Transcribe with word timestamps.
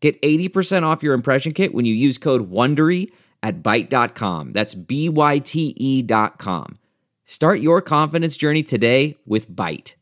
Get 0.00 0.20
80% 0.22 0.84
off 0.84 1.02
your 1.02 1.14
impression 1.14 1.52
kit 1.52 1.74
when 1.74 1.84
you 1.84 1.94
use 1.94 2.18
code 2.18 2.50
WONDERY 2.50 3.10
at 3.42 3.62
Byte.com. 3.62 4.52
That's 4.52 4.74
B-Y-T-E 4.74 6.02
dot 6.02 6.38
com. 6.38 6.78
Start 7.24 7.60
your 7.60 7.82
confidence 7.82 8.36
journey 8.36 8.62
today 8.62 9.16
with 9.26 9.50
Byte. 9.50 9.94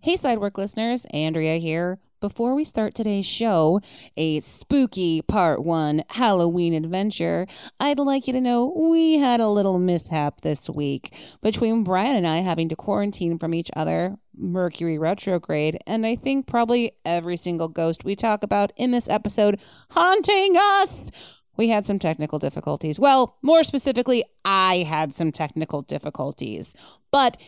Hey, 0.00 0.16
Sidework 0.16 0.56
listeners, 0.56 1.04
Andrea 1.06 1.58
here. 1.58 1.98
Before 2.20 2.54
we 2.54 2.64
start 2.64 2.94
today's 2.94 3.24
show, 3.24 3.80
a 4.14 4.40
spooky 4.40 5.22
part 5.22 5.64
one 5.64 6.02
Halloween 6.10 6.74
adventure, 6.74 7.46
I'd 7.80 7.98
like 7.98 8.26
you 8.26 8.34
to 8.34 8.42
know 8.42 8.66
we 8.66 9.14
had 9.14 9.40
a 9.40 9.48
little 9.48 9.78
mishap 9.78 10.42
this 10.42 10.68
week. 10.68 11.14
Between 11.40 11.82
Brian 11.82 12.16
and 12.16 12.26
I 12.26 12.38
having 12.38 12.68
to 12.68 12.76
quarantine 12.76 13.38
from 13.38 13.54
each 13.54 13.70
other, 13.74 14.18
Mercury 14.36 14.98
retrograde, 14.98 15.78
and 15.86 16.04
I 16.04 16.14
think 16.14 16.46
probably 16.46 16.92
every 17.06 17.38
single 17.38 17.68
ghost 17.68 18.04
we 18.04 18.14
talk 18.14 18.42
about 18.42 18.70
in 18.76 18.90
this 18.90 19.08
episode 19.08 19.58
haunting 19.92 20.58
us. 20.58 21.10
We 21.56 21.70
had 21.70 21.86
some 21.86 21.98
technical 21.98 22.38
difficulties. 22.38 23.00
Well, 23.00 23.38
more 23.40 23.64
specifically, 23.64 24.24
I 24.44 24.84
had 24.86 25.14
some 25.14 25.32
technical 25.32 25.80
difficulties. 25.80 26.74
But 27.10 27.38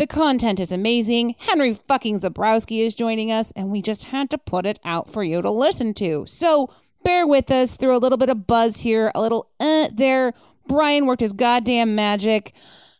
the 0.00 0.06
content 0.06 0.58
is 0.58 0.72
amazing. 0.72 1.34
Henry 1.40 1.74
fucking 1.74 2.20
Zebrowski 2.20 2.78
is 2.78 2.94
joining 2.94 3.30
us, 3.30 3.52
and 3.52 3.70
we 3.70 3.82
just 3.82 4.04
had 4.04 4.30
to 4.30 4.38
put 4.38 4.64
it 4.64 4.80
out 4.82 5.10
for 5.10 5.22
you 5.22 5.42
to 5.42 5.50
listen 5.50 5.92
to. 5.92 6.24
So 6.26 6.70
bear 7.04 7.26
with 7.26 7.50
us 7.50 7.76
through 7.76 7.94
a 7.94 7.98
little 7.98 8.16
bit 8.16 8.30
of 8.30 8.46
buzz 8.46 8.80
here, 8.80 9.12
a 9.14 9.20
little 9.20 9.50
uh 9.60 9.88
there. 9.92 10.32
Brian 10.66 11.04
worked 11.04 11.20
his 11.20 11.34
goddamn 11.34 11.94
magic. 11.94 12.54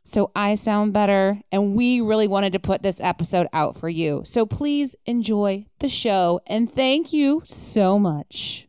So 0.05 0.31
I 0.37 0.57
sound 0.57 0.93
better, 0.93 1.41
and 1.51 1.75
we 1.75 2.03
really 2.03 2.29
wanted 2.29 2.53
to 2.53 2.59
put 2.59 2.83
this 2.83 3.01
episode 3.01 3.47
out 3.55 3.79
for 3.79 3.89
you. 3.89 4.21
So 4.27 4.45
please 4.45 4.95
enjoy 5.07 5.65
the 5.79 5.89
show, 5.89 6.41
and 6.47 6.71
thank 6.71 7.15
you 7.15 7.41
so 7.47 7.99
much. 7.99 8.69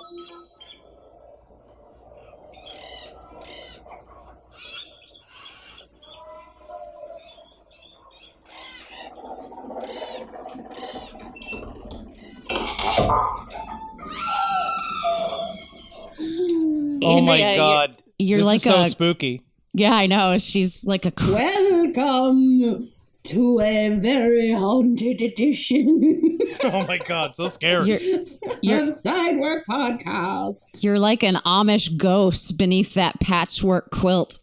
Oh 17.03 17.19
my 17.21 17.41
uh, 17.41 17.45
Andrea, 17.45 17.57
god. 17.57 17.95
You're 18.19 18.37
This 18.39 18.45
like 18.45 18.55
is 18.57 18.63
so 18.63 18.81
a 18.81 18.89
spooky. 18.89 19.41
yeah, 19.73 19.93
I 19.93 20.05
know. 20.07 20.37
She's 20.37 20.85
like 20.85 21.05
a 21.05 21.11
cr- 21.11 21.31
Welcome 21.33 22.87
to 23.23 23.59
a 23.59 23.89
very 23.99 24.51
haunted 24.51 25.21
edition 25.21 26.39
Oh 26.63 26.85
my 26.87 26.97
god, 26.97 27.35
so 27.35 27.47
scary. 27.49 27.87
you're 27.87 27.99
you're 28.61 28.83
of 28.83 28.89
Sidework 28.89 29.61
Podcast. 29.69 30.83
you're 30.83 30.99
like 30.99 31.23
an 31.23 31.35
Amish 31.45 31.95
ghost 31.97 32.57
beneath 32.57 32.93
that 32.95 33.19
patchwork 33.19 33.91
quilt. 33.91 34.37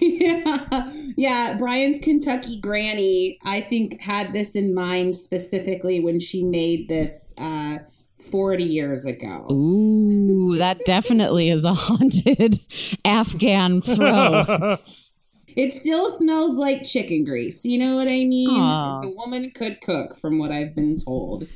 Yeah, 0.00 0.90
yeah. 1.16 1.56
Brian's 1.58 1.98
Kentucky 1.98 2.60
granny, 2.60 3.38
I 3.44 3.60
think, 3.60 4.00
had 4.00 4.32
this 4.32 4.56
in 4.56 4.74
mind 4.74 5.16
specifically 5.16 6.00
when 6.00 6.20
she 6.20 6.42
made 6.42 6.88
this 6.88 7.34
uh, 7.38 7.78
40 8.30 8.64
years 8.64 9.06
ago. 9.06 9.46
Ooh, 9.50 10.56
that 10.56 10.84
definitely 10.84 11.50
is 11.50 11.64
a 11.64 11.74
haunted 11.74 12.60
Afghan 13.04 13.80
throw. 13.80 14.78
It 15.56 15.72
still 15.72 16.10
smells 16.12 16.54
like 16.54 16.84
chicken 16.84 17.24
grease. 17.24 17.64
You 17.64 17.78
know 17.78 17.96
what 17.96 18.10
I 18.10 18.24
mean? 18.24 18.50
Aw. 18.50 19.00
The 19.00 19.10
woman 19.10 19.50
could 19.50 19.80
cook, 19.80 20.16
from 20.16 20.38
what 20.38 20.52
I've 20.52 20.76
been 20.76 20.96
told. 20.96 21.48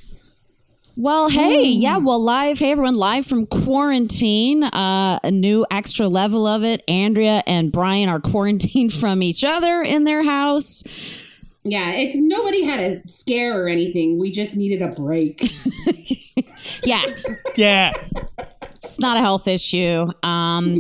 Well, 0.97 1.29
hey, 1.29 1.65
yeah, 1.65 1.97
well, 1.97 2.23
live, 2.23 2.61
hey 2.61 2.71
everyone, 2.71 2.95
live 2.95 3.27
from 3.27 3.47
quarantine. 3.47 4.63
Uh, 4.63 5.19
a 5.25 5.31
new 5.31 5.67
extra 5.69 6.07
level 6.07 6.47
of 6.47 6.63
it. 6.63 6.85
Andrea 6.87 7.43
and 7.49 7.73
Brian 7.73 8.09
are 8.09 8.21
quarantined 8.33 8.93
from 8.93 9.21
each 9.21 9.43
other 9.43 9.83
in 9.83 10.05
their 10.05 10.23
house. 10.23 10.85
Yeah, 11.65 11.93
it's 11.93 12.15
nobody 12.15 12.63
had 12.63 12.79
a 12.79 12.97
scare 13.09 13.61
or 13.61 13.67
anything. 13.67 14.19
We 14.19 14.31
just 14.31 14.55
needed 14.55 14.83
a 14.83 14.89
break. 15.01 15.43
Yeah, 16.83 17.03
yeah. 17.57 17.93
it's 18.83 18.99
not 18.99 19.17
a 19.17 19.21
health 19.21 19.49
issue. 19.49 20.07
Um, 20.23 20.75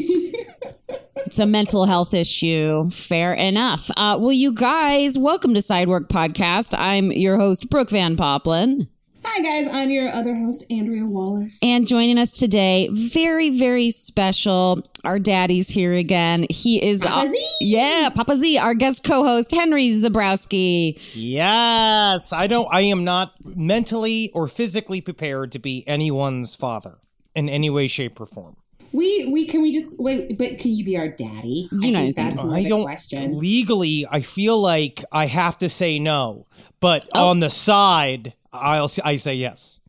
it's 1.16 1.38
a 1.38 1.46
mental 1.46 1.86
health 1.86 2.12
issue. 2.12 2.90
Fair 2.90 3.32
enough. 3.32 3.90
Uh, 3.96 4.18
well, 4.20 4.32
you 4.32 4.52
guys, 4.52 5.18
welcome 5.18 5.54
to 5.54 5.60
Sidework 5.60 6.08
Podcast. 6.08 6.78
I'm 6.78 7.10
your 7.10 7.38
host, 7.38 7.70
Brooke 7.70 7.90
Van 7.90 8.16
Poppelen. 8.16 8.88
Hi, 9.26 9.40
guys. 9.40 9.68
I'm 9.72 9.90
your 9.90 10.08
other 10.10 10.34
host, 10.34 10.64
Andrea 10.70 11.04
Wallace. 11.06 11.58
And 11.62 11.86
joining 11.86 12.18
us 12.18 12.30
today, 12.32 12.88
very, 12.92 13.50
very 13.58 13.90
special. 13.90 14.82
Our 15.02 15.18
daddy's 15.18 15.68
here 15.68 15.92
again. 15.94 16.46
He 16.50 16.82
is, 16.84 17.02
Papa 17.02 17.32
Z. 17.32 17.48
yeah, 17.60 18.10
Papa 18.14 18.36
Z, 18.36 18.58
our 18.58 18.74
guest 18.74 19.02
co-host 19.02 19.50
Henry 19.50 19.88
Zebrowski. 19.88 20.98
Yes. 21.14 22.32
I 22.32 22.46
don't 22.46 22.68
I 22.70 22.82
am 22.82 23.02
not 23.04 23.32
mentally 23.44 24.30
or 24.34 24.46
physically 24.46 25.00
prepared 25.00 25.52
to 25.52 25.58
be 25.58 25.86
anyone's 25.88 26.54
father 26.54 26.98
in 27.34 27.48
any 27.48 27.70
way, 27.70 27.86
shape, 27.88 28.20
or 28.20 28.26
form. 28.26 28.56
We 28.92 29.26
we 29.32 29.46
can 29.46 29.60
we 29.62 29.72
just 29.72 29.98
wait, 29.98 30.38
but 30.38 30.58
can 30.58 30.70
you 30.70 30.84
be 30.84 30.96
our 30.96 31.08
daddy? 31.08 31.68
You 31.72 31.88
I 31.88 31.90
know, 31.90 31.98
think 32.00 32.14
that's 32.16 32.42
more 32.42 32.54
I 32.54 32.62
the 32.62 32.68
don't 32.68 32.82
question. 32.84 33.38
legally 33.38 34.06
I 34.08 34.20
feel 34.20 34.60
like 34.60 35.02
I 35.10 35.26
have 35.26 35.58
to 35.58 35.68
say 35.68 35.98
no. 35.98 36.46
But 36.78 37.08
Oh. 37.14 37.28
on 37.28 37.40
the 37.40 37.50
side, 37.50 38.34
I'll 38.54 38.90
I 39.04 39.16
say 39.16 39.34
yes. 39.34 39.80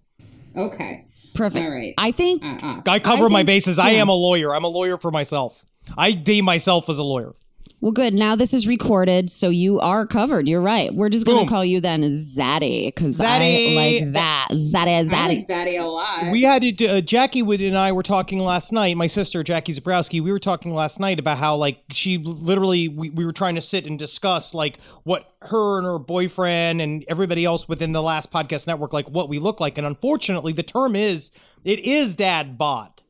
Okay, 0.58 1.06
Perfect. 1.34 1.66
all 1.66 1.72
right. 1.72 1.94
I 1.98 2.12
think 2.12 2.44
Uh, 2.44 2.58
awesome. 2.62 2.84
I 2.88 3.00
cover 3.00 3.26
I 3.26 3.30
my 3.30 3.40
think- 3.40 3.48
bases. 3.48 3.78
I 3.80 3.92
am 3.92 4.10
a 4.10 4.14
lawyer. 4.14 4.56
I'm 4.56 4.64
a 4.64 4.70
lawyer 4.70 4.98
for 4.98 5.12
myself. 5.12 5.64
I 5.98 6.12
deem 6.14 6.46
myself 6.46 6.90
as 6.90 6.98
a 6.98 7.04
lawyer. 7.04 7.34
Well, 7.82 7.92
good. 7.92 8.14
Now 8.16 8.36
this 8.36 8.54
is 8.54 8.68
recorded, 8.68 9.30
so 9.30 9.50
you 9.50 9.80
are 9.80 10.08
covered. 10.08 10.48
You're 10.48 10.62
right. 10.62 10.92
We're 10.94 11.10
just 11.10 11.26
going 11.26 11.46
to 11.46 11.50
call 11.50 11.64
you 11.64 11.80
then 11.82 12.02
Zaddy 12.04 12.88
because 12.88 13.22
I 13.22 13.38
like 13.76 14.14
that. 14.14 14.48
Zaddy, 14.52 15.00
I 15.00 15.04
Zaddy. 15.04 15.28
like 15.28 15.48
Zaddy 15.48 15.80
a 15.80 15.84
lot. 15.84 16.32
We 16.32 16.42
had 16.42 16.62
to. 16.64 16.72
do- 16.72 16.88
Uh, 16.88 17.02
Jackie 17.02 17.44
Wood 17.44 17.62
and 17.62 17.78
I 17.78 17.92
were 17.92 18.02
talking 18.02 18.40
last 18.40 18.72
night. 18.72 18.98
My 18.98 19.08
sister 19.08 19.44
Jackie 19.44 19.74
Zebrowski. 19.74 20.22
We 20.22 20.32
were 20.32 20.40
talking 20.40 20.74
last 20.74 21.00
night 21.00 21.20
about 21.20 21.38
how 21.38 21.58
like 21.58 21.80
she 21.92 22.18
literally 22.18 22.88
we, 22.88 23.10
we 23.12 23.26
were 23.26 23.34
trying 23.34 23.56
to 23.56 23.62
sit 23.62 23.86
and 23.86 24.00
discuss 24.00 24.54
like 24.54 24.80
what 25.04 25.34
her 25.44 25.78
and 25.78 25.86
her 25.86 26.00
boyfriend 26.00 26.82
and 26.82 27.04
everybody 27.08 27.46
else 27.46 27.68
within 27.68 27.92
the 27.92 28.02
last 28.02 28.32
podcast 28.32 28.66
network 28.66 28.94
like 28.94 29.08
what 29.10 29.30
we 29.30 29.38
look 29.38 29.60
like. 29.60 29.78
And 29.78 29.86
unfortunately, 29.86 30.54
the 30.54 30.64
term 30.64 30.96
is 30.96 31.32
it 31.64 31.80
is 31.80 32.16
dad 32.16 32.58
bod 32.58 33.02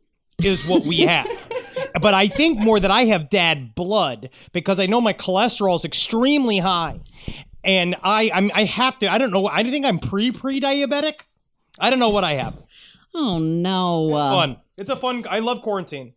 is 0.44 0.68
what 0.68 0.84
we 0.86 1.02
have. 1.02 1.28
but 2.02 2.14
I 2.14 2.28
think 2.28 2.60
more 2.60 2.80
that 2.80 2.92
I 2.92 3.06
have 3.06 3.30
dad 3.30 3.76
blood 3.76 4.30
because 4.52 4.80
I 4.80 4.86
know 4.86 5.02
my 5.02 5.14
cholesterol 5.14 5.76
is 5.76 5.86
extremely 5.86 6.60
high. 6.60 7.00
And 7.64 7.96
I 8.04 8.30
I'm, 8.34 8.52
I 8.54 8.64
have 8.66 9.00
to 9.00 9.12
I 9.12 9.18
don't 9.18 9.32
know 9.32 9.48
I 9.48 9.64
think 9.64 9.86
I'm 9.86 10.00
pre 10.00 10.32
pre 10.32 10.60
diabetic. 10.62 11.22
I 11.80 11.90
don't 11.90 12.00
know 12.00 12.10
what 12.10 12.24
I 12.24 12.34
have 12.34 12.56
oh 13.16 13.40
no. 13.40 14.14
Uh, 14.14 14.32
fun. 14.34 14.58
It's 14.78 14.90
a 14.90 14.96
fun. 14.96 15.26
I 15.30 15.40
love 15.40 15.62
quarantine. 15.62 16.14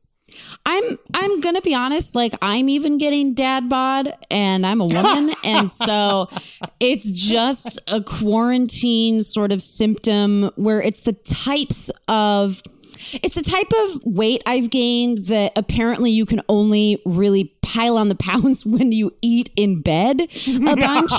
I'm 0.66 0.98
I'm 1.14 1.40
gonna 1.40 1.62
be 1.62 1.74
honest. 1.74 2.14
Like 2.14 2.34
I'm 2.42 2.68
even 2.68 2.98
getting 2.98 3.32
dad 3.32 3.68
bod, 3.70 4.12
and 4.30 4.66
I'm 4.66 4.80
a 4.82 4.86
woman, 4.86 5.34
and 5.44 5.70
so 5.70 6.28
it's 6.80 7.10
just 7.10 7.78
a 7.88 8.02
quarantine 8.02 9.22
sort 9.22 9.52
of 9.52 9.62
symptom 9.62 10.50
where 10.56 10.82
it's 10.82 11.02
the 11.02 11.14
types 11.14 11.90
of 12.08 12.62
It's 13.14 13.34
the 13.34 13.42
type 13.42 13.72
of 13.72 14.04
weight 14.04 14.42
I've 14.46 14.70
gained 14.70 15.26
that 15.26 15.52
apparently 15.56 16.10
you 16.10 16.26
can 16.26 16.42
only 16.48 17.00
really 17.04 17.54
pile 17.62 17.98
on 17.98 18.08
the 18.08 18.14
pounds 18.28 18.64
when 18.64 18.92
you 18.92 19.12
eat 19.22 19.50
in 19.56 19.80
bed 19.82 20.22
a 20.46 20.76
bunch. 20.76 21.12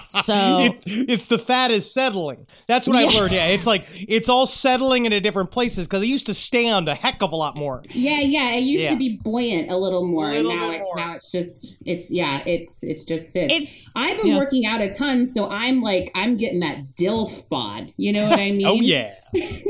so 0.00 0.32
It, 0.62 0.82
it's 0.86 1.26
the 1.26 1.38
fat 1.38 1.70
is 1.70 1.92
settling. 1.92 2.46
That's 2.66 2.86
what 2.86 2.96
I've 2.96 3.12
Yeah. 3.12 3.20
learned. 3.20 3.32
Yeah, 3.32 3.46
it's 3.48 3.66
like 3.66 3.86
it's 3.94 4.28
all 4.28 4.46
settling 4.46 5.04
into 5.06 5.20
different 5.20 5.50
places 5.50 5.86
because 5.86 6.02
it 6.02 6.06
used 6.06 6.26
to 6.26 6.34
stand 6.34 6.88
a 6.88 6.94
heck 6.94 7.22
of 7.22 7.32
a 7.32 7.36
lot 7.36 7.56
more. 7.56 7.82
Yeah, 7.90 8.20
yeah. 8.20 8.52
It 8.52 8.62
used 8.62 8.84
Yeah. 8.84 8.90
to 8.90 8.96
be 8.96 9.18
buoyant 9.22 9.70
a 9.70 9.76
little 9.76 10.06
more, 10.06 10.28
Little 10.30 10.50
and 10.52 10.60
now 10.60 10.70
it's 10.70 10.84
more. 10.88 10.96
now 10.96 11.14
it's 11.14 11.30
just 11.30 11.76
it's 11.84 12.10
yeah, 12.10 12.42
it's 12.46 12.82
it's 12.82 13.04
just 13.04 13.32
sits. 13.32 13.52
it's 13.54 13.92
I've 13.96 14.16
been 14.18 14.28
yeah. 14.32 14.38
working 14.38 14.66
out 14.66 14.80
a 14.80 14.90
ton, 14.90 15.26
so 15.26 15.48
I'm 15.48 15.82
like 15.82 16.10
I'm 16.14 16.36
getting 16.36 16.60
that 16.60 16.96
DILF 16.96 17.48
bod. 17.48 17.92
You 17.96 18.12
know 18.12 18.28
what 18.28 18.38
I 18.38 18.48
oh, 18.50 18.52
mean? 18.54 18.66
Oh 18.66 18.74
yeah. 18.74 19.12
I 19.34 19.64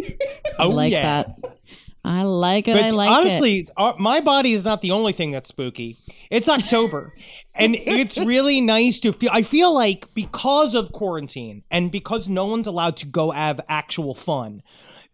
Oh 0.59 0.69
like 0.69 0.93
yeah. 0.93 1.03
that. 1.03 1.59
I 2.05 2.25
like 2.25 2.67
it. 2.67 2.75
But 2.75 2.85
I 2.85 2.91
like 2.91 3.11
it. 3.11 3.13
honestly, 3.13 3.69
uh, 3.77 3.93
my 3.99 4.21
body 4.21 4.53
is 4.53 4.65
not 4.65 4.83
the 4.83 4.91
only 4.91 5.13
thing 5.13 5.31
that's 5.31 5.49
spooky. 5.49 5.97
It's 6.31 6.49
October. 6.49 7.15
and 7.55 7.77
it's 7.77 8.19
really 8.19 8.61
nice 8.61 8.99
to 9.01 9.13
feel 9.13 9.31
I 9.33 9.43
feel 9.43 9.73
like 9.73 10.13
because 10.15 10.75
of 10.75 10.93
quarantine 10.93 11.63
and 11.71 11.93
because 11.93 12.29
no 12.29 12.47
one's 12.47 12.67
allowed 12.67 12.97
to 12.99 13.07
go 13.07 13.31
have 13.31 13.61
actual 13.69 14.15
fun, 14.15 14.63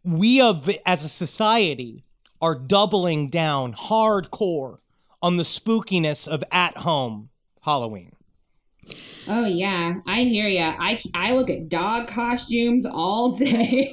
we 0.02 0.36
have 0.36 0.68
as 0.86 1.04
a 1.04 1.08
society 1.08 2.04
are 2.40 2.54
doubling 2.54 3.28
down 3.28 3.74
hardcore 3.74 4.78
on 5.20 5.36
the 5.36 5.42
spookiness 5.42 6.28
of 6.28 6.42
at 6.50 6.78
home 6.78 7.30
Halloween. 7.62 8.12
Oh 9.28 9.44
yeah, 9.44 9.94
I 10.06 10.22
hear 10.22 10.48
ya. 10.48 10.74
I 10.78 10.98
I 11.14 11.32
look 11.34 11.50
at 11.50 11.68
dog 11.68 12.08
costumes 12.08 12.86
all 12.86 13.32
day. 13.32 13.90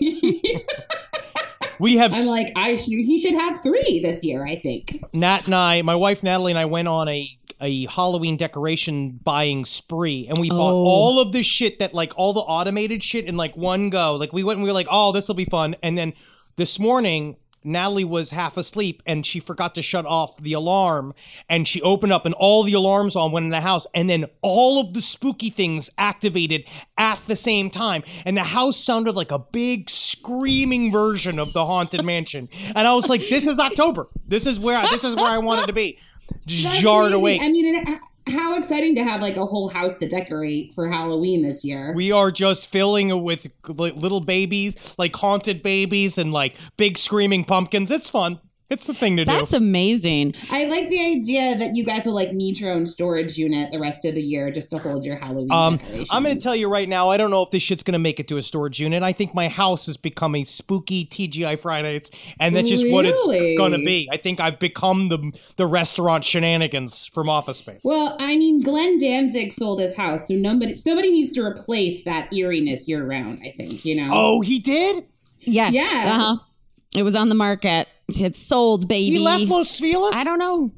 We 1.80 1.98
have 1.98 2.14
I'm 2.16 2.26
like 2.26 2.52
I 2.56 2.76
should 2.78 2.94
he 2.94 3.20
should 3.20 3.34
have 3.34 3.62
three 3.62 4.00
this 4.02 4.24
year. 4.24 4.46
I 4.46 4.56
think. 4.56 5.04
Nat 5.14 5.46
and 5.46 5.56
I, 5.56 5.82
my 5.82 5.96
wife 5.96 6.24
Natalie 6.24 6.52
and 6.52 6.60
I 6.60 6.66
went 6.66 6.88
on 6.88 7.08
a 7.10 7.30
a 7.62 7.86
Halloween 7.86 8.36
decoration 8.38 9.20
buying 9.24 9.64
spree, 9.66 10.28
and 10.28 10.38
we 10.38 10.50
bought 10.50 10.74
Oh. 10.74 10.86
all 10.86 11.20
of 11.20 11.32
the 11.32 11.42
shit 11.44 11.80
that 11.80 11.94
like 11.94 12.14
all 12.18 12.34
the 12.34 12.42
automated 12.42 13.02
shit 13.02 13.26
in 13.26 13.36
like 13.38 13.56
one 13.56 13.90
go. 13.90 14.16
Like 14.16 14.34
we 14.34 14.44
went 14.44 14.58
and 14.58 14.64
we 14.64 14.70
were 14.70 14.74
like, 14.74 14.88
oh, 14.92 15.12
this 15.12 15.28
will 15.28 15.36
be 15.36 15.46
fun. 15.46 15.76
And 15.82 15.98
then 15.98 16.14
this 16.58 16.80
morning, 16.80 17.38
Natalie 17.66 18.06
was 18.06 18.30
half 18.30 18.58
asleep 18.58 19.02
and 19.06 19.26
she 19.26 19.40
forgot 19.40 19.76
to 19.76 19.82
shut 19.82 20.06
off 20.06 20.38
the 20.38 20.54
alarm, 20.54 21.14
and 21.50 21.68
she 21.68 21.82
opened 21.82 22.14
up 22.14 22.26
and 22.26 22.34
all 22.36 22.64
the 22.64 22.74
alarms 22.74 23.16
on 23.16 23.32
went 23.32 23.46
in 23.46 23.50
the 23.50 23.62
house, 23.62 23.88
and 23.94 24.10
then 24.10 24.26
all 24.42 24.80
of 24.80 24.94
the 24.94 25.02
spooky 25.02 25.50
things 25.50 25.90
activated 25.98 26.64
at 26.98 27.20
the 27.28 27.36
same 27.36 27.70
time, 27.70 28.04
and 28.26 28.38
the 28.38 28.44
house 28.44 28.78
sounded 28.78 29.16
like 29.16 29.32
a 29.32 29.40
big 29.40 29.90
screaming 29.90 30.92
version 30.92 31.40
of 31.40 31.54
the 31.54 31.66
haunted 31.66 32.04
mansion. 32.06 32.50
And 32.76 32.88
I 32.88 32.94
was 32.94 33.10
like, 33.10 33.22
this 33.30 33.48
is 33.48 33.60
October. 33.60 34.08
This 34.28 34.46
is 34.46 34.60
where 34.60 34.82
this 34.84 35.04
is 35.04 35.16
where 35.16 35.32
I 35.32 35.40
wanted 35.40 35.66
to 35.68 35.74
be. 35.74 36.00
Just 36.46 36.64
That's 36.64 36.80
jarred 36.80 37.14
amazing. 37.14 37.22
awake. 37.22 37.42
I 37.42 37.50
mean, 37.50 37.76
it, 37.76 38.00
how 38.28 38.58
exciting 38.58 38.96
to 38.96 39.04
have 39.04 39.22
like 39.22 39.38
a 39.38 39.46
whole 39.46 39.70
house 39.70 39.98
to 39.98 40.08
decorate 40.08 40.74
for 40.74 40.90
Halloween 40.90 41.42
this 41.42 41.64
year. 41.64 41.94
We 41.96 42.12
are 42.12 42.32
just 42.32 42.68
filling 42.68 43.10
it 43.10 43.20
with 43.20 43.48
like, 43.68 43.96
little 43.96 44.20
babies, 44.20 44.96
like 44.98 45.16
haunted 45.16 45.62
babies, 45.62 46.18
and 46.18 46.32
like 46.32 46.56
big 46.78 46.98
screaming 46.98 47.44
pumpkins. 47.44 47.92
It's 47.92 48.10
fun. 48.10 48.40
It's 48.68 48.88
the 48.88 48.96
thing 48.96 49.16
to 49.18 49.26
do. 49.26 49.32
That's 49.32 49.54
amazing. 49.54 50.34
I 50.50 50.66
like 50.66 50.90
the 50.90 51.00
idea 51.00 51.56
that 51.56 51.76
you 51.76 51.86
guys 51.86 52.08
will 52.08 52.16
like 52.16 52.32
need 52.34 52.60
your 52.60 52.72
own 52.72 52.88
storage 52.88 53.38
unit 53.38 53.72
the 53.72 53.80
rest 53.80 54.06
of 54.06 54.16
the 54.16 54.22
year 54.22 54.50
just 54.50 54.72
to 54.72 54.80
hold 54.80 55.06
your 55.06 55.18
Halloween 55.18 55.52
Um, 55.52 55.78
decorations. 55.78 56.10
I'm 56.12 56.24
going 56.24 56.36
to 56.36 56.42
tell 56.42 56.56
you 56.56 56.68
right 56.68 56.90
now, 56.90 57.10
I 57.12 57.18
don't 57.18 57.30
know 57.30 57.44
if 57.44 57.52
this 57.52 57.62
shit's 57.62 57.84
going 57.84 57.94
to 57.94 58.00
make 58.00 58.20
it 58.20 58.28
to 58.30 58.38
a 58.38 58.42
storage 58.42 58.80
unit. 58.80 59.04
I 59.04 59.14
think 59.14 59.36
my 59.36 59.50
house 59.50 59.86
has 59.86 59.98
become 59.98 60.34
a 60.34 60.44
spooky 60.46 61.06
TGI 61.06 61.60
Fridays, 61.60 62.10
and 62.40 62.56
that's 62.56 62.68
just 62.68 62.90
what 62.90 63.06
it's 63.06 63.24
going 63.58 63.72
to 63.74 63.78
be. 63.78 64.10
I 64.12 64.18
think 64.18 64.40
I've 64.40 64.58
become 64.58 65.10
the 65.10 65.32
the 65.58 65.68
restaurant 65.68 66.24
shenanigans 66.26 67.06
from 67.06 67.30
Office 67.30 67.58
Space. 67.58 67.82
Well, 67.86 68.18
I 68.20 68.36
mean, 68.36 68.64
Glenn 68.64 68.98
Danzig 68.98 69.54
sold 69.54 69.80
his 69.80 69.96
house, 69.96 70.28
so 70.28 70.34
nobody 70.34 70.76
somebody 70.76 71.12
needs 71.12 71.32
to 71.34 71.44
replace 71.44 72.04
that 72.06 72.34
eeriness 72.34 72.88
year 72.88 73.06
round. 73.06 73.42
I 73.46 73.52
think 73.52 73.86
you 73.86 73.96
know. 73.96 74.10
oh, 74.12 74.42
he 74.42 74.60
did. 74.60 75.06
Yes. 75.42 75.74
Yeah. 75.74 76.16
Uh-huh. 76.16 76.38
It 76.96 77.04
was 77.04 77.16
on 77.16 77.30
the 77.30 77.36
market. 77.36 77.88
It's 78.08 78.40
sold, 78.40 78.88
baby. 78.88 79.18
He 79.18 79.20
left 79.20 79.46
Los 79.46 79.80
Feliz. 79.80 80.14
I 80.14 80.24
don't 80.24 80.40
know. 80.40 80.72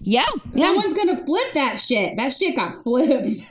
Yeah. 0.00 0.24
Yeah. 0.52 0.66
Someone's 0.66 0.94
gonna 0.94 1.16
flip 1.24 1.52
that 1.54 1.80
shit. 1.80 2.16
That 2.16 2.32
shit 2.32 2.56
got 2.56 2.74
flipped. 2.74 3.46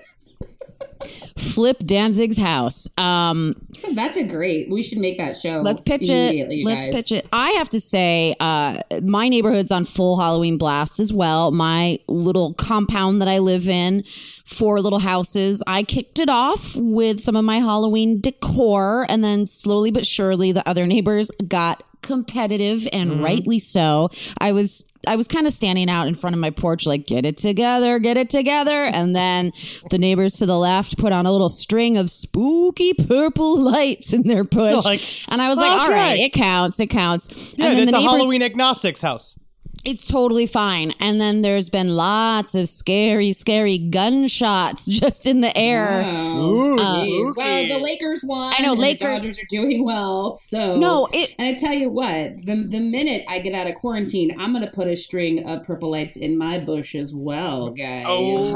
Flip 1.37 1.77
Danzig's 1.79 2.37
house. 2.37 2.87
Um, 2.97 3.55
That's 3.93 4.17
a 4.17 4.23
great. 4.23 4.69
We 4.69 4.83
should 4.83 4.97
make 4.97 5.17
that 5.17 5.37
show. 5.37 5.61
let's 5.63 5.81
pitch 5.81 6.09
it. 6.09 6.63
Let's 6.63 6.85
guys. 6.85 6.95
pitch 6.95 7.11
it. 7.11 7.27
I 7.31 7.51
have 7.51 7.69
to 7.69 7.79
say, 7.79 8.35
uh, 8.39 8.81
my 9.03 9.27
neighborhood's 9.27 9.71
on 9.71 9.85
full 9.85 10.19
Halloween 10.19 10.57
blast 10.57 10.99
as 10.99 11.13
well. 11.13 11.51
My 11.51 11.99
little 12.07 12.53
compound 12.55 13.21
that 13.21 13.27
I 13.27 13.39
live 13.39 13.69
in, 13.69 14.03
four 14.45 14.81
little 14.81 14.99
houses. 14.99 15.63
I 15.67 15.83
kicked 15.83 16.19
it 16.19 16.29
off 16.29 16.75
with 16.75 17.19
some 17.21 17.35
of 17.35 17.45
my 17.45 17.57
Halloween 17.57 18.19
decor, 18.19 19.05
and 19.09 19.23
then 19.23 19.45
slowly 19.45 19.91
but 19.91 20.05
surely, 20.05 20.51
the 20.51 20.67
other 20.67 20.85
neighbors 20.85 21.29
got 21.47 21.83
competitive 22.07 22.87
and 22.91 23.11
mm-hmm. 23.11 23.23
rightly 23.23 23.59
so. 23.59 24.09
I 24.39 24.51
was 24.51 24.89
I 25.05 25.15
was 25.15 25.27
kind 25.27 25.47
of 25.47 25.53
standing 25.53 25.89
out 25.89 26.07
in 26.07 26.15
front 26.15 26.35
of 26.35 26.39
my 26.39 26.49
porch 26.49 26.85
like 26.85 27.05
get 27.05 27.25
it 27.25 27.37
together, 27.37 27.99
get 27.99 28.17
it 28.17 28.29
together 28.29 28.85
and 28.85 29.15
then 29.15 29.53
the 29.89 29.97
neighbors 29.97 30.33
to 30.35 30.45
the 30.45 30.57
left 30.57 30.97
put 30.97 31.13
on 31.13 31.25
a 31.25 31.31
little 31.31 31.49
string 31.49 31.97
of 31.97 32.09
spooky 32.09 32.93
purple 32.93 33.61
lights 33.71 34.13
in 34.13 34.23
their 34.23 34.43
push. 34.43 34.83
Like, 34.85 35.01
and 35.29 35.41
I 35.41 35.49
was 35.49 35.57
like, 35.57 35.71
"All 35.71 35.89
right, 35.89 36.19
it 36.19 36.33
counts, 36.33 36.79
it 36.79 36.87
counts." 36.87 37.55
Yeah, 37.57 37.67
and 37.67 37.77
then 37.77 37.85
the 37.85 37.91
neighbors 37.91 38.05
Halloween 38.05 38.41
agnostics 38.41 39.01
house. 39.01 39.37
It's 39.85 40.07
totally 40.07 40.45
fine. 40.45 40.91
And 40.99 41.19
then 41.19 41.41
there's 41.41 41.69
been 41.69 41.89
lots 41.95 42.55
of 42.55 42.67
scary, 42.69 43.31
scary 43.31 43.77
gunshots 43.77 44.85
just 44.89 45.25
in 45.27 45.41
the 45.41 45.55
air. 45.57 46.01
Wow. 46.01 46.39
Ooh, 46.41 46.79
uh, 46.79 46.97
Jeez. 46.97 47.21
spooky. 47.31 47.37
Well, 47.37 47.67
the 47.67 47.77
Lakers 47.83 48.23
won. 48.23 48.53
I 48.57 48.61
know, 48.63 48.71
and 48.73 48.81
Lakers- 48.81 48.99
The 48.99 49.13
Dodgers 49.27 49.39
are 49.39 49.45
doing 49.49 49.83
well. 49.85 50.35
So 50.35 50.77
No, 50.79 51.07
it 51.13 51.33
And 51.39 51.47
I 51.47 51.53
tell 51.53 51.73
you 51.73 51.89
what, 51.89 52.45
the 52.45 52.55
the 52.67 52.79
minute 52.79 53.23
I 53.27 53.39
get 53.39 53.53
out 53.53 53.67
of 53.69 53.75
quarantine, 53.75 54.35
I'm 54.39 54.53
gonna 54.53 54.69
put 54.71 54.87
a 54.87 54.95
string 54.97 55.45
of 55.47 55.63
purple 55.63 55.91
lights 55.91 56.15
in 56.17 56.37
my 56.37 56.57
bush 56.59 56.95
as 56.95 57.13
well, 57.13 57.69
guys. 57.71 58.05
Oh, 58.07 58.53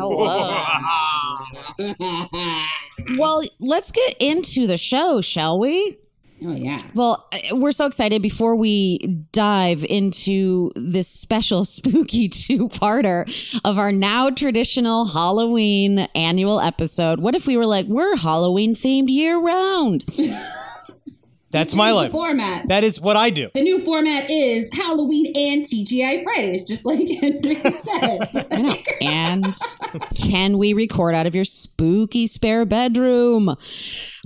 well, 3.17 3.41
let's 3.59 3.91
get 3.91 4.15
into 4.19 4.67
the 4.67 4.77
show, 4.77 5.21
shall 5.21 5.59
we? 5.59 5.97
Oh 6.43 6.53
yeah. 6.55 6.79
Well, 6.93 7.29
we're 7.51 7.71
so 7.71 7.85
excited 7.85 8.21
before 8.21 8.55
we 8.55 8.97
dive 9.31 9.85
into 9.85 10.71
this 10.75 11.07
special 11.07 11.65
spooky 11.65 12.27
two-parter 12.27 13.59
of 13.63 13.77
our 13.77 13.91
now 13.91 14.29
traditional 14.29 15.05
Halloween 15.05 15.99
annual 16.15 16.59
episode. 16.59 17.19
What 17.19 17.35
if 17.35 17.47
we 17.47 17.57
were 17.57 17.65
like, 17.65 17.87
we're 17.87 18.15
Halloween 18.17 18.75
themed 18.75 19.09
year 19.09 19.39
round? 19.39 20.05
that's 21.51 21.75
my 21.75 21.91
life. 21.91 22.11
The 22.11 22.17
format. 22.17 22.67
That 22.67 22.83
is 22.83 22.99
what 23.01 23.17
I 23.17 23.29
do. 23.29 23.49
the 23.53 23.61
new 23.61 23.79
format 23.81 24.29
is 24.29 24.69
Halloween 24.73 25.27
and 25.35 25.63
TGI 25.63 26.23
Fridays, 26.23 26.63
just 26.63 26.85
like 26.85 27.07
Henry 27.21 27.55
said. 27.69 28.47
And 29.01 29.55
can 30.15 30.57
we 30.57 30.73
record 30.73 31.13
out 31.15 31.25
of 31.27 31.35
your 31.35 31.45
spooky 31.45 32.27
spare 32.27 32.65
bedroom? 32.65 33.55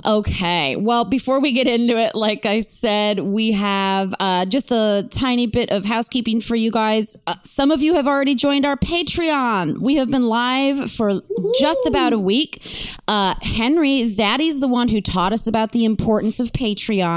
Okay. 0.06 0.76
Well, 0.76 1.06
before 1.06 1.40
we 1.40 1.54
get 1.54 1.68
into 1.68 1.98
it, 1.98 2.16
like 2.16 2.46
I 2.46 2.62
said, 2.62 3.20
we 3.22 3.54
have 3.54 4.14
uh, 4.20 4.46
just 4.46 4.72
a 4.72 5.08
tiny 5.10 5.48
bit 5.48 5.72
of 5.72 5.86
housekeeping 5.86 6.42
for 6.42 6.56
you 6.56 6.70
guys. 6.70 7.16
Uh, 7.28 7.36
some 7.44 7.72
of 7.72 7.82
you 7.82 7.94
have 7.96 8.08
already 8.08 8.36
joined 8.36 8.66
our 8.66 8.76
Patreon. 8.76 9.80
We 9.80 9.96
have 9.96 10.12
been 10.12 10.28
live 10.28 10.92
for 10.92 11.22
just 11.60 11.86
about 11.86 12.14
a 12.14 12.20
week. 12.20 12.62
Uh, 13.08 13.36
Henry, 13.42 14.02
Zaddy's 14.02 14.60
the 14.60 14.68
one 14.68 14.90
who 14.90 15.00
taught 15.02 15.32
us 15.34 15.48
about 15.48 15.72
the 15.72 15.86
importance 15.86 16.40
of 16.40 16.52
Patreon. 16.52 17.15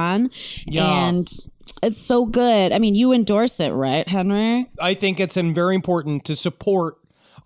Yes. 0.67 0.87
And 0.87 1.53
it's 1.83 1.99
so 1.99 2.27
good. 2.27 2.73
I 2.73 2.79
mean, 2.79 2.95
you 2.95 3.13
endorse 3.13 3.61
it, 3.61 3.71
right, 3.71 4.09
Henry? 4.09 4.71
I 4.81 4.95
think 4.95 5.21
it's 5.21 5.37
very 5.37 5.75
important 5.75 6.25
to 6.27 6.37
support 6.37 6.97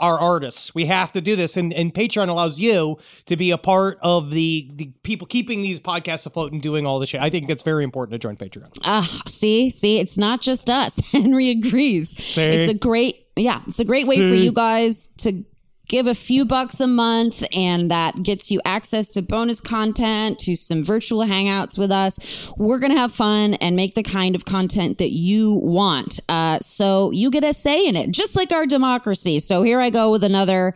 our 0.01 0.19
artists. 0.19 0.75
We 0.75 0.87
have 0.87 1.13
to 1.13 1.21
do 1.21 1.37
this, 1.37 1.57
and, 1.57 1.73
and 1.73 1.95
Patreon 1.95 2.29
allows 2.29 2.59
you 2.59 2.99
to 3.27 3.37
be 3.37 3.53
a 3.53 3.59
part 3.59 3.99
of 4.03 4.31
the 4.33 4.69
the 4.75 4.91
people 5.05 5.27
keeping 5.27 5.63
these 5.63 5.79
podcasts 5.79 6.27
afloat 6.27 6.53
and 6.53 6.61
doing 6.61 6.87
all 6.87 6.99
the 6.99 7.07
shit. 7.07 7.21
I 7.21 7.31
think 7.31 7.49
it's 7.49 7.63
very 7.63 7.85
important 7.85 8.13
to 8.15 8.19
join 8.19 8.37
Patreon. 8.37 8.77
Ah, 8.85 9.23
see, 9.29 9.71
see, 9.71 9.99
it's 9.99 10.19
not 10.19 10.41
just 10.41 10.69
us. 10.69 10.99
Henry 11.13 11.51
agrees. 11.51 12.37
It's 12.37 12.69
a 12.69 12.75
great, 12.75 13.29
yeah, 13.37 13.63
it's 13.67 13.79
a 13.79 13.85
great 13.85 14.07
way 14.07 14.17
for 14.17 14.35
you 14.35 14.53
guys 14.53 15.09
to 15.19 15.45
give 15.93 16.07
a 16.07 16.15
few 16.15 16.47
bucks 16.47 16.81
a 16.81 16.87
month, 16.87 17.45
and 17.53 17.91
that 17.91 18.23
gets 18.23 18.51
you 18.51 18.63
access 18.65 19.11
to 19.11 19.21
bonus 19.21 19.61
content, 19.61 20.39
to 20.39 20.57
some 20.57 20.83
virtual 20.83 21.21
hangouts 21.21 21.79
with 21.79 21.93
us. 21.93 22.51
We're 22.57 22.79
gonna 22.79 22.99
have 22.99 23.13
fun 23.13 23.55
and 23.55 23.77
make 23.77 23.95
the 23.95 24.03
kind 24.03 24.35
of 24.35 24.47
content 24.47 24.97
that 24.97 25.11
you 25.11 25.53
want. 25.53 26.19
Uh, 26.31 26.59
so 26.61 27.11
you 27.11 27.31
get 27.31 27.45
a 27.45 27.53
say 27.53 27.87
in 27.87 27.95
it, 27.95 28.11
just 28.11 28.35
like 28.35 28.53
our 28.53 28.65
democracy. 28.65 29.39
So 29.39 29.63
here 29.63 29.81
I 29.81 29.91
go 29.91 30.11
with 30.11 30.25
another 30.25 30.73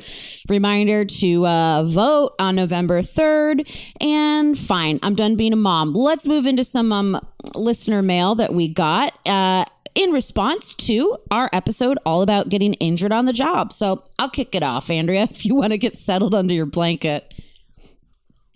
reminder 0.50 1.06
to 1.06 1.46
uh, 1.46 1.84
vote 1.84 2.34
on 2.38 2.54
November 2.54 3.00
third. 3.00 3.66
And 4.02 4.56
fine, 4.56 5.00
I'm 5.02 5.14
done 5.14 5.34
being 5.34 5.54
a 5.54 5.56
mom. 5.56 5.94
Let's 5.94 6.26
move 6.26 6.44
into 6.44 6.62
some 6.62 6.92
um, 6.92 7.26
listener 7.54 8.02
mail 8.02 8.34
that 8.34 8.52
we 8.52 8.68
got. 8.68 9.14
Uh, 9.26 9.64
in 9.96 10.10
response 10.12 10.74
to 10.74 11.16
our 11.30 11.50
episode 11.52 11.98
all 12.06 12.22
about 12.22 12.48
getting 12.48 12.74
injured 12.74 13.12
on 13.12 13.24
the 13.24 13.32
job. 13.32 13.72
So 13.72 14.04
I'll 14.18 14.30
kick 14.30 14.54
it 14.54 14.62
off, 14.62 14.90
Andrea, 14.90 15.22
if 15.30 15.44
you 15.44 15.54
want 15.56 15.72
to 15.72 15.78
get 15.78 15.96
settled 15.96 16.34
under 16.34 16.54
your 16.54 16.66
blanket. 16.66 17.32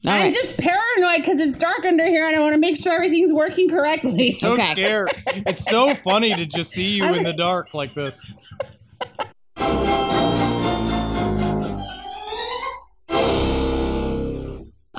All 0.07 0.13
I'm 0.13 0.23
right. 0.23 0.33
just 0.33 0.57
paranoid 0.57 1.17
because 1.19 1.41
it's 1.41 1.57
dark 1.57 1.85
under 1.85 2.07
here 2.07 2.27
and 2.27 2.35
I 2.35 2.41
want 2.41 2.55
to 2.55 2.61
make 2.61 2.77
sure 2.79 2.93
everything's 2.93 3.33
working 3.35 3.69
correctly. 3.69 4.33
So 4.33 4.53
Okay. 4.53 4.73
scared. 4.73 5.11
It's 5.27 5.69
so 5.69 5.95
funny 5.95 6.35
to 6.35 6.47
just 6.47 6.71
see 6.71 6.97
you 6.97 7.05
in 7.15 7.23
the 7.23 7.33
dark 7.37 7.75
like 7.75 7.93
this. 7.95 8.25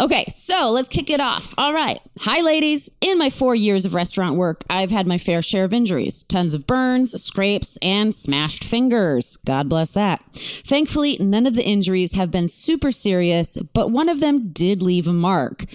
Okay, 0.01 0.25
so 0.29 0.72
let's 0.72 0.89
kick 0.89 1.12
it 1.12 1.20
off. 1.20 1.53
All 1.60 1.75
right. 1.75 2.01
Hi, 2.22 2.41
ladies. 2.41 2.89
In 3.01 3.20
my 3.20 3.29
four 3.29 3.53
years 3.53 3.86
of 3.86 3.93
restaurant 3.93 4.36
work, 4.36 4.63
I've 4.67 4.89
had 4.89 5.05
my 5.05 5.20
fair 5.20 5.43
share 5.43 5.63
of 5.63 5.74
injuries 5.74 6.24
tons 6.24 6.55
of 6.55 6.65
burns, 6.65 7.22
scrapes, 7.22 7.77
and 7.84 8.12
smashed 8.12 8.63
fingers. 8.63 9.38
God 9.46 9.70
bless 9.70 9.91
that. 9.91 10.24
Thankfully, 10.34 11.17
none 11.20 11.46
of 11.46 11.53
the 11.53 11.63
injuries 11.63 12.15
have 12.15 12.31
been 12.31 12.48
super 12.48 12.89
serious, 12.89 13.60
but 13.75 13.91
one 13.91 14.10
of 14.10 14.22
them 14.22 14.51
did 14.51 14.81
leave 14.81 15.08
a 15.08 15.13
mark. 15.13 15.65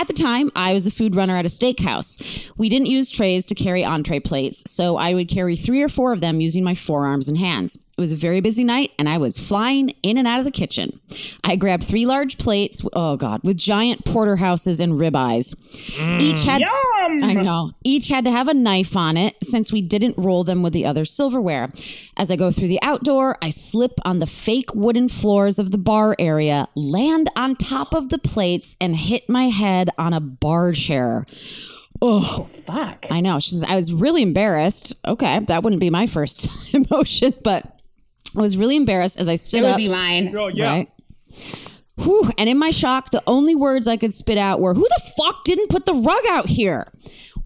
At 0.00 0.08
the 0.08 0.14
time, 0.14 0.50
I 0.56 0.72
was 0.72 0.86
a 0.86 0.90
food 0.90 1.14
runner 1.14 1.36
at 1.36 1.44
a 1.44 1.50
steakhouse. 1.50 2.50
We 2.56 2.70
didn't 2.70 2.86
use 2.86 3.10
trays 3.10 3.44
to 3.44 3.54
carry 3.54 3.84
entree 3.84 4.18
plates, 4.18 4.62
so 4.66 4.96
I 4.96 5.12
would 5.12 5.28
carry 5.28 5.56
three 5.56 5.82
or 5.82 5.88
four 5.90 6.14
of 6.14 6.22
them 6.22 6.40
using 6.40 6.64
my 6.64 6.74
forearms 6.74 7.28
and 7.28 7.36
hands. 7.36 7.76
It 7.76 8.00
was 8.00 8.12
a 8.12 8.16
very 8.16 8.40
busy 8.40 8.64
night, 8.64 8.92
and 8.98 9.10
I 9.10 9.18
was 9.18 9.36
flying 9.36 9.90
in 10.02 10.16
and 10.16 10.26
out 10.26 10.38
of 10.38 10.46
the 10.46 10.50
kitchen. 10.50 10.98
I 11.44 11.56
grabbed 11.56 11.84
three 11.84 12.06
large 12.06 12.38
plates, 12.38 12.82
oh 12.94 13.18
God, 13.18 13.42
with 13.44 13.58
giant 13.58 14.06
porterhouses 14.06 14.80
and 14.80 14.94
ribeyes. 14.94 15.54
Each 16.18 16.44
had 16.44 16.62
I 17.22 17.36
um, 17.36 17.42
know. 17.42 17.72
Each 17.84 18.08
had 18.08 18.24
to 18.24 18.30
have 18.30 18.48
a 18.48 18.54
knife 18.54 18.96
on 18.96 19.16
it 19.16 19.36
since 19.42 19.72
we 19.72 19.82
didn't 19.82 20.16
roll 20.16 20.44
them 20.44 20.62
with 20.62 20.72
the 20.72 20.86
other 20.86 21.04
silverware. 21.04 21.72
As 22.16 22.30
I 22.30 22.36
go 22.36 22.50
through 22.50 22.68
the 22.68 22.82
outdoor, 22.82 23.36
I 23.42 23.50
slip 23.50 23.92
on 24.04 24.18
the 24.18 24.26
fake 24.26 24.74
wooden 24.74 25.08
floors 25.08 25.58
of 25.58 25.70
the 25.70 25.78
bar 25.78 26.16
area, 26.18 26.68
land 26.74 27.30
on 27.36 27.54
top 27.56 27.94
of 27.94 28.08
the 28.08 28.18
plates, 28.18 28.76
and 28.80 28.96
hit 28.96 29.28
my 29.28 29.48
head 29.48 29.90
on 29.98 30.12
a 30.12 30.20
bar 30.20 30.72
chair. 30.72 31.26
Oh, 32.02 32.48
Fuck. 32.66 33.06
I 33.10 33.20
know. 33.20 33.38
She 33.40 33.50
says, 33.50 33.64
I 33.64 33.76
was 33.76 33.92
really 33.92 34.22
embarrassed. 34.22 34.94
Okay, 35.06 35.38
that 35.40 35.62
wouldn't 35.62 35.80
be 35.80 35.90
my 35.90 36.06
first 36.06 36.48
emotion, 36.74 37.34
but 37.44 37.64
I 38.36 38.40
was 38.40 38.56
really 38.56 38.76
embarrassed 38.76 39.20
as 39.20 39.28
I 39.28 39.34
stood 39.34 39.58
up. 39.58 39.62
It 39.62 39.66
would 39.66 39.72
up. 39.72 39.76
be 39.76 39.88
mine. 39.88 40.36
Oh 40.36 40.48
yeah. 40.48 40.70
Right? 40.70 40.88
Whew. 42.02 42.30
And 42.38 42.48
in 42.48 42.58
my 42.58 42.70
shock, 42.70 43.10
the 43.10 43.22
only 43.26 43.54
words 43.54 43.86
I 43.86 43.96
could 43.96 44.14
spit 44.14 44.38
out 44.38 44.60
were, 44.60 44.74
Who 44.74 44.86
the 44.88 45.12
fuck 45.16 45.44
didn't 45.44 45.70
put 45.70 45.86
the 45.86 45.94
rug 45.94 46.24
out 46.28 46.48
here? 46.48 46.90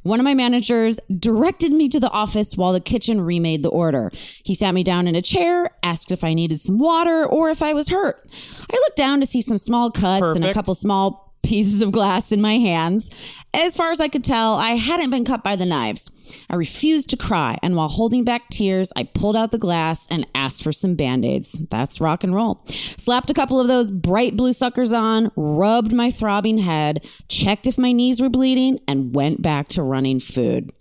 One 0.03 0.21
of 0.21 0.25
my 0.25 0.35
managers 0.35 1.01
directed 1.19 1.73
me 1.73 1.89
to 1.89 1.99
the 1.99 2.11
office 2.11 2.57
while 2.59 2.75
the 2.75 2.81
kitchen 2.81 3.23
remade 3.23 3.63
the 3.63 3.71
order. 3.71 4.11
He 4.45 4.55
sat 4.55 4.75
me 4.75 4.85
down 4.85 5.09
in 5.09 5.17
a 5.17 5.23
chair, 5.23 5.71
asked 5.83 6.13
if 6.13 6.23
I 6.23 6.35
needed 6.35 6.61
some 6.61 6.79
water 6.79 7.25
or 7.25 7.49
if 7.49 7.63
I 7.63 7.73
was 7.73 7.89
hurt. 7.89 8.23
I 8.71 8.77
looked 8.77 8.97
down 8.97 9.21
to 9.21 9.27
see 9.27 9.41
some 9.41 9.57
small 9.57 9.91
cuts 9.91 10.37
and 10.37 10.45
a 10.45 10.53
couple 10.53 10.75
small 10.75 11.33
pieces 11.43 11.81
of 11.81 11.91
glass 11.93 12.33
in 12.33 12.43
my 12.43 12.59
hands. 12.59 13.11
As 13.55 13.75
far 13.75 13.91
as 13.91 14.01
I 14.01 14.09
could 14.09 14.25
tell, 14.25 14.55
I 14.55 14.73
hadn't 14.73 15.11
been 15.11 15.25
cut 15.25 15.43
by 15.43 15.57
the 15.57 15.67
knives. 15.67 16.11
I 16.49 16.57
refused 16.57 17.11
to 17.11 17.17
cry, 17.17 17.59
and 17.63 17.77
while 17.77 17.89
holding 17.89 18.25
back 18.25 18.49
tears, 18.49 18.93
I 18.97 19.05
pulled 19.05 19.37
out 19.37 19.51
the 19.51 19.59
glass 19.59 20.07
and 20.11 20.27
asked 20.35 20.63
for 20.63 20.73
some 20.73 20.95
band 20.95 21.25
aids. 21.25 21.53
That's 21.71 22.01
rock 22.01 22.25
and 22.25 22.35
roll. 22.35 22.65
Slapped 22.97 23.31
a 23.31 23.35
couple 23.35 23.61
of 23.61 23.69
those 23.69 23.91
bright 23.91 24.37
blue 24.37 24.53
suckers 24.53 24.93
on, 24.93 25.31
rubbed 25.37 25.93
my 25.93 26.11
throbbing 26.11 26.59
head, 26.59 27.05
checked 27.29 27.67
if 27.67 27.79
my 27.79 27.93
knees 27.93 28.21
were 28.21 28.29
bleeding, 28.29 28.79
and 28.87 29.15
went 29.15 29.43
back 29.43 29.69
to 29.69 29.83
running 29.83 30.21
food. 30.21 30.73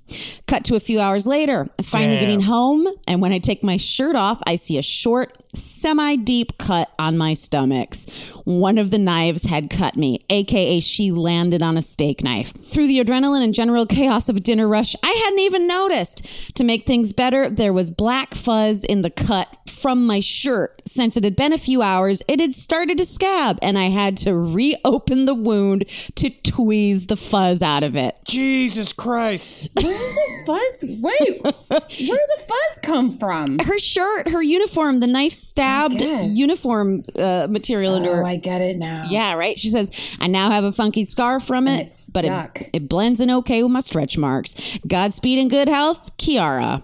Cut 0.47 0.63
to 0.65 0.75
a 0.75 0.79
few 0.79 0.99
hours 0.99 1.25
later, 1.25 1.69
I'm 1.77 1.83
finally 1.85 2.15
Damn. 2.15 2.21
getting 2.21 2.41
home, 2.41 2.87
and 3.07 3.21
when 3.21 3.31
I 3.31 3.39
take 3.39 3.63
my 3.63 3.77
shirt 3.77 4.15
off, 4.15 4.41
I 4.45 4.55
see 4.55 4.77
a 4.77 4.81
short, 4.81 5.37
semi 5.55 6.15
deep 6.15 6.57
cut 6.57 6.91
on 6.99 7.17
my 7.17 7.33
stomachs. 7.33 8.07
One 8.43 8.77
of 8.77 8.91
the 8.91 8.97
knives 8.97 9.45
had 9.45 9.69
cut 9.69 9.95
me, 9.95 10.19
aka 10.29 10.79
she 10.79 11.11
landed 11.11 11.61
on 11.61 11.77
a 11.77 11.81
steak 11.81 12.23
knife. 12.23 12.53
Through 12.71 12.87
the 12.87 13.03
adrenaline 13.03 13.43
and 13.43 13.53
general 13.53 13.85
chaos 13.85 14.29
of 14.29 14.37
a 14.37 14.39
dinner 14.39 14.67
rush, 14.67 14.95
I 15.03 15.11
hadn't 15.23 15.39
even 15.39 15.67
noticed. 15.67 16.55
To 16.55 16.63
make 16.63 16.85
things 16.85 17.13
better, 17.13 17.49
there 17.49 17.73
was 17.73 17.91
black 17.91 18.33
fuzz 18.33 18.83
in 18.83 19.01
the 19.01 19.09
cut 19.09 19.57
from 19.83 20.05
my 20.05 20.19
shirt. 20.21 20.81
Since 20.85 21.17
it 21.17 21.23
had 21.25 21.35
been 21.35 21.51
a 21.51 21.57
few 21.57 21.81
hours, 21.81 22.21
it 22.27 22.39
had 22.39 22.53
started 22.53 22.97
to 22.99 23.05
scab, 23.05 23.59
and 23.61 23.77
I 23.77 23.89
had 23.89 24.15
to 24.17 24.33
reopen 24.33 25.25
the 25.25 25.35
wound 25.35 25.85
to 26.15 26.29
tweeze 26.29 27.07
the 27.07 27.17
fuzz 27.17 27.61
out 27.61 27.83
of 27.83 27.97
it. 27.97 28.15
Jesus 28.25 28.93
Christ. 28.93 29.67
The 30.03 30.43
fuzz? 30.45 30.89
Wait, 31.01 31.41
where 31.41 31.51
did 31.51 31.59
the 31.99 32.43
fuzz 32.47 32.79
come 32.81 33.11
from? 33.11 33.59
her 33.59 33.79
shirt, 33.79 34.29
her 34.29 34.41
uniform, 34.41 34.99
the 34.99 35.07
knife 35.07 35.33
stabbed 35.33 35.95
uniform 35.95 37.03
uh, 37.17 37.47
material 37.49 37.99
her. 38.03 38.23
Oh, 38.23 38.25
I 38.25 38.35
get 38.35 38.61
it 38.61 38.77
now. 38.77 39.05
yeah, 39.09 39.33
right. 39.33 39.57
She 39.57 39.69
says, 39.69 39.89
"I 40.19 40.27
now 40.27 40.51
have 40.51 40.63
a 40.63 40.71
funky 40.71 41.05
scar 41.05 41.39
from 41.39 41.67
it, 41.67 41.81
it's 41.81 42.07
but 42.07 42.25
it, 42.25 42.69
it 42.73 42.89
blends 42.89 43.21
in 43.21 43.29
okay 43.31 43.63
with 43.63 43.71
my 43.71 43.79
stretch 43.79 44.17
marks. 44.17 44.77
Godspeed 44.87 45.39
and 45.39 45.49
good 45.49 45.69
health, 45.69 46.15
Kiara." 46.17 46.83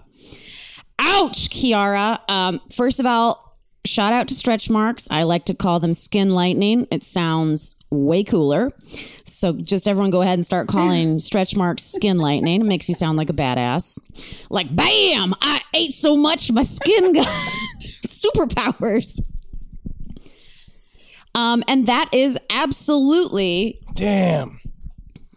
Ouch, 0.98 1.48
Kiara. 1.48 2.18
Um, 2.30 2.60
first 2.70 3.00
of 3.00 3.06
all, 3.06 3.58
shout 3.86 4.12
out 4.12 4.28
to 4.28 4.34
stretch 4.34 4.68
marks. 4.68 5.08
I 5.10 5.22
like 5.22 5.46
to 5.46 5.54
call 5.54 5.80
them 5.80 5.94
skin 5.94 6.30
lightning. 6.30 6.86
It 6.90 7.02
sounds 7.02 7.79
way 7.90 8.22
cooler. 8.24 8.70
So 9.24 9.52
just 9.52 9.88
everyone 9.88 10.10
go 10.10 10.22
ahead 10.22 10.34
and 10.34 10.46
start 10.46 10.68
calling 10.68 11.18
stretch 11.20 11.56
marks 11.56 11.82
skin 11.82 12.18
lightning. 12.18 12.60
It 12.60 12.66
makes 12.66 12.88
you 12.88 12.94
sound 12.94 13.16
like 13.18 13.30
a 13.30 13.34
badass. 13.34 13.98
Like, 14.48 14.74
bam! 14.74 15.34
I 15.40 15.60
ate 15.74 15.92
so 15.92 16.16
much 16.16 16.50
my 16.52 16.62
skin 16.62 17.12
got 17.12 17.26
superpowers. 18.06 19.20
Um, 21.34 21.62
and 21.68 21.86
that 21.86 22.08
is 22.12 22.38
absolutely 22.50 23.80
Damn. 23.94 24.60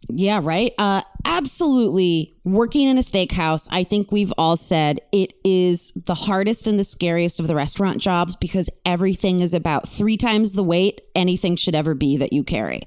yeah, 0.09 0.39
right. 0.41 0.73
Uh, 0.77 1.01
absolutely. 1.25 2.35
Working 2.43 2.87
in 2.87 2.97
a 2.97 3.01
steakhouse, 3.01 3.67
I 3.71 3.83
think 3.83 4.11
we've 4.11 4.33
all 4.37 4.55
said 4.55 4.99
it 5.11 5.33
is 5.43 5.91
the 6.05 6.15
hardest 6.15 6.67
and 6.67 6.79
the 6.79 6.83
scariest 6.83 7.39
of 7.39 7.47
the 7.47 7.55
restaurant 7.55 7.99
jobs 7.99 8.35
because 8.35 8.69
everything 8.85 9.41
is 9.41 9.53
about 9.53 9.87
three 9.87 10.17
times 10.17 10.53
the 10.53 10.63
weight 10.63 11.01
anything 11.15 11.55
should 11.55 11.75
ever 11.75 11.93
be 11.93 12.17
that 12.17 12.33
you 12.33 12.43
carry. 12.43 12.83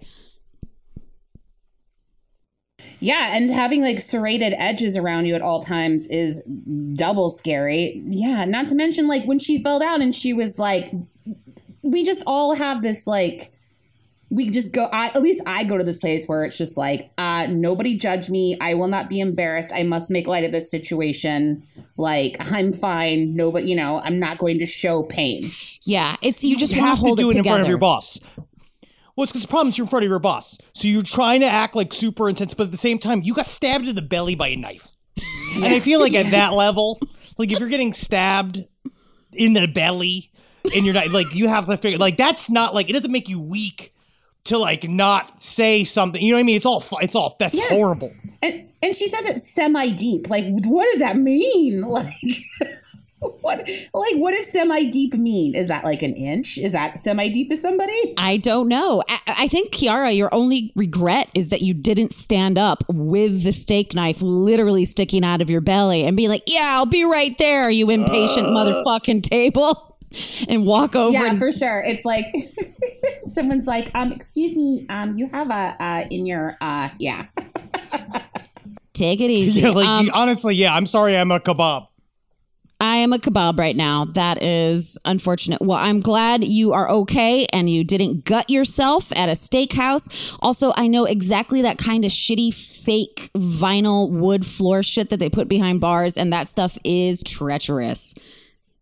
Yeah, 2.98 3.36
and 3.36 3.50
having 3.50 3.82
like 3.82 4.00
serrated 4.00 4.54
edges 4.56 4.96
around 4.96 5.26
you 5.26 5.34
at 5.34 5.42
all 5.42 5.60
times 5.60 6.06
is 6.06 6.42
double 6.94 7.30
scary. 7.30 8.00
Yeah, 8.04 8.44
not 8.46 8.66
to 8.68 8.74
mention 8.74 9.06
like 9.06 9.24
when 9.24 9.38
she 9.38 9.62
fell 9.62 9.78
down 9.78 10.00
and 10.00 10.14
she 10.14 10.32
was 10.32 10.58
like, 10.58 10.90
we 11.82 12.04
just 12.04 12.22
all 12.26 12.54
have 12.54 12.82
this 12.82 13.06
like, 13.06 13.52
we 14.28 14.50
just 14.50 14.73
go. 14.73 14.85
I, 14.87 15.06
at 15.09 15.23
least 15.23 15.42
I 15.47 15.64
go 15.64 15.78
to 15.78 15.85
this 15.85 15.99
place 15.99 16.26
where 16.26 16.45
it's 16.45 16.59
just 16.59 16.76
like, 16.76 17.11
uh, 17.16 17.47
nobody 17.49 17.97
judge 17.97 18.28
me. 18.28 18.56
I 18.61 18.75
will 18.75 18.88
not 18.88 19.09
be 19.09 19.21
embarrassed. 19.21 19.73
I 19.75 19.83
must 19.85 20.11
make 20.11 20.26
light 20.26 20.45
of 20.45 20.52
this 20.52 20.71
situation. 20.71 21.62
Like 21.97 22.37
I'm 22.40 22.73
fine. 22.73 23.37
Nobody, 23.37 23.68
you 23.68 23.76
know, 23.76 24.00
I'm 24.02 24.18
not 24.18 24.38
going 24.38 24.59
to 24.59 24.66
show 24.66 25.04
pain. 25.04 25.42
Yeah, 25.85 26.16
it's 26.23 26.42
you 26.42 26.56
just 26.56 26.73
You 26.75 26.80
want 26.80 26.90
have 26.90 26.99
to 26.99 27.06
hold 27.06 27.18
do 27.18 27.28
it 27.28 27.35
it 27.35 27.37
in 27.37 27.37
together. 27.38 27.54
front 27.54 27.62
of 27.62 27.68
your 27.68 27.78
boss. 27.78 28.18
Well, 29.16 29.23
it's 29.23 29.33
because 29.33 29.42
the 29.42 29.49
problem 29.49 29.68
is 29.68 29.78
you're 29.78 29.87
in 29.87 29.90
front 29.90 30.04
of 30.04 30.11
your 30.11 30.18
boss. 30.18 30.59
So 30.75 30.88
you're 30.88 31.02
trying 31.02 31.40
to 31.40 31.47
act 31.47 31.75
like 31.75 31.92
super 31.95 32.28
intense, 32.28 32.52
but 32.52 32.64
at 32.64 32.71
the 32.71 32.76
same 32.76 32.99
time, 32.99 33.23
you 33.23 33.33
got 33.33 33.47
stabbed 33.47 33.88
in 33.88 33.95
the 33.95 34.02
belly 34.02 34.35
by 34.35 34.49
a 34.49 34.56
knife. 34.56 34.88
And 35.54 35.64
I 35.64 35.80
feel 35.80 36.00
like 36.00 36.12
at 36.12 36.30
that 36.33 36.52
level, 36.52 37.00
like 37.38 37.50
if 37.50 37.59
you're 37.59 37.68
getting 37.71 37.92
stabbed 37.95 38.64
in 39.33 39.54
the 39.54 39.66
belly 39.66 40.30
and 40.75 40.85
you're 40.85 40.95
not 40.95 41.09
like 41.12 41.35
you 41.35 41.49
have 41.49 41.66
to 41.66 41.76
figure 41.76 41.99
like 41.99 42.16
that's 42.16 42.50
not 42.50 42.75
like 42.75 42.90
it 42.90 42.92
doesn't 42.92 43.12
make 43.12 43.28
you 43.28 43.40
weak 43.40 43.95
to 44.46 44.58
like 44.58 44.84
not 44.88 45.42
say 45.42 45.84
something. 45.84 46.20
You 46.22 46.32
know 46.32 46.36
what 46.36 46.40
I 46.40 46.44
mean? 46.44 46.56
It's 46.56 46.66
all 46.66 46.84
it's 47.00 47.14
all 47.14 47.36
that's 47.38 47.56
Yeah. 47.56 47.68
horrible. 47.68 48.12
And 48.42 48.68
and 48.82 48.94
she 48.94 49.08
says 49.08 49.26
it's 49.26 49.48
semi 49.50 49.90
deep. 49.90 50.28
Like, 50.28 50.44
what 50.64 50.90
does 50.92 51.00
that 51.00 51.16
mean? 51.16 51.84
Like, 53.18 53.40
what 53.40 53.66
like 53.94 54.14
what 54.16 54.34
does 54.36 54.46
semi 54.52 54.84
deep 54.84 55.14
mean? 55.14 55.54
Is 55.54 55.68
that 55.68 55.84
like 55.84 56.02
an 56.02 56.12
inch? 56.12 56.58
Is 56.58 56.72
that 56.72 57.00
semi 57.00 57.28
deep 57.30 57.48
to 57.48 57.56
somebody? 57.56 58.14
I 58.18 58.36
don't 58.36 58.68
know. 58.68 59.02
I, 59.08 59.18
I 59.26 59.48
think 59.48 59.72
Kiara, 59.72 60.14
your 60.14 60.32
only 60.34 60.70
regret 60.76 61.30
is 61.34 61.48
that 61.48 61.62
you 61.62 61.72
didn't 61.72 62.12
stand 62.12 62.58
up 62.58 62.84
with 62.88 63.42
the 63.42 63.52
steak 63.52 63.94
knife 63.94 64.20
literally 64.20 64.84
sticking 64.84 65.24
out 65.24 65.40
of 65.40 65.48
your 65.48 65.62
belly 65.62 66.04
and 66.04 66.14
be 66.14 66.28
like, 66.28 66.42
"Yeah, 66.46 66.72
I'll 66.74 66.84
be 66.86 67.04
right 67.04 67.36
there, 67.38 67.70
you 67.70 67.88
impatient 67.88 68.48
uh. 68.48 68.50
motherfucking 68.50 69.22
table," 69.22 69.85
and 70.49 70.64
walk 70.66 70.94
over. 70.96 71.12
Yeah, 71.12 71.30
and- 71.30 71.38
for 71.38 71.52
sure. 71.52 71.82
It's 71.85 72.04
like 72.04 72.26
someone's 73.26 73.66
like, 73.66 73.90
um, 73.94 74.12
excuse 74.12 74.56
me, 74.56 74.87
um, 74.88 75.16
you 75.16 75.28
have 75.32 75.50
a 75.50 75.76
uh 75.82 76.04
in 76.11 76.26
your 76.26 76.56
uh 76.61 76.88
yeah. 76.99 77.26
Take 78.92 79.20
it 79.20 79.30
easy. 79.30 79.61
Yeah, 79.61 79.70
like 79.70 79.87
Um, 79.87 80.11
honestly, 80.14 80.54
yeah. 80.54 80.75
I'm 80.75 80.87
sorry, 80.87 81.16
I'm 81.16 81.30
a 81.30 81.38
kebab. 81.38 81.87
I 82.78 82.96
am 82.96 83.12
a 83.14 83.18
kebab 83.18 83.58
right 83.58 83.76
now. 83.76 84.04
That 84.04 84.42
is 84.42 84.99
unfortunate. 85.06 85.62
Well, 85.62 85.78
I'm 85.78 86.00
glad 86.00 86.44
you 86.44 86.73
are 86.75 86.90
okay 86.90 87.46
and 87.52 87.70
you 87.70 87.85
didn't 87.85 88.25
gut 88.26 88.50
yourself 88.50 89.11
at 89.16 89.30
a 89.30 89.32
steakhouse. 89.32 90.37
Also, 90.40 90.73
I 90.76 90.87
know 90.87 91.04
exactly 91.06 91.62
that 91.62 91.78
kind 91.78 92.04
of 92.04 92.11
shitty 92.11 92.52
fake 92.54 93.30
vinyl 93.35 94.11
wood 94.11 94.44
floor 94.44 94.82
shit 94.82 95.08
that 95.08 95.18
they 95.18 95.30
put 95.30 95.49
behind 95.49 95.80
bars, 95.80 96.18
and 96.18 96.30
that 96.35 96.49
stuff 96.50 96.76
is 96.85 97.23
treacherous. 97.23 98.14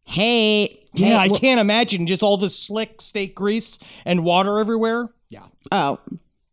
Hey, 0.07 0.81
Yeah, 0.95 1.19
I 1.19 1.29
can't 1.29 1.61
imagine 1.61 2.07
just 2.07 2.23
all 2.23 2.37
the 2.37 2.51
slick 2.51 3.03
steak 3.03 3.35
grease 3.35 3.79
and 4.05 4.25
water 4.25 4.59
everywhere. 4.59 5.09
Yeah. 5.29 5.47
Oh, 5.73 5.99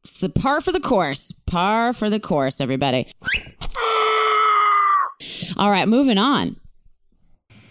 it's 0.03 0.17
the 0.17 0.29
par 0.29 0.61
for 0.61 0.71
the 0.71 0.79
course. 0.79 1.31
Par 1.31 1.93
for 1.93 2.09
the 2.09 2.19
course, 2.19 2.59
everybody. 2.59 3.07
All 5.57 5.69
right, 5.69 5.87
moving 5.87 6.17
on. 6.17 6.55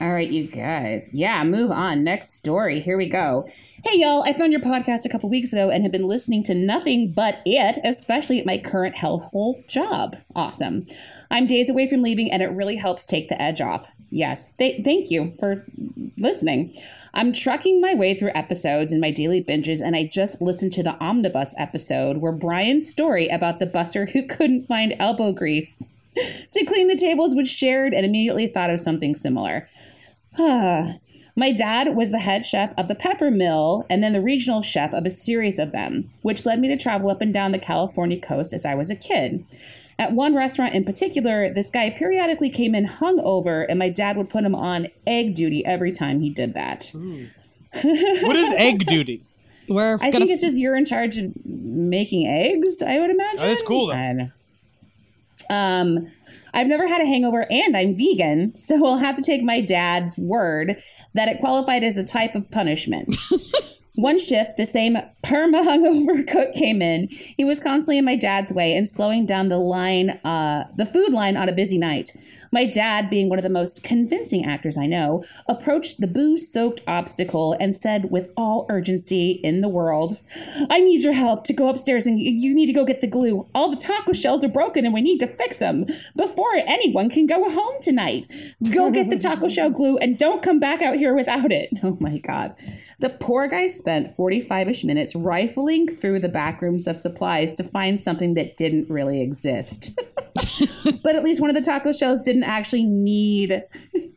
All 0.01 0.15
right, 0.15 0.31
you 0.31 0.47
guys. 0.47 1.11
Yeah, 1.13 1.45
move 1.45 1.71
on. 1.71 2.03
Next 2.05 2.35
story. 2.35 2.81
Here 2.81 2.97
we 2.97 3.07
go. 3.07 3.47
Hey, 3.85 3.99
y'all. 3.99 4.23
I 4.23 4.33
found 4.33 4.51
your 4.51 4.63
podcast 4.63 5.05
a 5.05 5.11
couple 5.11 5.29
weeks 5.29 5.53
ago 5.53 5.69
and 5.69 5.83
have 5.83 5.93
been 5.93 6.07
listening 6.07 6.43
to 6.45 6.55
nothing 6.55 7.13
but 7.13 7.41
it, 7.45 7.79
especially 7.85 8.41
at 8.41 8.47
my 8.47 8.57
current 8.57 8.97
hellhole 8.97 9.67
job. 9.69 10.17
Awesome. 10.35 10.87
I'm 11.31 11.47
days 11.47 11.69
away 11.69 11.87
from 11.87 12.01
leaving, 12.01 12.33
and 12.33 12.43
it 12.43 12.47
really 12.47 12.77
helps 12.77 13.05
take 13.05 13.29
the 13.29 13.41
edge 13.41 13.61
off. 13.61 13.89
Yes, 14.11 14.51
th- 14.59 14.83
thank 14.85 15.11
you 15.11 15.35
for 15.39 15.65
listening. 16.19 16.75
I'm 17.15 17.33
trucking 17.33 17.81
my 17.81 17.95
way 17.95 18.15
through 18.15 18.33
episodes 18.35 18.91
in 18.91 19.01
my 19.01 19.13
daily 19.13 19.43
binges, 19.43 19.81
and 19.81 19.95
I 19.95 20.05
just 20.05 20.43
listened 20.43 20.73
to 20.75 20.83
the 20.83 20.99
omnibus 20.99 21.55
episode 21.57 22.17
where 22.19 22.33
Brian's 22.33 22.89
story 22.89 23.29
about 23.29 23.61
the 23.61 23.67
busser 23.67 24.11
who 24.11 24.27
couldn't 24.27 24.67
find 24.67 24.97
elbow 24.99 25.33
grease 25.33 25.85
to 26.53 26.65
clean 26.65 26.89
the 26.89 26.97
tables 26.97 27.37
was 27.37 27.49
shared, 27.49 27.95
and 27.95 28.05
immediately 28.05 28.49
thought 28.49 28.71
of 28.71 28.81
something 28.81 29.15
similar. 29.15 29.69
My 30.39 31.53
dad 31.53 31.95
was 31.95 32.11
the 32.11 32.19
head 32.19 32.45
chef 32.45 32.75
of 32.77 32.89
the 32.89 32.97
Pepper 32.97 33.31
Mill 33.31 33.87
and 33.89 34.03
then 34.03 34.13
the 34.13 34.21
regional 34.21 34.61
chef 34.61 34.93
of 34.93 35.07
a 35.07 35.11
series 35.11 35.59
of 35.59 35.71
them, 35.71 36.11
which 36.23 36.45
led 36.45 36.59
me 36.59 36.69
to 36.69 36.77
travel 36.77 37.09
up 37.09 37.21
and 37.21 37.33
down 37.33 37.53
the 37.53 37.59
California 37.59 38.21
coast 38.21 38.53
as 38.53 38.67
I 38.67 38.75
was 38.75 38.91
a 38.91 38.97
kid. 38.97 39.45
At 40.01 40.13
one 40.13 40.35
restaurant 40.35 40.75
in 40.75 40.85
particular, 40.85 41.51
this 41.51 41.69
guy 41.69 41.91
periodically 41.91 42.49
came 42.49 42.75
in 42.75 42.87
hungover, 42.87 43.67
and 43.69 43.79
my 43.79 43.91
dad 43.91 44.17
would 44.17 44.31
put 44.31 44.45
him 44.45 44.55
on 44.55 44.89
egg 45.07 45.35
duty 45.35 45.65
every 45.67 45.93
time 45.93 46.23
he 46.23 46.31
did 46.31 46.55
that. 46.55 46.91
What 46.95 48.35
is 48.35 48.51
egg 48.57 48.87
duty? 48.87 49.23
We're 49.69 49.97
I 49.97 50.11
gonna 50.11 50.13
think 50.13 50.31
it's 50.31 50.41
just 50.41 50.57
you're 50.57 50.75
in 50.75 50.87
charge 50.87 51.19
of 51.19 51.35
making 51.45 52.27
eggs, 52.27 52.81
I 52.81 52.99
would 52.99 53.11
imagine. 53.11 53.41
Oh, 53.41 53.49
that's 53.49 53.63
cool, 53.63 53.89
though. 53.89 54.31
Um, 55.51 56.07
I've 56.55 56.67
never 56.67 56.87
had 56.87 57.03
a 57.03 57.07
hangover 57.07 57.47
and 57.51 57.77
I'm 57.77 57.95
vegan, 57.95 58.57
so 58.57 58.85
I'll 58.87 58.99
have 58.99 59.17
to 59.17 59.23
take 59.23 59.43
my 59.43 59.61
dad's 59.61 60.17
word 60.17 60.83
that 61.13 61.29
it 61.29 61.41
qualified 61.41 61.85
as 61.85 61.99
a 61.99 62.05
type 62.05 62.35
of 62.35 62.51
punishment. 62.51 63.17
One 63.95 64.19
shift, 64.19 64.57
the 64.57 64.67
same 64.67 64.97
perma 65.23 65.65
hungover 65.67 66.27
cook 66.27 66.55
came 66.55 66.81
in. 66.81 67.09
He 67.09 67.45
was 67.45 67.61
constantly 67.61 67.99
in 67.99 68.05
my 68.05 68.17
dad's 68.17 68.53
way 68.53 68.75
and 68.75 68.89
slowing 68.89 69.27
down 69.27 69.49
the 69.49 69.59
line, 69.59 70.11
uh, 70.25 70.69
the 70.77 70.87
food 70.87 71.13
line 71.13 71.37
on 71.37 71.49
a 71.49 71.53
busy 71.53 71.79
night. 71.79 72.13
My 72.53 72.65
dad, 72.65 73.11
being 73.11 73.29
one 73.29 73.39
of 73.39 73.45
the 73.45 73.49
most 73.49 73.83
convincing 73.83 74.45
actors 74.45 74.77
I 74.77 74.87
know, 74.87 75.23
approached 75.49 76.01
the 76.01 76.09
booze 76.09 76.51
soaked 76.51 76.81
obstacle 76.87 77.57
and 77.61 77.77
said 77.77 78.11
with 78.11 78.33
all 78.37 78.67
urgency 78.69 79.33
in 79.45 79.61
the 79.61 79.69
world, 79.69 80.21
I 80.69 80.81
need 80.81 81.03
your 81.03 81.13
help 81.13 81.45
to 81.45 81.53
go 81.53 81.69
upstairs 81.69 82.07
and 82.07 82.19
you 82.19 82.55
need 82.55 82.67
to 82.67 82.73
go 82.73 82.85
get 82.85 83.01
the 83.01 83.07
glue. 83.07 83.47
All 83.55 83.71
the 83.71 83.77
taco 83.77 84.13
shells 84.13 84.43
are 84.43 84.49
broken 84.49 84.85
and 84.85 84.93
we 84.93 85.01
need 85.01 85.19
to 85.19 85.29
fix 85.29 85.59
them 85.59 85.87
before 86.17 86.55
anyone 86.55 87.09
can 87.09 87.27
go 87.27 87.49
home 87.49 87.75
tonight. 87.81 88.27
Go 88.73 88.91
get 88.91 89.11
the 89.11 89.19
taco 89.19 89.49
shell 89.49 89.71
glue 89.71 89.97
and 89.99 90.19
don't 90.19 90.43
come 90.43 90.59
back 90.59 90.83
out 90.83 90.97
here 90.97 91.15
without 91.15 91.53
it. 91.53 91.71
Oh 91.83 91.97
my 91.99 92.19
God. 92.19 92.55
The 93.01 93.11
poor 93.11 93.49
guy 93.49 93.67
spent 93.67 94.15
45 94.15 94.69
ish 94.69 94.85
minutes 94.85 95.17
rifling 95.17 95.89
through 95.89 96.21
the 96.21 96.29
back 96.29 96.61
rooms 96.61 96.87
of 96.87 96.99
supplies 96.99 97.53
to 97.55 97.65
find 97.65 97.99
something 97.99 98.35
that 98.35 98.59
didn't 98.59 98.91
really 98.91 99.23
exist. 99.23 99.99
but 101.03 101.17
at 101.17 101.23
least 101.23 101.41
one 101.41 101.49
of 101.49 101.57
the 101.57 101.63
taco 101.63 101.93
shells 101.93 102.21
didn't 102.21 102.45
actually 102.45 102.85
need 102.85 103.63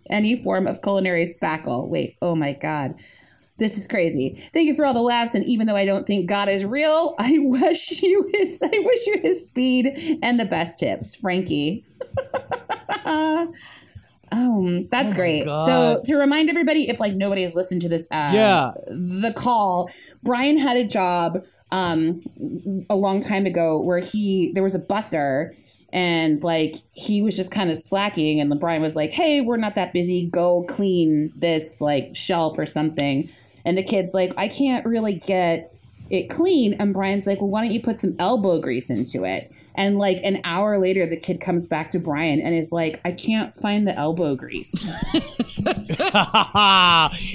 any 0.09 0.41
form 0.43 0.67
of 0.67 0.81
culinary 0.81 1.25
spackle. 1.25 1.87
Wait, 1.87 2.17
oh 2.21 2.35
my 2.35 2.53
God. 2.53 3.01
This 3.57 3.77
is 3.77 3.87
crazy. 3.87 4.43
Thank 4.51 4.67
you 4.67 4.75
for 4.75 4.83
all 4.83 4.95
the 4.95 5.01
laughs, 5.01 5.35
and 5.35 5.45
even 5.45 5.67
though 5.67 5.75
I 5.75 5.85
don't 5.85 6.07
think 6.07 6.27
God 6.27 6.49
is 6.49 6.65
real, 6.65 7.15
I 7.19 7.35
wish 7.37 8.01
you 8.01 8.29
his 8.33 8.61
I 8.61 8.79
wish 8.79 9.07
you 9.07 9.19
his 9.21 9.47
speed 9.47 10.19
and 10.21 10.39
the 10.39 10.45
best 10.45 10.79
tips, 10.79 11.15
Frankie. 11.15 11.85
Um, 14.33 14.87
that's 14.89 15.13
great. 15.13 15.45
So 15.45 16.01
to 16.05 16.15
remind 16.17 16.49
everybody, 16.49 16.89
if 16.89 16.99
like 16.99 17.13
nobody 17.13 17.43
has 17.43 17.55
listened 17.55 17.81
to 17.81 17.89
this, 17.89 18.07
uh, 18.11 18.31
Yeah. 18.33 18.71
the 18.87 19.31
call, 19.35 19.89
Brian 20.23 20.57
had 20.57 20.77
a 20.77 20.83
job 20.85 21.43
um 21.71 22.21
a 22.89 22.95
long 22.95 23.19
time 23.19 23.45
ago 23.45 23.79
where 23.81 23.97
he 23.99 24.51
there 24.53 24.61
was 24.63 24.75
a 24.75 24.79
busser 24.79 25.55
and 25.91 26.43
like 26.43 26.75
he 26.93 27.21
was 27.21 27.35
just 27.35 27.51
kind 27.51 27.69
of 27.71 27.77
slacking 27.77 28.39
and 28.39 28.59
Brian 28.59 28.81
was 28.81 28.95
like, 28.95 29.11
"Hey, 29.11 29.41
we're 29.41 29.57
not 29.57 29.75
that 29.75 29.93
busy. 29.93 30.25
Go 30.27 30.63
clean 30.63 31.31
this 31.35 31.79
like 31.81 32.15
shelf 32.15 32.57
or 32.57 32.65
something." 32.65 33.29
And 33.65 33.77
the 33.77 33.83
kid's 33.83 34.13
like, 34.13 34.33
"I 34.37 34.47
can't 34.47 34.85
really 34.85 35.13
get 35.15 35.73
it 36.09 36.29
clean." 36.29 36.73
And 36.75 36.93
Brian's 36.93 37.25
like, 37.27 37.39
"Well, 37.41 37.49
why 37.49 37.63
don't 37.63 37.73
you 37.73 37.81
put 37.81 37.99
some 37.99 38.15
elbow 38.19 38.59
grease 38.59 38.89
into 38.89 39.23
it?" 39.23 39.51
And 39.75 39.97
like 39.97 40.19
an 40.23 40.39
hour 40.43 40.77
later, 40.77 41.05
the 41.05 41.17
kid 41.17 41.41
comes 41.41 41.67
back 41.67 41.91
to 41.91 41.99
Brian 41.99 42.39
and 42.39 42.53
is 42.53 42.71
like, 42.71 43.01
"I 43.05 43.11
can't 43.11 43.55
find 43.55 43.87
the 43.87 43.95
elbow 43.95 44.35
grease." 44.35 44.73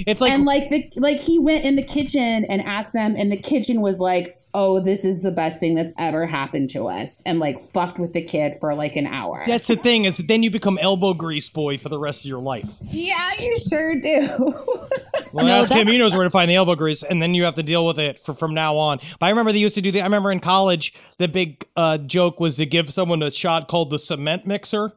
it's 0.07 0.21
like 0.21 0.31
and 0.31 0.45
like 0.45 0.69
the 0.69 0.89
like 0.95 1.19
he 1.19 1.37
went 1.37 1.65
in 1.65 1.75
the 1.75 1.83
kitchen 1.83 2.45
and 2.45 2.61
asked 2.63 2.93
them, 2.93 3.15
and 3.17 3.31
the 3.31 3.37
kitchen 3.37 3.81
was 3.81 3.99
like, 3.99 4.38
"Oh, 4.53 4.79
this 4.79 5.05
is 5.05 5.21
the 5.21 5.31
best 5.31 5.59
thing 5.59 5.75
that's 5.75 5.93
ever 5.97 6.25
happened 6.25 6.69
to 6.71 6.87
us," 6.87 7.21
and 7.25 7.39
like 7.39 7.59
fucked 7.59 7.99
with 7.99 8.13
the 8.13 8.21
kid 8.21 8.55
for 8.59 8.73
like 8.75 8.95
an 8.95 9.07
hour. 9.07 9.43
that's 9.45 9.67
the 9.67 9.75
thing 9.75 10.05
is 10.05 10.17
that 10.17 10.27
then 10.27 10.43
you 10.43 10.51
become 10.51 10.77
elbow 10.81 11.13
grease 11.13 11.49
boy 11.49 11.77
for 11.77 11.89
the 11.89 11.99
rest 11.99 12.25
of 12.25 12.29
your 12.29 12.39
life. 12.41 12.69
yeah, 12.91 13.31
you 13.39 13.55
sure 13.57 13.95
do. 13.99 14.27
Well, 15.31 15.45
No, 15.45 15.61
ask 15.61 15.69
him. 15.71 15.77
that's- 15.77 15.93
He 15.93 15.99
knows 15.99 16.15
where 16.15 16.23
to 16.23 16.31
find 16.31 16.49
the 16.49 16.55
elbow 16.55 16.73
grease, 16.73 17.03
and 17.03 17.21
then 17.21 17.35
you 17.35 17.43
have 17.43 17.53
to 17.55 17.61
deal 17.63 17.85
with 17.85 17.99
it 17.99 18.19
for, 18.19 18.33
from 18.33 18.55
now 18.55 18.77
on. 18.77 18.97
But 19.19 19.27
I 19.27 19.29
remember 19.29 19.51
they 19.51 19.59
used 19.59 19.75
to 19.75 19.81
do 19.81 19.91
the. 19.91 20.01
I 20.01 20.05
remember 20.05 20.31
in 20.31 20.39
college, 20.39 20.91
the 21.19 21.27
big 21.27 21.67
uh, 21.75 21.99
joke 21.99 22.39
was 22.39 22.55
to 22.55 22.65
give 22.65 22.91
someone 22.91 23.21
a 23.21 23.29
shot 23.29 23.67
called 23.67 23.91
the 23.91 23.99
cement 23.99 24.47
mixer. 24.47 24.93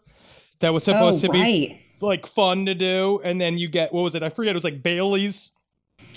That 0.61 0.73
was 0.73 0.88
oh, 0.88 0.93
supposed 0.93 1.21
to 1.23 1.29
be 1.31 1.79
like 2.01 2.25
fun 2.27 2.65
to 2.67 2.75
do, 2.75 3.21
and 3.23 3.38
then 3.41 3.59
you 3.59 3.69
get 3.69 3.93
what 3.93 4.03
was 4.03 4.15
it? 4.15 4.23
I 4.23 4.31
forget. 4.31 4.53
It 4.53 4.57
was 4.57 4.65
like 4.65 4.83
Bailey's. 4.83 5.52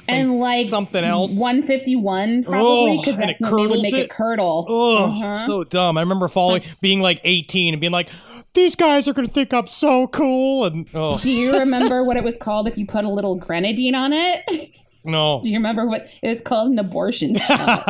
And 0.07 0.39
like 0.39 0.67
something 0.67 1.03
else. 1.03 1.31
151 1.37 2.43
probably 2.43 2.97
because 2.97 3.17
that's 3.17 3.41
it 3.41 3.45
when 3.51 3.55
they 3.55 3.67
would 3.67 3.81
make 3.81 3.93
it? 3.93 3.99
it 4.01 4.09
curdle. 4.09 4.65
Oh, 4.69 5.05
Uh-huh. 5.05 5.45
so 5.47 5.63
dumb. 5.63 5.97
I 5.97 6.01
remember 6.01 6.27
falling, 6.27 6.61
being 6.81 6.99
like 7.01 7.19
18 7.23 7.73
and 7.73 7.81
being 7.81 7.91
like, 7.91 8.09
these 8.53 8.75
guys 8.75 9.07
are 9.07 9.13
going 9.13 9.27
to 9.27 9.33
think 9.33 9.53
I'm 9.53 9.67
so 9.67 10.07
cool. 10.07 10.65
And 10.65 10.87
oh, 10.93 11.17
Do 11.19 11.31
you 11.31 11.57
remember 11.59 12.03
what 12.03 12.17
it 12.17 12.23
was 12.23 12.37
called 12.37 12.67
if 12.67 12.77
you 12.77 12.85
put 12.85 13.03
a 13.03 13.09
little 13.09 13.35
grenadine 13.35 13.95
on 13.95 14.13
it? 14.13 14.71
no. 15.03 15.39
Do 15.41 15.49
you 15.49 15.55
remember 15.55 15.85
what 15.85 16.07
it 16.21 16.29
was 16.29 16.39
called? 16.41 16.71
An 16.71 16.79
abortion 16.79 17.37
shot. 17.39 17.83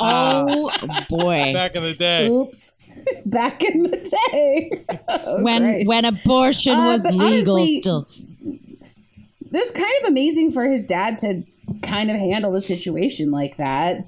Oh 0.00 0.70
boy. 1.08 1.52
Back 1.54 1.74
in 1.76 1.82
the 1.84 1.94
day. 1.94 2.28
Oops. 2.28 2.88
Back 3.26 3.62
in 3.62 3.82
the 3.84 3.96
day. 4.30 4.84
Oh, 5.08 5.42
when 5.42 5.62
Christ. 5.62 5.86
when 5.86 6.04
abortion 6.04 6.74
Uh, 6.74 6.86
was 6.92 7.04
legal 7.06 7.26
honestly- 7.56 7.76
still. 7.80 8.08
It's 9.56 9.70
kind 9.72 9.92
of 10.02 10.08
amazing 10.08 10.50
for 10.52 10.64
his 10.64 10.84
dad 10.84 11.16
to 11.18 11.42
kind 11.82 12.10
of 12.10 12.16
handle 12.16 12.52
the 12.52 12.60
situation 12.60 13.30
like 13.30 13.56
that. 13.56 14.06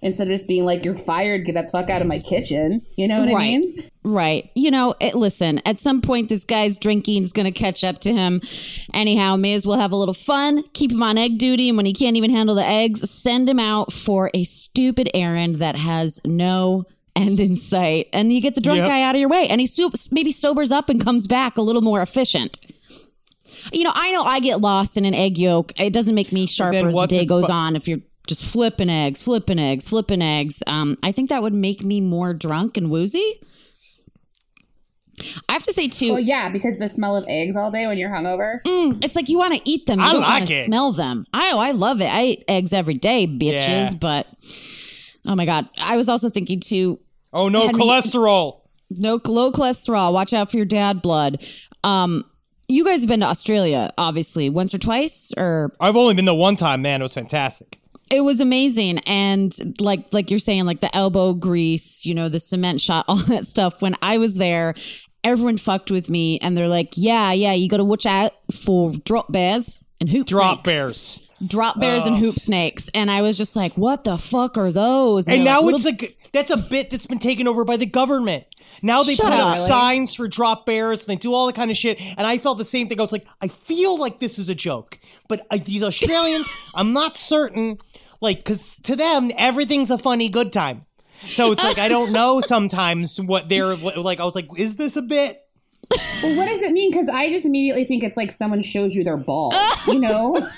Instead 0.00 0.28
of 0.28 0.32
just 0.32 0.46
being 0.46 0.64
like, 0.64 0.84
you're 0.84 0.94
fired, 0.94 1.44
get 1.44 1.54
the 1.54 1.66
fuck 1.72 1.90
out 1.90 2.00
of 2.00 2.06
my 2.06 2.20
kitchen. 2.20 2.82
You 2.96 3.08
know 3.08 3.18
what 3.18 3.28
I 3.30 3.32
Right. 3.34 3.58
mean? 3.60 3.84
Right. 4.04 4.48
You 4.54 4.70
know, 4.70 4.94
it, 5.00 5.16
listen, 5.16 5.60
at 5.66 5.80
some 5.80 6.00
point, 6.02 6.28
this 6.28 6.44
guy's 6.44 6.78
drinking 6.78 7.24
is 7.24 7.32
going 7.32 7.46
to 7.46 7.50
catch 7.50 7.82
up 7.82 7.98
to 8.02 8.12
him. 8.12 8.40
Anyhow, 8.94 9.34
may 9.34 9.54
as 9.54 9.66
well 9.66 9.76
have 9.78 9.90
a 9.90 9.96
little 9.96 10.14
fun, 10.14 10.62
keep 10.72 10.92
him 10.92 11.02
on 11.02 11.18
egg 11.18 11.38
duty. 11.38 11.68
And 11.68 11.76
when 11.76 11.84
he 11.84 11.92
can't 11.92 12.16
even 12.16 12.30
handle 12.30 12.54
the 12.54 12.64
eggs, 12.64 13.10
send 13.10 13.48
him 13.48 13.58
out 13.58 13.92
for 13.92 14.30
a 14.34 14.44
stupid 14.44 15.10
errand 15.14 15.56
that 15.56 15.74
has 15.74 16.20
no 16.24 16.84
end 17.16 17.40
in 17.40 17.56
sight. 17.56 18.06
And 18.12 18.32
you 18.32 18.40
get 18.40 18.54
the 18.54 18.60
drunk 18.60 18.78
Yep. 18.78 18.86
guy 18.88 19.02
out 19.02 19.16
of 19.16 19.20
your 19.20 19.28
way. 19.28 19.48
And 19.48 19.60
he 19.60 19.66
so- 19.66 19.90
maybe 20.12 20.30
sobers 20.30 20.70
up 20.70 20.88
and 20.88 21.00
comes 21.02 21.26
back 21.26 21.58
a 21.58 21.62
little 21.62 21.82
more 21.82 22.00
efficient. 22.00 22.58
You 23.72 23.84
know, 23.84 23.92
I 23.94 24.10
know 24.12 24.22
I 24.22 24.40
get 24.40 24.60
lost 24.60 24.96
in 24.96 25.04
an 25.04 25.14
egg 25.14 25.38
yolk. 25.38 25.72
It 25.80 25.92
doesn't 25.92 26.14
make 26.14 26.32
me 26.32 26.46
sharper 26.46 26.88
as 26.88 26.94
the 26.94 27.06
day 27.06 27.24
goes 27.24 27.46
bu- 27.46 27.52
on 27.52 27.76
if 27.76 27.88
you're 27.88 28.00
just 28.26 28.44
flipping 28.44 28.90
eggs, 28.90 29.22
flipping 29.22 29.58
eggs, 29.58 29.88
flipping 29.88 30.22
eggs. 30.22 30.62
Um, 30.66 30.96
I 31.02 31.12
think 31.12 31.30
that 31.30 31.42
would 31.42 31.54
make 31.54 31.82
me 31.82 32.00
more 32.00 32.34
drunk 32.34 32.76
and 32.76 32.90
woozy. 32.90 33.40
I 35.48 35.52
have 35.52 35.64
to 35.64 35.72
say 35.72 35.88
too, 35.88 36.12
Well, 36.12 36.20
yeah, 36.20 36.48
because 36.48 36.78
the 36.78 36.88
smell 36.88 37.16
of 37.16 37.24
eggs 37.28 37.56
all 37.56 37.70
day 37.70 37.86
when 37.86 37.98
you're 37.98 38.10
hungover. 38.10 38.62
mm, 38.62 39.02
it's 39.04 39.16
like 39.16 39.28
you 39.28 39.36
want 39.38 39.54
to 39.54 39.60
eat 39.68 39.86
them. 39.86 39.98
You 39.98 40.04
I 40.04 40.12
don't 40.12 40.22
want 40.22 40.40
like 40.40 40.48
to 40.48 40.62
smell 40.62 40.92
them. 40.92 41.26
I 41.32 41.50
oh, 41.52 41.58
I 41.58 41.72
love 41.72 42.00
it. 42.00 42.06
I 42.06 42.24
eat 42.24 42.44
eggs 42.46 42.72
every 42.72 42.94
day, 42.94 43.26
bitches. 43.26 43.58
Yeah. 43.68 43.90
But 44.00 44.28
oh 45.26 45.34
my 45.34 45.44
god, 45.44 45.68
I 45.78 45.96
was 45.96 46.08
also 46.08 46.28
thinking 46.28 46.60
too. 46.60 47.00
Oh, 47.32 47.48
no 47.48 47.66
Henry- 47.66 47.80
cholesterol. 47.82 48.60
No 48.90 49.20
low 49.26 49.52
cholesterol. 49.52 50.12
Watch 50.12 50.32
out 50.32 50.50
for 50.50 50.56
your 50.56 50.66
dad 50.66 51.02
blood. 51.02 51.44
Um, 51.84 52.24
you 52.68 52.84
guys 52.84 53.00
have 53.00 53.08
been 53.08 53.20
to 53.20 53.26
Australia, 53.26 53.90
obviously, 53.98 54.50
once 54.50 54.74
or 54.74 54.78
twice, 54.78 55.32
or 55.36 55.72
I've 55.80 55.96
only 55.96 56.14
been 56.14 56.24
the 56.26 56.34
one 56.34 56.56
time, 56.56 56.82
man. 56.82 57.00
It 57.00 57.04
was 57.04 57.14
fantastic. 57.14 57.78
it 58.10 58.20
was 58.20 58.40
amazing. 58.40 58.98
And 59.00 59.54
like 59.80 60.12
like 60.12 60.30
you're 60.30 60.38
saying, 60.38 60.64
like 60.66 60.80
the 60.80 60.94
elbow 60.94 61.34
grease, 61.34 62.04
you 62.06 62.14
know, 62.14 62.28
the 62.28 62.40
cement 62.40 62.80
shot, 62.80 63.04
all 63.08 63.16
that 63.24 63.46
stuff. 63.46 63.80
When 63.82 63.94
I 64.02 64.18
was 64.18 64.34
there, 64.36 64.74
everyone 65.24 65.56
fucked 65.56 65.90
with 65.90 66.08
me, 66.10 66.38
and 66.40 66.56
they're 66.56 66.68
like, 66.68 66.92
"Yeah, 66.96 67.32
yeah, 67.32 67.52
you 67.52 67.68
got 67.68 67.78
to 67.78 67.84
watch 67.84 68.06
out 68.06 68.32
for 68.52 68.92
drop 69.04 69.32
bears 69.32 69.84
and 70.00 70.08
hoop 70.08 70.26
Drop 70.26 70.56
snakes. 70.58 70.64
bears. 70.66 71.27
Drop 71.46 71.78
bears 71.80 72.06
and 72.06 72.16
hoop 72.16 72.38
snakes." 72.38 72.88
And 72.94 73.10
I 73.10 73.22
was 73.22 73.36
just 73.38 73.54
like, 73.56 73.74
"What 73.76 74.04
the 74.04 74.18
fuck 74.18 74.56
are 74.58 74.70
those?" 74.72 75.28
And 75.28 75.38
they're 75.38 75.44
now 75.54 75.62
like, 75.62 75.74
it's 75.76 75.84
like 75.84 76.18
that's 76.32 76.50
a 76.50 76.56
bit 76.56 76.90
that's 76.90 77.06
been 77.06 77.18
taken 77.18 77.48
over 77.48 77.64
by 77.64 77.76
the 77.76 77.86
government. 77.86 78.44
Now 78.82 79.02
they 79.02 79.14
Shut 79.14 79.26
put 79.26 79.32
up 79.34 79.48
up. 79.48 79.56
signs 79.56 80.14
for 80.14 80.28
drop 80.28 80.64
bears 80.66 81.00
and 81.00 81.08
they 81.08 81.16
do 81.16 81.32
all 81.34 81.46
that 81.46 81.54
kind 81.56 81.70
of 81.70 81.76
shit. 81.76 82.00
And 82.00 82.26
I 82.26 82.38
felt 82.38 82.58
the 82.58 82.64
same 82.64 82.88
thing. 82.88 82.98
I 83.00 83.02
was 83.02 83.10
like, 83.12 83.26
I 83.40 83.48
feel 83.48 83.98
like 83.98 84.20
this 84.20 84.38
is 84.38 84.48
a 84.48 84.54
joke, 84.54 84.98
but 85.28 85.46
uh, 85.50 85.58
these 85.64 85.82
Australians, 85.82 86.48
I'm 86.76 86.92
not 86.92 87.18
certain. 87.18 87.78
Like, 88.20 88.38
because 88.38 88.74
to 88.84 88.94
them, 88.96 89.30
everything's 89.36 89.90
a 89.90 89.98
funny 89.98 90.28
good 90.28 90.52
time. 90.52 90.84
So 91.26 91.50
it's 91.52 91.64
like 91.64 91.78
I 91.78 91.88
don't 91.88 92.12
know 92.12 92.40
sometimes 92.44 93.20
what 93.20 93.48
they're 93.48 93.74
what- 93.76 93.96
like. 93.96 94.20
I 94.20 94.24
was 94.24 94.34
like, 94.36 94.46
is 94.56 94.76
this 94.76 94.94
a 94.96 95.02
bit? 95.02 95.40
Well, 96.22 96.36
what 96.36 96.48
does 96.48 96.62
it 96.62 96.72
mean? 96.72 96.90
Because 96.90 97.08
I 97.08 97.30
just 97.30 97.46
immediately 97.46 97.84
think 97.84 98.02
it's 98.04 98.16
like 98.16 98.30
someone 98.30 98.60
shows 98.62 98.94
you 98.94 99.02
their 99.02 99.16
balls. 99.16 99.54
You 99.88 99.98
know? 100.00 100.36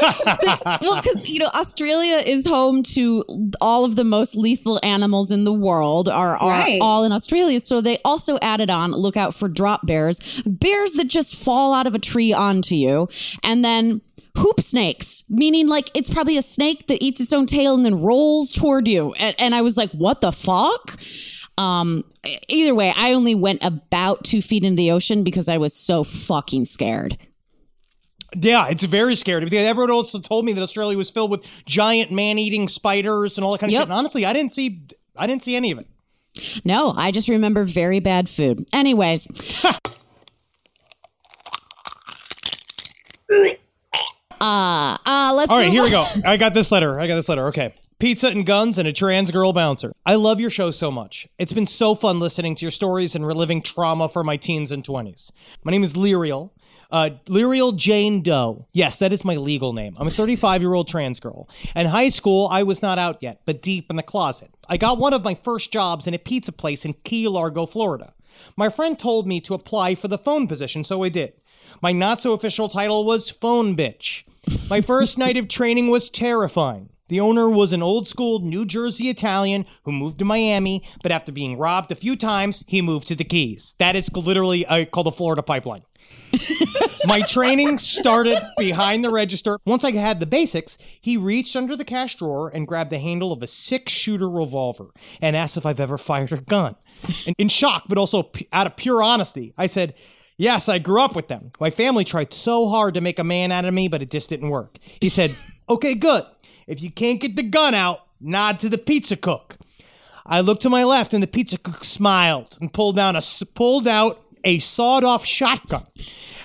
well, 0.00 0.96
because 1.02 1.28
you 1.28 1.38
know 1.38 1.48
Australia 1.54 2.16
is 2.16 2.46
home 2.46 2.82
to 2.82 3.24
all 3.60 3.84
of 3.84 3.96
the 3.96 4.04
most 4.04 4.34
lethal 4.36 4.80
animals 4.82 5.30
in 5.30 5.44
the 5.44 5.52
world 5.52 6.08
are, 6.08 6.36
are 6.36 6.50
Right. 6.50 6.78
all 6.80 7.04
in 7.04 7.12
Australia. 7.12 7.60
So 7.60 7.80
they 7.80 7.98
also 8.04 8.38
added 8.42 8.70
on 8.70 8.92
look 8.92 9.16
out 9.16 9.34
for 9.34 9.48
drop 9.48 9.86
bears, 9.86 10.18
bears 10.46 10.92
that 10.94 11.08
just 11.08 11.34
fall 11.36 11.74
out 11.74 11.86
of 11.86 11.94
a 11.94 11.98
tree 11.98 12.32
onto 12.32 12.74
you, 12.74 13.08
and 13.42 13.64
then 13.64 14.00
hoop 14.36 14.60
snakes, 14.60 15.24
meaning 15.28 15.68
like 15.68 15.90
it's 15.94 16.10
probably 16.10 16.36
a 16.36 16.42
snake 16.42 16.86
that 16.88 17.02
eats 17.02 17.20
its 17.20 17.32
own 17.32 17.46
tail 17.46 17.74
and 17.74 17.84
then 17.84 18.00
rolls 18.02 18.52
toward 18.52 18.88
you. 18.88 19.12
And, 19.14 19.34
and 19.38 19.54
I 19.54 19.60
was 19.62 19.76
like, 19.76 19.90
what 19.92 20.20
the 20.20 20.32
fuck? 20.32 20.96
Um, 21.56 22.04
either 22.48 22.74
way, 22.74 22.92
I 22.96 23.12
only 23.12 23.36
went 23.36 23.62
about 23.62 24.24
two 24.24 24.42
feet 24.42 24.64
into 24.64 24.76
the 24.76 24.90
ocean 24.90 25.22
because 25.22 25.48
I 25.48 25.58
was 25.58 25.72
so 25.72 26.02
fucking 26.02 26.64
scared. 26.64 27.16
Yeah, 28.40 28.68
it's 28.68 28.84
very 28.84 29.14
scary. 29.14 29.44
Because 29.44 29.66
everyone 29.66 29.90
also 29.90 30.18
told 30.20 30.44
me 30.44 30.52
that 30.52 30.62
Australia 30.62 30.96
was 30.98 31.10
filled 31.10 31.30
with 31.30 31.44
giant 31.66 32.10
man-eating 32.10 32.68
spiders 32.68 33.38
and 33.38 33.44
all 33.44 33.52
that 33.52 33.58
kind 33.58 33.70
of 33.70 33.74
Yep. 33.74 33.80
shit. 33.82 33.88
And 33.90 33.92
honestly, 33.98 34.24
I 34.24 34.32
didn't 34.32 34.52
see. 34.52 34.82
I 35.16 35.26
didn't 35.26 35.42
see 35.42 35.54
any 35.56 35.70
of 35.70 35.78
it. 35.78 35.86
No, 36.64 36.92
I 36.96 37.10
just 37.12 37.28
remember 37.28 37.62
very 37.64 38.00
bad 38.00 38.28
food. 38.28 38.66
Anyways. 38.72 39.28
uh, 44.40 44.96
uh, 45.06 45.32
let's 45.34 45.50
All 45.50 45.58
right, 45.58 45.70
here 45.70 45.80
on. 45.82 45.86
we 45.86 45.90
go. 45.90 46.04
I 46.26 46.36
got 46.36 46.54
this 46.54 46.70
letter. 46.72 47.00
I 47.00 47.06
got 47.06 47.16
this 47.16 47.28
letter. 47.28 47.46
Okay. 47.48 47.74
Pizza 48.00 48.26
and 48.28 48.44
guns 48.44 48.76
and 48.76 48.88
a 48.88 48.92
trans 48.92 49.30
girl 49.30 49.52
bouncer. 49.52 49.94
I 50.04 50.16
love 50.16 50.40
your 50.40 50.50
show 50.50 50.70
so 50.72 50.90
much. 50.90 51.28
It's 51.38 51.52
been 51.52 51.66
so 51.66 51.94
fun 51.94 52.18
listening 52.18 52.56
to 52.56 52.62
your 52.64 52.72
stories 52.72 53.14
and 53.14 53.24
reliving 53.26 53.62
trauma 53.62 54.08
for 54.08 54.24
my 54.24 54.36
teens 54.36 54.72
and 54.72 54.84
20s. 54.84 55.30
My 55.62 55.70
name 55.70 55.84
is 55.84 55.92
Lyriel. 55.94 56.50
Uh, 56.90 57.10
Lyriel 57.26 57.76
Jane 57.76 58.22
Doe. 58.22 58.66
Yes, 58.72 58.98
that 58.98 59.12
is 59.12 59.24
my 59.24 59.36
legal 59.36 59.72
name. 59.72 59.94
I'm 59.98 60.08
a 60.08 60.10
35 60.10 60.60
year 60.60 60.74
old 60.74 60.88
trans 60.88 61.20
girl. 61.20 61.48
In 61.74 61.86
high 61.86 62.08
school, 62.08 62.48
I 62.50 62.62
was 62.62 62.82
not 62.82 62.98
out 62.98 63.22
yet, 63.22 63.40
but 63.46 63.62
deep 63.62 63.90
in 63.90 63.96
the 63.96 64.02
closet. 64.02 64.50
I 64.68 64.76
got 64.76 64.98
one 64.98 65.12
of 65.12 65.24
my 65.24 65.34
first 65.34 65.72
jobs 65.72 66.06
in 66.06 66.14
a 66.14 66.18
pizza 66.18 66.52
place 66.52 66.84
in 66.84 66.94
Key 67.04 67.28
Largo, 67.28 67.66
Florida. 67.66 68.14
My 68.56 68.68
friend 68.68 68.98
told 68.98 69.26
me 69.26 69.40
to 69.42 69.54
apply 69.54 69.94
for 69.94 70.08
the 70.08 70.18
phone 70.18 70.48
position, 70.48 70.84
so 70.84 71.02
I 71.02 71.08
did. 71.08 71.34
My 71.80 71.92
not 71.92 72.20
so 72.20 72.32
official 72.32 72.68
title 72.68 73.04
was 73.04 73.30
Phone 73.30 73.76
Bitch. 73.76 74.24
My 74.68 74.80
first 74.80 75.18
night 75.18 75.36
of 75.36 75.48
training 75.48 75.88
was 75.88 76.10
terrifying. 76.10 76.90
The 77.08 77.20
owner 77.20 77.50
was 77.50 77.72
an 77.72 77.82
old 77.82 78.08
school 78.08 78.38
New 78.40 78.64
Jersey 78.64 79.10
Italian 79.10 79.66
who 79.84 79.92
moved 79.92 80.18
to 80.20 80.24
Miami, 80.24 80.82
but 81.02 81.12
after 81.12 81.32
being 81.32 81.58
robbed 81.58 81.92
a 81.92 81.96
few 81.96 82.16
times, 82.16 82.64
he 82.66 82.80
moved 82.80 83.06
to 83.08 83.14
the 83.14 83.24
Keys. 83.24 83.74
That 83.78 83.94
is 83.94 84.10
literally 84.14 84.64
uh, 84.64 84.86
called 84.86 85.06
the 85.06 85.12
Florida 85.12 85.42
Pipeline. 85.42 85.82
My 87.06 87.20
training 87.22 87.78
started 87.78 88.38
behind 88.56 89.04
the 89.04 89.10
register. 89.10 89.58
Once 89.64 89.84
I 89.84 89.92
had 89.92 90.20
the 90.20 90.26
basics, 90.26 90.78
he 91.00 91.16
reached 91.16 91.56
under 91.56 91.76
the 91.76 91.84
cash 91.84 92.16
drawer 92.16 92.48
and 92.48 92.66
grabbed 92.66 92.90
the 92.90 92.98
handle 92.98 93.32
of 93.32 93.42
a 93.42 93.46
six 93.46 93.92
shooter 93.92 94.28
revolver 94.28 94.90
and 95.20 95.36
asked 95.36 95.56
if 95.56 95.66
I've 95.66 95.80
ever 95.80 95.98
fired 95.98 96.32
a 96.32 96.38
gun. 96.38 96.76
And 97.26 97.34
in 97.38 97.48
shock, 97.48 97.84
but 97.88 97.98
also 97.98 98.22
p- 98.22 98.48
out 98.52 98.66
of 98.66 98.76
pure 98.76 99.02
honesty, 99.02 99.52
I 99.58 99.66
said, 99.66 99.94
Yes, 100.36 100.68
I 100.68 100.80
grew 100.80 101.00
up 101.00 101.14
with 101.14 101.28
them. 101.28 101.52
My 101.60 101.70
family 101.70 102.04
tried 102.04 102.32
so 102.32 102.68
hard 102.68 102.94
to 102.94 103.00
make 103.00 103.20
a 103.20 103.24
man 103.24 103.52
out 103.52 103.64
of 103.64 103.72
me, 103.72 103.86
but 103.86 104.02
it 104.02 104.10
just 104.10 104.28
didn't 104.28 104.50
work. 104.50 104.78
He 105.00 105.08
said, 105.08 105.34
Okay, 105.68 105.94
good. 105.94 106.24
If 106.66 106.82
you 106.82 106.90
can't 106.90 107.20
get 107.20 107.36
the 107.36 107.42
gun 107.42 107.74
out, 107.74 108.00
nod 108.20 108.58
to 108.60 108.68
the 108.68 108.78
pizza 108.78 109.16
cook. 109.16 109.56
I 110.26 110.40
looked 110.40 110.62
to 110.62 110.70
my 110.70 110.84
left, 110.84 111.12
and 111.12 111.22
the 111.22 111.28
pizza 111.28 111.58
cook 111.58 111.84
smiled 111.84 112.56
and 112.60 112.72
pulled 112.72 112.96
down 112.96 113.14
a 113.14 113.22
pulled 113.54 113.86
out 113.86 114.23
a 114.44 114.58
sawed-off 114.58 115.24
shotgun. 115.24 115.86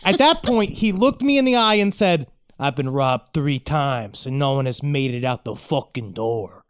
At 0.06 0.18
that 0.18 0.42
point, 0.44 0.72
he 0.72 0.92
looked 0.92 1.22
me 1.22 1.38
in 1.38 1.46
the 1.46 1.56
eye 1.56 1.76
and 1.76 1.94
said, 1.94 2.28
"I've 2.58 2.76
been 2.76 2.90
robbed 2.90 3.34
three 3.34 3.60
times, 3.60 4.26
and 4.26 4.40
no 4.40 4.54
one 4.54 4.66
has 4.66 4.82
made 4.82 5.14
it 5.14 5.24
out 5.24 5.46
the 5.46 5.56
fucking 5.56 6.14
door." 6.14 6.64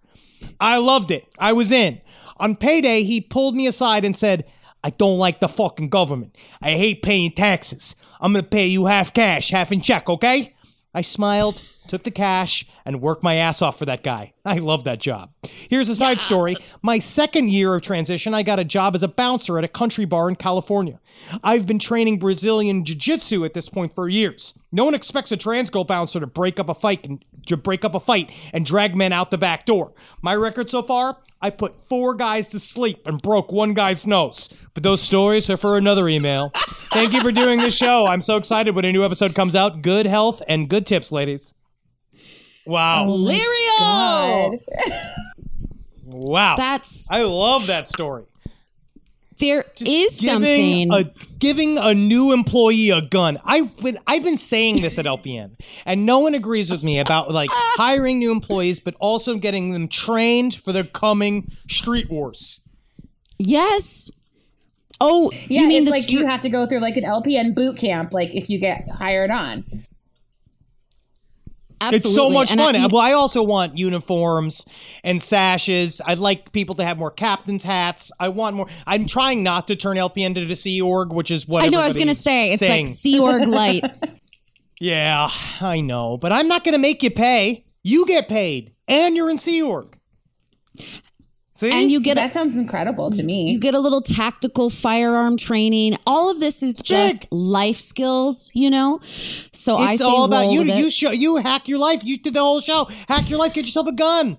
I 0.59 0.77
loved 0.77 1.11
it. 1.11 1.27
I 1.37 1.53
was 1.53 1.71
in. 1.71 2.01
On 2.37 2.55
payday, 2.55 3.03
he 3.03 3.19
pulled 3.19 3.55
me 3.55 3.67
aside 3.67 4.05
and 4.05 4.15
said, 4.15 4.45
I 4.83 4.91
don't 4.91 5.17
like 5.17 5.39
the 5.39 5.49
fucking 5.49 5.89
government. 5.89 6.35
I 6.61 6.71
hate 6.71 7.01
paying 7.01 7.31
taxes. 7.31 7.95
I'm 8.21 8.33
gonna 8.33 8.43
pay 8.43 8.67
you 8.67 8.85
half 8.85 9.13
cash, 9.13 9.49
half 9.49 9.71
in 9.71 9.81
check, 9.81 10.09
okay? 10.09 10.55
I 10.93 11.01
smiled, 11.01 11.61
took 11.87 12.03
the 12.03 12.11
cash, 12.11 12.65
and 12.85 13.01
work 13.01 13.23
my 13.23 13.35
ass 13.35 13.61
off 13.61 13.77
for 13.77 13.85
that 13.85 14.03
guy. 14.03 14.33
I 14.45 14.57
love 14.57 14.83
that 14.85 14.99
job. 14.99 15.31
Here's 15.43 15.89
a 15.89 15.95
side 15.95 16.21
story. 16.21 16.55
My 16.81 16.99
second 16.99 17.49
year 17.49 17.75
of 17.75 17.81
transition, 17.81 18.33
I 18.33 18.43
got 18.43 18.59
a 18.59 18.65
job 18.65 18.95
as 18.95 19.03
a 19.03 19.07
bouncer 19.07 19.57
at 19.57 19.63
a 19.63 19.67
country 19.67 20.05
bar 20.05 20.29
in 20.29 20.35
California. 20.35 20.99
I've 21.43 21.65
been 21.65 21.79
training 21.79 22.19
Brazilian 22.19 22.85
Jiu 22.85 22.95
Jitsu 22.95 23.45
at 23.45 23.53
this 23.53 23.69
point 23.69 23.93
for 23.93 24.09
years. 24.09 24.53
No 24.71 24.85
one 24.85 24.95
expects 24.95 25.31
a 25.31 25.37
trans 25.37 25.69
girl 25.69 25.83
bouncer 25.83 26.19
to 26.19 26.27
break 26.27 26.59
up 26.59 26.69
a 26.69 26.75
fight 26.75 27.05
and 27.05 27.23
to 27.47 27.57
break 27.57 27.83
up 27.83 27.95
a 27.95 27.99
fight 27.99 28.31
and 28.53 28.65
drag 28.65 28.95
men 28.95 29.11
out 29.11 29.31
the 29.31 29.37
back 29.37 29.65
door. 29.65 29.93
My 30.21 30.35
record 30.35 30.69
so 30.69 30.81
far, 30.81 31.17
I 31.41 31.49
put 31.49 31.87
four 31.87 32.15
guys 32.15 32.49
to 32.49 32.59
sleep 32.59 33.07
and 33.07 33.21
broke 33.21 33.51
one 33.51 33.73
guy's 33.73 34.05
nose. 34.05 34.49
But 34.73 34.83
those 34.83 35.01
stories 35.01 35.49
are 35.49 35.57
for 35.57 35.77
another 35.77 36.09
email. 36.09 36.51
Thank 36.91 37.13
you 37.13 37.21
for 37.21 37.31
doing 37.31 37.59
this 37.59 37.75
show. 37.75 38.05
I'm 38.05 38.21
so 38.21 38.37
excited 38.37 38.75
when 38.75 38.85
a 38.85 38.91
new 38.91 39.05
episode 39.05 39.35
comes 39.35 39.55
out. 39.55 39.81
Good 39.81 40.05
health 40.05 40.41
and 40.47 40.69
good 40.69 40.85
tips, 40.85 41.11
ladies. 41.11 41.53
Wow. 42.69 43.05
Oh 43.07 43.17
Lirio! 43.17 44.59
Wow. 46.11 46.55
That's 46.57 47.09
I 47.11 47.21
love 47.23 47.67
that 47.67 47.87
story. 47.87 48.23
there 49.37 49.63
is 49.79 50.19
giving 50.19 50.89
something. 50.89 50.93
a 50.93 51.03
giving 51.37 51.77
a 51.77 51.93
new 51.93 52.31
employee 52.33 52.89
a 52.89 53.01
gun. 53.01 53.37
I've 53.45 53.77
been 53.77 53.99
I've 54.07 54.23
been 54.23 54.39
saying 54.39 54.81
this 54.81 54.97
at 54.97 55.05
LPN, 55.05 55.51
and 55.85 56.07
no 56.07 56.17
one 56.19 56.33
agrees 56.33 56.71
with 56.71 56.83
me 56.83 56.97
about 56.99 57.31
like 57.31 57.49
hiring 57.53 58.17
new 58.17 58.31
employees, 58.31 58.79
but 58.79 58.95
also 58.99 59.35
getting 59.35 59.71
them 59.71 59.87
trained 59.87 60.55
for 60.55 60.73
the 60.73 60.83
coming 60.83 61.51
street 61.69 62.09
wars. 62.09 62.59
yes. 63.37 64.11
Oh, 65.01 65.31
Yeah, 65.47 65.61
you 65.61 65.67
mean 65.69 65.83
it's 65.83 65.91
the 65.91 65.91
like 65.91 66.01
str- 66.09 66.17
you 66.19 66.25
have 66.25 66.41
to 66.41 66.49
go 66.49 66.65
through 66.65 66.79
like 66.79 66.97
an 66.97 67.03
LPN 67.05 67.55
boot 67.55 67.77
camp, 67.77 68.13
like 68.13 68.35
if 68.35 68.49
you 68.49 68.59
get 68.59 68.89
hired 68.89 69.31
on. 69.31 69.63
Absolutely. 71.81 72.09
It's 72.09 72.15
so 72.15 72.29
much 72.29 72.51
And 72.51 72.59
I- 72.61 72.73
fun. 72.73 72.91
well, 72.91 73.01
I 73.01 73.13
also 73.13 73.41
want 73.41 73.77
uniforms 73.77 74.65
and 75.03 75.21
sashes. 75.21 76.01
I'd 76.05 76.17
like 76.19 76.51
people 76.51 76.75
to 76.75 76.83
have 76.83 76.97
more 76.97 77.11
captain's 77.11 77.63
hats. 77.63 78.11
I 78.19 78.29
want 78.29 78.55
more. 78.55 78.67
I'm 78.85 79.05
trying 79.05 79.43
not 79.43 79.67
to 79.67 79.75
turn 79.75 79.97
LPN 79.97 80.25
into 80.27 80.45
the 80.45 80.55
Sea 80.55 80.81
Org, 80.81 81.13
which 81.13 81.31
is 81.31 81.47
what 81.47 81.63
I 81.63 81.67
know. 81.67 81.79
I 81.81 81.87
was 81.87 81.95
gonna 81.95 82.15
say 82.15 82.51
it's 82.51 82.59
saying. 82.59 82.85
like 82.85 82.93
Sea 82.93 83.19
Org 83.19 83.47
Light. 83.47 83.83
Yeah, 84.81 85.29
I 85.59 85.81
know, 85.81 86.15
but 86.17 86.31
I'm 86.31 86.47
not 86.47 86.63
going 86.63 86.71
to 86.71 86.79
make 86.79 87.03
you 87.03 87.11
pay. 87.11 87.65
You 87.83 88.05
get 88.05 88.29
paid, 88.29 88.71
and 88.87 89.13
you're 89.13 89.29
in 89.29 89.37
Sea 89.37 89.61
Org. 89.61 89.93
See, 91.59 91.71
and 91.71 91.91
you 91.91 91.99
get 91.99 92.13
a, 92.13 92.21
That 92.21 92.31
sounds 92.31 92.55
incredible 92.55 93.11
to 93.11 93.21
me. 93.21 93.51
you 93.51 93.59
get 93.59 93.73
a 93.73 93.79
little 93.79 94.01
tactical 94.01 94.69
firearm 94.69 95.35
training. 95.35 95.97
All 96.07 96.31
of 96.31 96.39
this 96.39 96.63
is 96.63 96.77
just 96.77 97.29
life 97.33 97.81
skills, 97.81 98.49
you 98.53 98.69
know. 98.69 99.01
So 99.51 99.75
I 99.75 99.91
it's 99.91 100.01
say 100.01 100.07
all 100.07 100.23
about 100.23 100.45
roll 100.45 100.53
you. 100.53 100.73
You 100.73 100.89
show, 100.89 101.11
you 101.11 101.35
hack 101.35 101.67
your 101.67 101.79
life. 101.79 102.01
You 102.05 102.17
did 102.17 102.33
the 102.33 102.39
whole 102.39 102.61
show. 102.61 102.85
Hack 103.09 103.29
your 103.29 103.39
life. 103.39 103.53
Get 103.53 103.65
yourself 103.65 103.87
a 103.87 103.91
gun. 103.91 104.37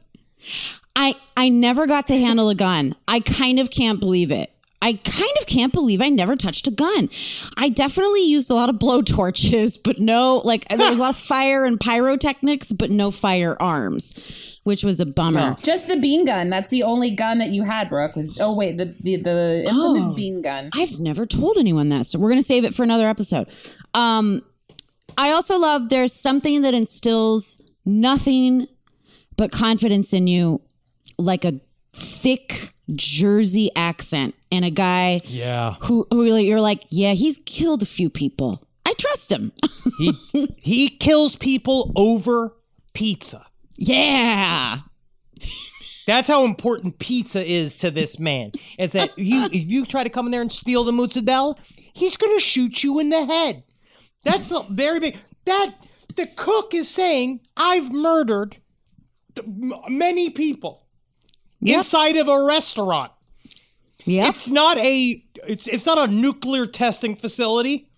I 0.97 1.15
I 1.37 1.51
never 1.51 1.87
got 1.87 2.07
to 2.07 2.19
handle 2.19 2.49
a 2.49 2.55
gun. 2.55 2.95
I 3.07 3.21
kind 3.21 3.61
of 3.61 3.71
can't 3.71 4.01
believe 4.01 4.33
it. 4.33 4.51
I 4.83 4.95
kind 4.95 5.33
of 5.41 5.47
can't 5.47 5.73
believe 5.75 6.01
I 6.01 6.09
never 6.09 6.37
touched 6.37 6.67
a 6.67 6.71
gun. 6.71 7.11
I 7.57 7.69
definitely 7.69 8.23
used 8.25 8.51
a 8.51 8.55
lot 8.55 8.71
of 8.71 8.79
blow 8.79 9.03
torches, 9.03 9.77
but 9.77 9.99
no, 10.01 10.39
like 10.45 10.67
there 10.69 10.89
was 10.89 10.99
a 10.99 11.03
lot 11.03 11.11
of 11.11 11.17
fire 11.21 11.65
and 11.67 11.79
pyrotechnics, 11.79 12.73
but 12.73 12.91
no 12.91 13.11
firearms, 13.11 14.59
which 14.65 14.83
was 14.83 14.99
a 14.99 15.05
bummer. 15.07 15.55
Just 15.63 15.87
the 15.87 15.99
bean 15.99 16.25
gun. 16.25 16.49
That's 16.49 16.71
the 16.71 16.83
only 16.83 17.11
gun 17.11 17.39
that 17.39 17.51
you 17.51 17.63
had, 17.65 17.91
Brooke. 17.91 18.17
Was 18.17 18.39
oh 18.43 18.57
wait, 18.57 18.79
the 18.79 18.95
the, 19.01 19.17
the 19.17 19.65
infamous 19.67 20.05
Oh. 20.07 20.15
bean 20.15 20.41
gun. 20.41 20.71
I've 20.75 20.99
never 20.99 21.27
told 21.27 21.59
anyone 21.59 21.91
that, 21.91 22.07
so 22.07 22.19
we're 22.19 22.31
gonna 22.31 22.43
save 22.43 22.65
it 22.65 22.73
for 22.73 22.83
another 22.83 23.07
episode. 23.07 23.49
Um, 23.93 24.43
I 25.19 25.33
also 25.33 25.59
love 25.59 25.91
there's 25.91 26.15
something 26.15 26.63
that 26.63 26.73
instills 26.73 27.63
nothing 27.85 28.67
but 29.37 29.53
confidence 29.53 30.15
in 30.15 30.27
you, 30.27 30.63
like 31.19 31.45
a 31.45 31.61
thick 32.01 32.73
Jersey 32.95 33.71
accent 33.77 34.35
and 34.51 34.65
a 34.65 34.71
guy 34.71 35.21
Yeah. 35.25 35.75
who 35.83 36.07
who 36.11 36.23
really 36.23 36.47
you're 36.47 36.61
like, 36.61 36.85
yeah, 36.89 37.13
he's 37.13 37.39
killed 37.39 37.83
a 37.83 37.87
few 37.87 38.11
people. 38.11 38.67
I 38.87 38.95
trust 38.95 39.31
him. 39.31 39.53
He 39.99 40.13
he 40.59 40.89
kills 40.89 41.37
people 41.37 41.93
over 41.97 42.57
pizza. 42.95 43.47
yeah. 43.77 44.79
That's 46.07 46.27
how 46.27 46.45
important 46.45 46.99
pizza 46.99 47.45
is 47.45 47.79
to 47.79 47.91
this 47.93 48.19
man. 48.19 48.51
Is 48.79 48.93
that 48.93 49.17
you 49.17 49.45
if 49.53 49.69
you 49.69 49.87
try 49.87 50.03
to 50.03 50.11
come 50.11 50.27
in 50.27 50.33
there 50.33 50.41
and 50.41 50.51
steal 50.51 50.83
the 50.83 50.93
mozzarella, 50.93 51.55
he's 51.93 52.17
gonna 52.17 52.41
shoot 52.41 52.83
you 52.83 52.99
in 52.99 53.11
the 53.11 53.25
head. 53.25 53.63
That's 54.25 54.51
a 54.51 54.61
very 54.71 54.99
big 54.99 55.17
that 55.45 55.75
the 56.17 56.27
cook 56.27 56.75
is 56.75 56.89
saying, 56.89 57.41
I've 57.57 57.93
murdered 57.93 58.57
many 59.89 60.31
people 60.31 60.85
inside 61.63 62.17
of 62.17 62.29
a 62.29 62.43
restaurant. 62.43 63.13
Yep. 64.05 64.35
It's 64.35 64.49
not 64.49 64.79
a 64.79 65.23
it's 65.47 65.67
it's 65.67 65.87
not 65.87 65.99
a 65.99 66.13
nuclear 66.13 66.67
testing 66.67 67.17
facility. 67.17 67.89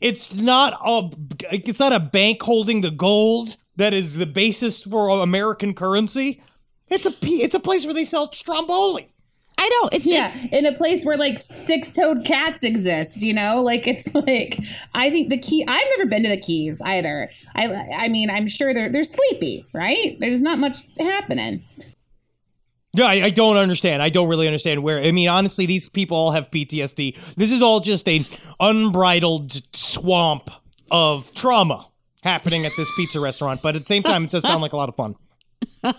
It's 0.00 0.34
not 0.34 0.78
a 0.84 1.10
it's 1.50 1.78
not 1.78 1.92
a 1.92 2.00
bank 2.00 2.42
holding 2.42 2.80
the 2.80 2.90
gold 2.90 3.56
that 3.76 3.94
is 3.94 4.14
the 4.16 4.26
basis 4.26 4.82
for 4.82 5.08
American 5.10 5.74
currency. 5.74 6.42
It's 6.88 7.06
a 7.06 7.10
p- 7.10 7.42
it's 7.42 7.54
a 7.54 7.60
place 7.60 7.84
where 7.84 7.94
they 7.94 8.04
sell 8.04 8.32
stromboli. 8.32 9.12
I 9.60 9.68
know. 9.68 9.88
It's 9.92 10.06
Yeah, 10.06 10.26
it's 10.26 10.44
in 10.46 10.66
a 10.66 10.72
place 10.72 11.04
where 11.04 11.16
like 11.16 11.36
six-toed 11.38 12.24
cats 12.24 12.62
exist, 12.62 13.22
you 13.22 13.34
know, 13.34 13.60
like 13.60 13.88
it's 13.88 14.12
like 14.14 14.60
I 14.94 15.10
think 15.10 15.30
the 15.30 15.38
key. 15.38 15.64
I've 15.66 15.88
never 15.96 16.08
been 16.08 16.22
to 16.22 16.28
the 16.28 16.40
Keys 16.40 16.80
either. 16.80 17.28
I 17.54 17.66
I 17.96 18.08
mean, 18.08 18.30
I'm 18.30 18.46
sure 18.46 18.72
they're 18.72 18.90
they're 18.90 19.04
sleepy, 19.04 19.66
right? 19.74 20.16
There's 20.20 20.42
not 20.42 20.58
much 20.58 20.78
happening. 20.98 21.64
Yeah, 22.94 23.04
I, 23.04 23.24
I 23.24 23.30
don't 23.30 23.56
understand. 23.56 24.02
I 24.02 24.08
don't 24.08 24.28
really 24.28 24.46
understand 24.46 24.82
where. 24.82 24.98
I 24.98 25.12
mean, 25.12 25.28
honestly, 25.28 25.66
these 25.66 25.88
people 25.88 26.16
all 26.16 26.32
have 26.32 26.50
PTSD. 26.50 27.34
This 27.36 27.52
is 27.52 27.60
all 27.62 27.80
just 27.80 28.08
a 28.08 28.26
unbridled 28.60 29.60
swamp 29.76 30.50
of 30.90 31.32
trauma 31.34 31.86
happening 32.22 32.64
at 32.64 32.72
this 32.76 32.90
pizza 32.96 33.20
restaurant. 33.20 33.60
But 33.62 33.76
at 33.76 33.82
the 33.82 33.86
same 33.86 34.02
time, 34.02 34.24
it 34.24 34.30
does 34.30 34.42
sound 34.42 34.62
like 34.62 34.72
a 34.72 34.76
lot 34.76 34.88
of 34.88 34.96
fun. 34.96 35.16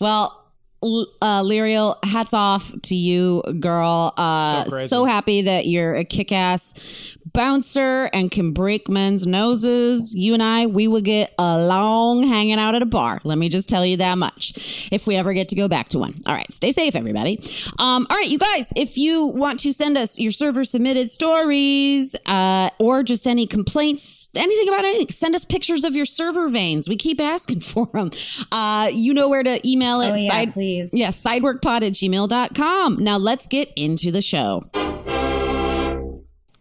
Well, 0.00 0.42
uh, 0.82 1.42
Lyriel, 1.42 1.96
hats 2.04 2.34
off 2.34 2.72
to 2.82 2.94
you, 2.94 3.42
girl. 3.60 4.12
Uh, 4.16 4.64
So 4.64 4.86
so 4.86 5.04
happy 5.04 5.42
that 5.42 5.66
you're 5.66 5.96
a 5.96 6.04
kick 6.04 6.32
ass 6.32 7.15
bouncer 7.36 8.04
and 8.14 8.30
can 8.30 8.52
break 8.52 8.88
men's 8.88 9.26
noses. 9.26 10.14
You 10.16 10.32
and 10.32 10.42
I, 10.42 10.64
we 10.66 10.88
would 10.88 11.04
get 11.04 11.34
along 11.38 12.26
hanging 12.26 12.58
out 12.58 12.74
at 12.74 12.80
a 12.82 12.86
bar. 12.86 13.20
Let 13.24 13.36
me 13.36 13.50
just 13.50 13.68
tell 13.68 13.84
you 13.84 13.98
that 13.98 14.16
much. 14.16 14.88
If 14.90 15.06
we 15.06 15.16
ever 15.16 15.34
get 15.34 15.50
to 15.50 15.54
go 15.54 15.68
back 15.68 15.90
to 15.90 15.98
one. 15.98 16.18
All 16.26 16.34
right, 16.34 16.50
stay 16.52 16.72
safe, 16.72 16.96
everybody. 16.96 17.38
Um, 17.78 18.06
all 18.08 18.16
right, 18.16 18.28
you 18.28 18.38
guys, 18.38 18.72
if 18.74 18.96
you 18.96 19.26
want 19.26 19.60
to 19.60 19.72
send 19.72 19.98
us 19.98 20.18
your 20.18 20.32
server 20.32 20.64
submitted 20.64 21.10
stories 21.10 22.16
uh, 22.24 22.70
or 22.78 23.02
just 23.02 23.26
any 23.28 23.46
complaints, 23.46 24.28
anything 24.34 24.68
about 24.68 24.84
anything, 24.86 25.10
send 25.10 25.34
us 25.34 25.44
pictures 25.44 25.84
of 25.84 25.94
your 25.94 26.06
server 26.06 26.48
veins. 26.48 26.88
We 26.88 26.96
keep 26.96 27.20
asking 27.20 27.60
for 27.60 27.86
them. 27.92 28.10
Uh, 28.50 28.88
you 28.92 29.12
know 29.12 29.28
where 29.28 29.42
to 29.42 29.60
email 29.68 30.00
it. 30.00 30.10
Oh 30.10 30.14
yeah, 30.14 30.28
Side- 30.30 30.52
please. 30.54 30.90
yeah, 30.94 31.08
sideworkpod 31.08 31.82
at 31.82 31.92
gmail.com. 31.92 33.04
Now 33.04 33.18
let's 33.18 33.46
get 33.46 33.70
into 33.76 34.10
the 34.10 34.22
show. 34.22 34.64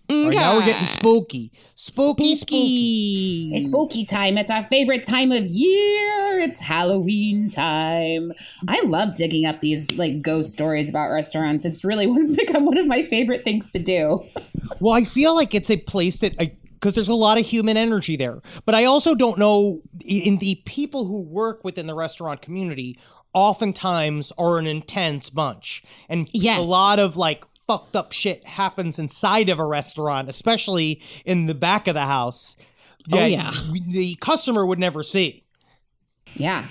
Right, 0.10 0.34
now 0.34 0.56
we're 0.58 0.65
getting 0.65 0.88
spooky. 0.88 1.52
Spooky, 1.74 2.36
spooky. 2.36 2.36
Spooky. 2.36 3.52
It's 3.56 3.70
spooky 3.70 4.06
time. 4.06 4.38
It's 4.38 4.52
our 4.52 4.63
favorite 4.65 5.04
time 5.04 5.32
of 5.32 5.46
year. 5.46 6.39
It's 6.39 6.60
Halloween 6.60 7.50
time. 7.50 8.32
I 8.68 8.82
love 8.84 9.15
digging 9.15 9.46
up 9.46 9.62
these 9.62 9.91
like 9.94 10.22
ghost 10.22 10.52
stories 10.52 10.89
about 10.89 11.10
restaurants. 11.12 11.65
It's 11.65 11.84
really 11.84 12.08
one- 12.08 12.36
become 12.36 12.65
one 12.65 12.78
of 12.78 12.88
my 12.88 13.04
favorite 13.04 13.44
things 13.44 13.70
to 13.72 13.80
do. 13.80 14.24
Well, 14.80 14.94
I 14.94 15.04
feel 15.06 15.36
like 15.36 15.56
it's 15.56 15.70
a 15.70 15.78
place 15.78 16.20
that 16.20 16.36
I 16.39 16.56
because 16.74 16.94
there's 16.94 17.08
a 17.08 17.13
lot 17.15 17.39
of 17.39 17.46
human 17.46 17.78
energy 17.78 18.15
there. 18.15 18.41
But 18.65 18.76
I 18.76 18.86
also 18.86 19.15
don't 19.15 19.39
know 19.39 19.82
in 20.04 20.38
the 20.38 20.62
people 20.65 21.06
who 21.06 21.22
work 21.24 21.63
within 21.63 21.88
the 21.88 21.96
restaurant 21.96 22.41
community 22.44 23.00
oftentimes 23.34 24.32
are 24.38 24.58
an 24.60 24.68
intense 24.68 25.30
bunch. 25.30 25.84
And 26.10 26.28
Yes. 26.34 26.60
a 26.60 26.62
lot 26.70 27.00
of 27.00 27.18
like 27.18 27.44
fucked 27.67 27.95
up 27.95 28.12
shit 28.12 28.45
happens 28.45 28.99
inside 28.99 29.49
of 29.49 29.60
a 29.60 29.65
restaurant, 29.65 30.30
especially 30.30 31.01
in 31.25 31.47
the 31.47 31.56
back 31.56 31.88
of 31.88 31.93
the 31.93 32.06
house. 32.06 32.58
Oh, 33.12 33.25
yeah. 33.25 33.54
The 33.88 34.15
customer 34.15 34.65
would 34.65 34.80
never 34.80 35.04
see. 35.04 35.43
Yeah, 36.34 36.67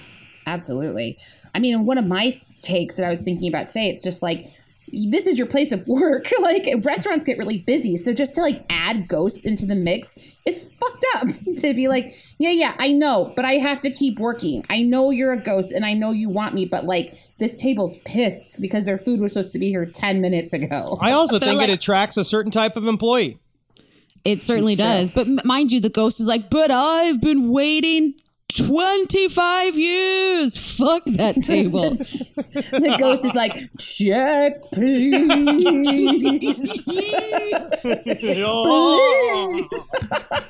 absolutely. 0.47 1.19
I 1.55 1.59
mean, 1.59 1.87
one 1.87 1.99
of 1.99 2.07
my 2.07 2.41
takes 2.61 2.97
that 2.97 3.07
I 3.07 3.11
was 3.11 3.21
thinking 3.21 3.49
about 3.49 3.69
today, 3.69 3.89
it's 3.89 4.03
just 4.03 4.23
like 4.23 4.45
this 5.11 5.27
is 5.27 5.39
your 5.39 5.47
place 5.47 5.73
of 5.73 5.87
work. 5.89 6.27
like 6.41 6.69
restaurants 6.83 7.25
get 7.25 7.39
really 7.39 7.59
busy, 7.59 7.97
so 7.97 8.13
just 8.13 8.35
to 8.35 8.41
like 8.41 8.65
add 8.69 9.09
ghosts 9.09 9.45
into 9.45 9.67
the 9.67 9.75
mix, 9.75 10.15
it's 10.45 10.59
fucked 10.59 11.07
up 11.17 11.29
to 11.57 11.75
be 11.75 11.89
like, 11.89 12.13
yeah, 12.39 12.51
yeah, 12.51 12.75
I 12.79 12.93
know, 12.93 13.33
but 13.37 13.45
I 13.45 13.55
have 13.55 13.81
to 13.83 13.91
keep 13.91 14.19
working. 14.19 14.65
I 14.69 14.83
know 14.83 15.11
you're 15.11 15.33
a 15.33 15.41
ghost 15.41 15.73
and 15.73 15.85
I 15.85 15.95
know 15.95 16.11
you 16.11 16.29
want 16.29 16.55
me, 16.55 16.65
but 16.65 16.85
like 16.85 17.19
this 17.45 17.61
table's 17.61 17.97
pissed 18.05 18.61
because 18.61 18.87
their 18.87 18.99
food 18.99 19.21
was 19.21 19.33
supposed 19.35 19.53
to 19.53 19.59
be 19.59 19.69
here 19.69 19.87
10 19.87 20.21
minutes 20.21 20.53
ago. 20.53 20.97
I 21.01 21.13
also 21.13 21.39
They're 21.39 21.51
think 21.51 21.61
like- 21.61 21.69
it 21.69 21.73
attracts 21.75 22.17
a 22.17 22.25
certain 22.25 22.51
type 22.51 22.77
of 22.77 22.87
employee. 22.87 23.39
It 24.25 24.43
certainly 24.43 24.73
It's 24.73 24.83
true. 24.83 24.91
does. 24.91 25.11
But 25.11 25.27
m- 25.27 25.41
mind 25.45 25.71
you, 25.71 25.81
the 25.81 25.91
ghost 25.91 26.19
is 26.21 26.27
like, 26.27 26.49
but 26.49 26.71
I've 26.71 27.21
been 27.21 27.51
waiting 27.51 28.15
25 28.57 29.77
years. 29.79 30.77
Fuck 30.79 31.05
that 31.07 31.37
table. 31.43 31.91
the 31.91 32.97
ghost 32.99 33.25
is 33.25 33.35
like, 33.35 33.55
check, 33.79 34.63
please. 34.73 35.15
oh 38.47 39.69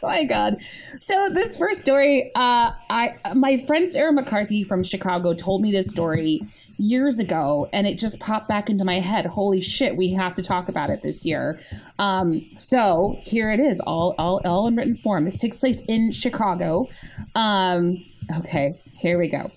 my 0.03 0.25
god 0.25 0.61
so 1.01 1.29
this 1.31 1.57
first 1.57 1.81
story 1.81 2.31
uh 2.35 2.71
i 2.91 3.15
my 3.35 3.57
friend 3.57 3.91
sarah 3.91 4.13
mccarthy 4.13 4.63
from 4.63 4.83
chicago 4.83 5.33
told 5.35 5.63
me 5.63 5.73
this 5.73 5.89
story 5.89 6.41
years 6.79 7.19
ago 7.19 7.69
and 7.73 7.87
it 7.87 7.99
just 7.99 8.19
popped 8.21 8.49
back 8.49 8.69
into 8.69 8.85
my 8.85 9.01
head. 9.01 9.27
Holy 9.27 9.61
shit 9.61 9.97
we 9.97 10.13
have 10.13 10.35
to 10.35 10.43
talk 10.43 10.69
about 10.69 10.91
it 10.91 11.03
this 11.03 11.25
year. 11.25 11.59
Um 11.99 12.49
so 12.59 13.17
here 13.23 13.51
it 13.51 13.61
is 13.61 13.81
all 13.81 14.15
all 14.19 14.41
all 14.45 14.67
in 14.67 14.77
written 14.77 14.97
form. 14.99 15.25
This 15.25 15.41
takes 15.41 15.57
place 15.57 15.83
in 15.89 16.11
chicago. 16.11 16.89
Um 17.35 18.05
okay 18.39 18.81
here 18.95 19.19
we 19.19 19.29
go. 19.29 19.51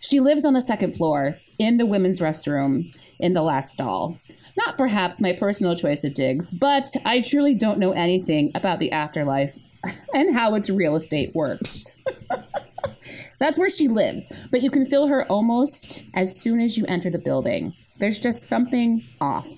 She 0.00 0.20
lives 0.20 0.44
on 0.44 0.54
the 0.54 0.60
second 0.60 0.96
floor 0.96 1.38
in 1.58 1.76
the 1.76 1.86
women's 1.86 2.20
restroom 2.20 2.94
in 3.18 3.34
the 3.34 3.42
last 3.42 3.70
stall. 3.70 4.18
Not 4.56 4.78
perhaps 4.78 5.20
my 5.20 5.32
personal 5.32 5.76
choice 5.76 6.04
of 6.04 6.14
digs, 6.14 6.50
but 6.50 6.86
I 7.04 7.20
truly 7.20 7.54
don't 7.54 7.78
know 7.78 7.92
anything 7.92 8.50
about 8.54 8.78
the 8.78 8.92
afterlife 8.92 9.58
and 10.14 10.34
how 10.34 10.54
its 10.54 10.70
real 10.70 10.96
estate 10.96 11.34
works. 11.34 11.92
That's 13.40 13.58
where 13.58 13.70
she 13.70 13.88
lives, 13.88 14.30
but 14.50 14.60
you 14.60 14.70
can 14.70 14.84
feel 14.84 15.06
her 15.06 15.24
almost 15.32 16.04
as 16.12 16.38
soon 16.38 16.60
as 16.60 16.76
you 16.76 16.84
enter 16.86 17.08
the 17.08 17.18
building. 17.18 17.72
There's 17.98 18.18
just 18.18 18.42
something 18.42 19.02
off. 19.18 19.48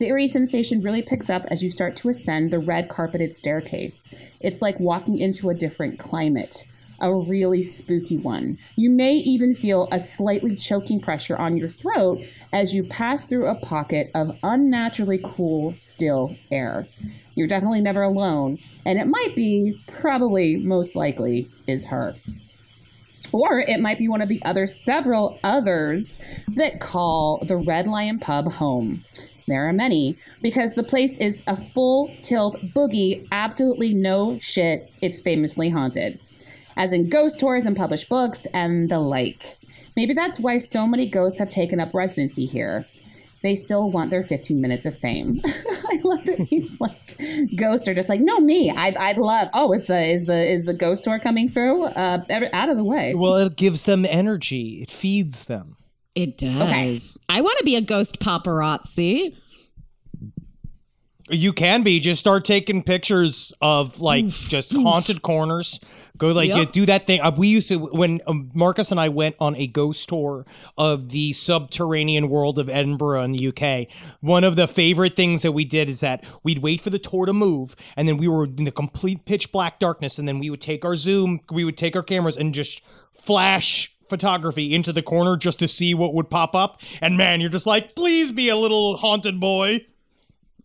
The 0.00 0.06
eerie 0.06 0.28
sensation 0.28 0.80
really 0.80 1.02
picks 1.02 1.28
up 1.28 1.44
as 1.48 1.62
you 1.62 1.70
start 1.70 1.94
to 1.96 2.08
ascend 2.08 2.50
the 2.50 2.58
red 2.58 2.88
carpeted 2.88 3.34
staircase. 3.34 4.14
It's 4.40 4.62
like 4.62 4.80
walking 4.80 5.18
into 5.18 5.50
a 5.50 5.54
different 5.54 5.98
climate, 5.98 6.64
a 7.00 7.12
really 7.12 7.62
spooky 7.62 8.16
one. 8.16 8.58
You 8.76 8.90
may 8.90 9.14
even 9.16 9.52
feel 9.52 9.88
a 9.92 10.00
slightly 10.00 10.56
choking 10.56 10.98
pressure 10.98 11.36
on 11.36 11.58
your 11.58 11.68
throat 11.68 12.22
as 12.50 12.74
you 12.74 12.82
pass 12.82 13.24
through 13.24 13.46
a 13.46 13.60
pocket 13.60 14.10
of 14.14 14.38
unnaturally 14.42 15.20
cool, 15.22 15.74
still 15.76 16.34
air. 16.50 16.88
You're 17.34 17.46
definitely 17.46 17.82
never 17.82 18.02
alone, 18.02 18.58
and 18.86 18.98
it 18.98 19.06
might 19.06 19.36
be, 19.36 19.82
probably 19.86 20.56
most 20.56 20.96
likely, 20.96 21.50
is 21.66 21.86
her. 21.86 22.14
Or 23.32 23.60
it 23.60 23.80
might 23.80 23.98
be 23.98 24.08
one 24.08 24.22
of 24.22 24.28
the 24.28 24.42
other 24.44 24.66
several 24.66 25.38
others 25.44 26.18
that 26.48 26.80
call 26.80 27.44
the 27.46 27.56
Red 27.56 27.86
Lion 27.86 28.18
Pub 28.18 28.52
home. 28.52 29.04
There 29.46 29.66
are 29.66 29.72
many 29.72 30.16
because 30.42 30.74
the 30.74 30.82
place 30.82 31.16
is 31.16 31.42
a 31.46 31.56
full 31.56 32.14
tilt 32.20 32.56
boogie, 32.74 33.26
absolutely 33.32 33.94
no 33.94 34.38
shit. 34.38 34.92
It's 35.00 35.20
famously 35.20 35.70
haunted, 35.70 36.20
as 36.76 36.92
in 36.92 37.08
ghost 37.08 37.38
tours 37.38 37.64
and 37.64 37.76
published 37.76 38.08
books 38.08 38.46
and 38.52 38.90
the 38.90 38.98
like. 38.98 39.56
Maybe 39.96 40.12
that's 40.12 40.38
why 40.38 40.58
so 40.58 40.86
many 40.86 41.08
ghosts 41.08 41.38
have 41.38 41.48
taken 41.48 41.80
up 41.80 41.94
residency 41.94 42.44
here. 42.44 42.86
They 43.42 43.54
still 43.54 43.90
want 43.90 44.10
their 44.10 44.22
15 44.22 44.60
minutes 44.60 44.84
of 44.84 44.98
fame. 44.98 45.40
I 45.46 46.00
love 46.02 46.24
that 46.24 46.38
he's 46.40 46.80
like 46.80 47.20
ghosts 47.56 47.88
are 47.88 47.94
just 47.94 48.08
like, 48.08 48.20
no, 48.20 48.38
me. 48.40 48.70
I'd, 48.70 48.96
I'd 48.96 49.18
love. 49.18 49.48
Oh, 49.54 49.72
it's 49.72 49.86
the 49.86 50.00
is 50.02 50.24
the 50.24 50.44
is 50.52 50.64
the 50.64 50.74
ghost 50.74 51.04
tour 51.04 51.18
coming 51.18 51.48
through? 51.50 51.84
Uh, 51.84 52.24
ever- 52.28 52.50
out 52.52 52.68
of 52.68 52.76
the 52.76 52.84
way. 52.84 53.14
Well, 53.14 53.36
it 53.36 53.56
gives 53.56 53.84
them 53.84 54.04
energy. 54.08 54.82
It 54.82 54.90
feeds 54.90 55.44
them. 55.44 55.76
It 56.14 56.36
does. 56.38 56.62
Okay. 56.62 56.98
I 57.28 57.40
want 57.40 57.58
to 57.58 57.64
be 57.64 57.76
a 57.76 57.80
ghost 57.80 58.18
paparazzi. 58.18 59.36
You 61.30 61.52
can 61.52 61.82
be. 61.82 62.00
Just 62.00 62.20
start 62.20 62.44
taking 62.44 62.82
pictures 62.82 63.52
of 63.60 64.00
like 64.00 64.26
just 64.28 64.72
haunted 64.72 65.22
corners. 65.22 65.80
Go 66.16 66.28
like 66.28 66.48
Yep. 66.48 66.56
you 66.58 66.66
do 66.66 66.86
that 66.86 67.06
thing. 67.06 67.20
Uh, 67.20 67.30
we 67.36 67.48
used 67.48 67.68
to 67.68 67.76
when 67.78 68.20
um, 68.26 68.50
Marcus 68.54 68.90
and 68.90 68.98
I 68.98 69.08
went 69.08 69.36
on 69.38 69.54
a 69.56 69.66
ghost 69.66 70.08
tour 70.08 70.46
of 70.76 71.10
the 71.10 71.32
subterranean 71.32 72.28
world 72.28 72.58
of 72.58 72.68
Edinburgh 72.68 73.22
in 73.22 73.32
the 73.32 73.48
UK. 73.48 73.88
One 74.20 74.42
of 74.42 74.56
the 74.56 74.66
favorite 74.66 75.14
things 75.14 75.42
that 75.42 75.52
we 75.52 75.64
did 75.64 75.88
is 75.88 76.00
that 76.00 76.24
we'd 76.42 76.58
wait 76.58 76.80
for 76.80 76.90
the 76.90 76.98
tour 76.98 77.26
to 77.26 77.32
move, 77.32 77.76
and 77.96 78.08
then 78.08 78.16
we 78.16 78.26
were 78.26 78.44
in 78.44 78.64
the 78.64 78.72
complete 78.72 79.24
pitch 79.26 79.52
black 79.52 79.78
darkness, 79.78 80.18
and 80.18 80.26
then 80.26 80.38
we 80.38 80.50
would 80.50 80.60
take 80.60 80.84
our 80.84 80.96
zoom, 80.96 81.40
we 81.52 81.64
would 81.64 81.76
take 81.76 81.94
our 81.94 82.02
cameras 82.02 82.36
and 82.36 82.52
just 82.54 82.80
flash 83.12 83.92
photography 84.08 84.74
into 84.74 84.92
the 84.92 85.02
corner 85.02 85.36
just 85.36 85.58
to 85.58 85.68
see 85.68 85.94
what 85.94 86.14
would 86.14 86.30
pop 86.30 86.54
up. 86.56 86.80
And 87.02 87.16
man, 87.16 87.40
you're 87.40 87.50
just 87.50 87.66
like, 87.66 87.94
please 87.94 88.32
be 88.32 88.48
a 88.48 88.56
little 88.56 88.96
haunted 88.96 89.38
boy. 89.38 89.86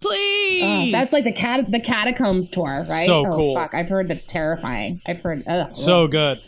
Please. 0.03 0.91
That's 0.91 1.13
like 1.13 1.23
the 1.23 1.31
cat 1.31 1.71
the 1.71 1.79
catacombs 1.79 2.49
tour, 2.49 2.85
right? 2.89 3.05
So 3.05 3.25
oh, 3.25 3.35
cool. 3.35 3.55
Fuck, 3.55 3.73
I've 3.73 3.89
heard 3.89 4.07
that's 4.07 4.25
terrifying. 4.25 5.01
I've 5.05 5.19
heard. 5.19 5.43
Ugh. 5.47 5.73
So 5.73 6.07
good. 6.07 6.39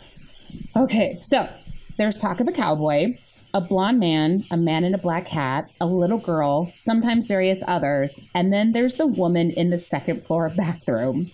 Okay, 0.76 1.18
so 1.22 1.50
there's 1.98 2.18
talk 2.18 2.40
of 2.42 2.48
a 2.48 2.52
cowboy, 2.52 3.18
a 3.54 3.62
blonde 3.62 4.00
man, 4.00 4.46
a 4.52 4.58
man 4.58 4.84
in 4.84 4.94
a 4.94 4.98
black 4.98 5.30
hat, 5.30 5.70
a 5.80 5.86
little 5.86 6.18
girl, 6.18 6.72
sometimes 6.76 7.28
various 7.28 7.64
others, 7.68 8.20
and 8.34 8.52
then 8.52 8.74
there's 8.74 8.96
the 8.96 9.08
woman 9.08 9.52
in 9.52 9.70
the 9.70 9.78
second 9.78 10.26
floor 10.26 10.50
bathroom. 10.58 11.32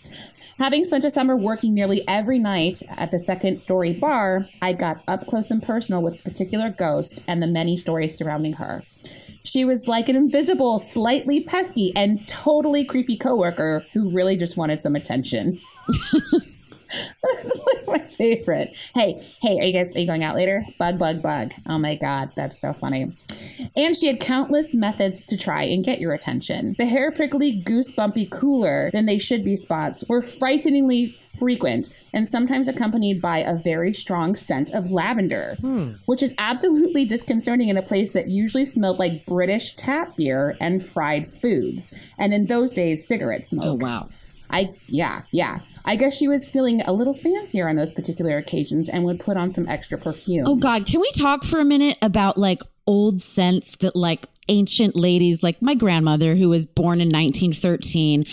Having 0.60 0.86
spent 0.86 1.04
a 1.04 1.10
summer 1.10 1.36
working 1.36 1.74
nearly 1.74 2.08
every 2.08 2.38
night 2.38 2.84
at 2.90 3.10
the 3.10 3.18
second 3.18 3.58
story 3.58 3.94
bar, 3.94 4.48
I 4.62 4.74
got 4.74 5.02
up 5.08 5.26
close 5.26 5.50
and 5.50 5.64
personal 5.64 6.04
with 6.04 6.14
this 6.14 6.22
particular 6.22 6.70
ghost 6.70 7.24
and 7.28 7.42
the 7.42 7.48
many 7.48 7.76
stories 7.76 8.16
surrounding 8.16 8.54
her. 8.54 8.84
She 9.44 9.66
was 9.66 9.88
like 9.88 10.10
an 10.10 10.16
invisible, 10.16 10.80
slightly 10.80 11.42
pesky, 11.42 11.92
and 11.96 12.28
totally 12.28 12.86
creepy 12.86 13.18
coworker 13.18 13.86
who 13.94 14.10
really 14.10 14.36
just 14.36 14.58
wanted 14.58 14.80
some 14.80 14.96
attention. 14.96 15.60
That's 17.24 17.60
like 17.60 17.88
my 17.88 18.00
favorite. 18.00 18.76
Hey, 18.94 19.26
hey, 19.42 19.60
are 19.60 19.64
you 19.64 19.74
guys 19.74 19.96
are 19.96 20.00
you 20.00 20.08
going 20.08 20.24
out 20.24 20.36
later? 20.36 20.66
Bug, 20.78 20.98
bug, 20.98 21.22
bug. 21.22 21.54
Oh 21.68 21.78
my 21.78 21.96
god, 21.96 22.32
that's 22.36 22.60
so 22.60 22.74
funny. 22.74 23.16
And 23.76 23.96
she 23.96 24.08
had 24.08 24.20
countless 24.20 24.74
methods 24.74 25.24
to 25.24 25.38
try 25.38 25.64
and 25.64 25.84
get 25.84 26.00
your 26.00 26.14
attention. 26.14 26.76
The 26.78 26.86
hair 26.86 27.12
prickly, 27.12 27.62
goosebumpy, 27.62 28.30
cooler 28.30 28.90
than 28.92 29.06
they 29.06 29.18
should 29.18 29.44
be 29.44 29.56
spots 29.56 30.04
were 30.08 30.22
frighteningly 30.22 31.18
frequent 31.38 31.90
and 32.14 32.28
sometimes 32.28 32.68
accompanied 32.68 33.22
by 33.22 33.40
a 33.40 33.56
very 33.56 33.94
strong 33.94 34.36
scent 34.36 34.72
of 34.72 34.92
lavender, 34.92 35.56
hmm. 35.62 35.94
which 36.06 36.22
is 36.22 36.34
absolutely 36.38 37.06
disconcerting 37.06 37.70
in 37.70 37.78
a 37.78 37.82
place 37.82 38.14
that 38.14 38.28
usually 38.28 38.66
smelled 38.66 39.00
like 39.00 39.26
British 39.26 39.76
tap 39.76 40.18
beer 40.18 40.58
and 40.60 40.86
fried 40.86 41.28
foods. 41.28 41.94
And 42.18 42.34
in 42.34 42.48
those 42.48 42.74
days, 42.74 43.08
cigarette 43.08 43.46
smoke. 43.46 43.66
oh, 43.66 43.74
wow. 43.76 44.10
I 44.52 44.74
yeah, 44.88 45.24
yeah. 45.32 45.60
I 45.84 45.96
guess 45.96 46.16
she 46.16 46.28
was 46.28 46.50
feeling 46.50 46.82
a 46.82 46.94
little 46.94 47.14
fancier 47.14 47.68
on 47.68 47.76
those 47.76 47.92
particular 47.92 48.38
occasions 48.38 48.88
and 48.88 49.04
would 49.06 49.20
put 49.20 49.36
on 49.36 49.50
some 49.50 49.68
extra 49.68 49.98
perfume. 49.98 50.46
Oh 50.46 50.56
God, 50.56 50.86
can 50.86 51.02
we 51.02 51.10
talk 51.12 51.44
for 51.44 51.60
a 51.60 51.66
minute 51.66 51.98
about 52.02 52.38
like 52.38 52.62
old 52.86 53.22
scents 53.22 53.78
that 53.78 53.96
like 53.96 54.28
ancient 54.48 54.96
ladies, 54.96 55.42
like 55.44 55.62
my 55.62 55.76
grandmother 55.76 56.36
who 56.36 56.50
was 56.50 56.66
born 56.66 57.02
in 57.02 57.08
1913, 57.08 58.26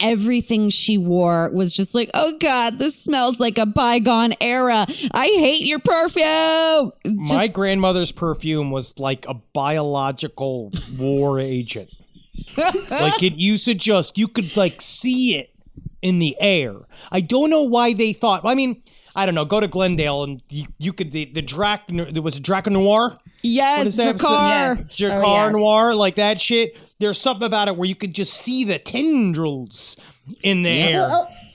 everything 0.00 0.68
she 0.68 0.98
wore 0.98 1.50
was 1.52 1.72
just 1.72 1.94
like, 1.94 2.10
oh 2.14 2.36
God, 2.38 2.78
this 2.78 3.02
smells 3.02 3.40
like 3.40 3.58
a 3.58 3.66
bygone 3.66 4.34
era. 4.40 4.86
I 5.12 5.26
hate 5.26 5.62
your 5.62 5.78
perfume. 5.78 6.92
Just, 7.04 7.34
My 7.34 7.48
grandmother's 7.48 8.12
perfume 8.12 8.70
was 8.70 8.98
like 8.98 9.26
a 9.28 9.34
biological 9.34 10.72
war 10.98 11.40
agent. 11.40 11.90
like 12.90 13.22
it 13.22 13.34
used 13.34 13.64
to 13.64 13.74
just 13.74 14.18
you 14.18 14.28
could 14.28 14.54
like 14.58 14.82
see 14.82 15.36
it 15.36 15.55
in 16.02 16.18
the 16.18 16.36
air. 16.40 16.74
I 17.10 17.20
don't 17.20 17.50
know 17.50 17.62
why 17.62 17.92
they 17.92 18.12
thought. 18.12 18.42
I 18.44 18.54
mean, 18.54 18.82
I 19.14 19.24
don't 19.24 19.34
know. 19.34 19.44
Go 19.44 19.60
to 19.60 19.68
Glendale 19.68 20.24
and 20.24 20.42
you, 20.48 20.66
you 20.78 20.92
could 20.92 21.12
the 21.12 21.24
the 21.26 21.42
Drac 21.42 21.84
there 21.88 22.22
was 22.22 22.36
a 22.36 22.40
Drac 22.40 22.66
Noir. 22.66 23.18
Yes, 23.42 23.86
is. 23.86 23.98
Yes. 23.98 24.94
Drakkar 24.94 25.24
Oh, 25.24 25.44
yes. 25.46 25.52
Noir, 25.52 25.94
like 25.94 26.16
that 26.16 26.40
shit. 26.40 26.76
There's 26.98 27.20
something 27.20 27.46
about 27.46 27.68
it 27.68 27.76
where 27.76 27.88
you 27.88 27.94
could 27.94 28.14
just 28.14 28.34
see 28.34 28.64
the 28.64 28.78
tendrils 28.78 29.96
in 30.42 30.62
the 30.62 30.70
air. 30.70 30.98
Well, 30.98 31.28
oh, 31.30 31.45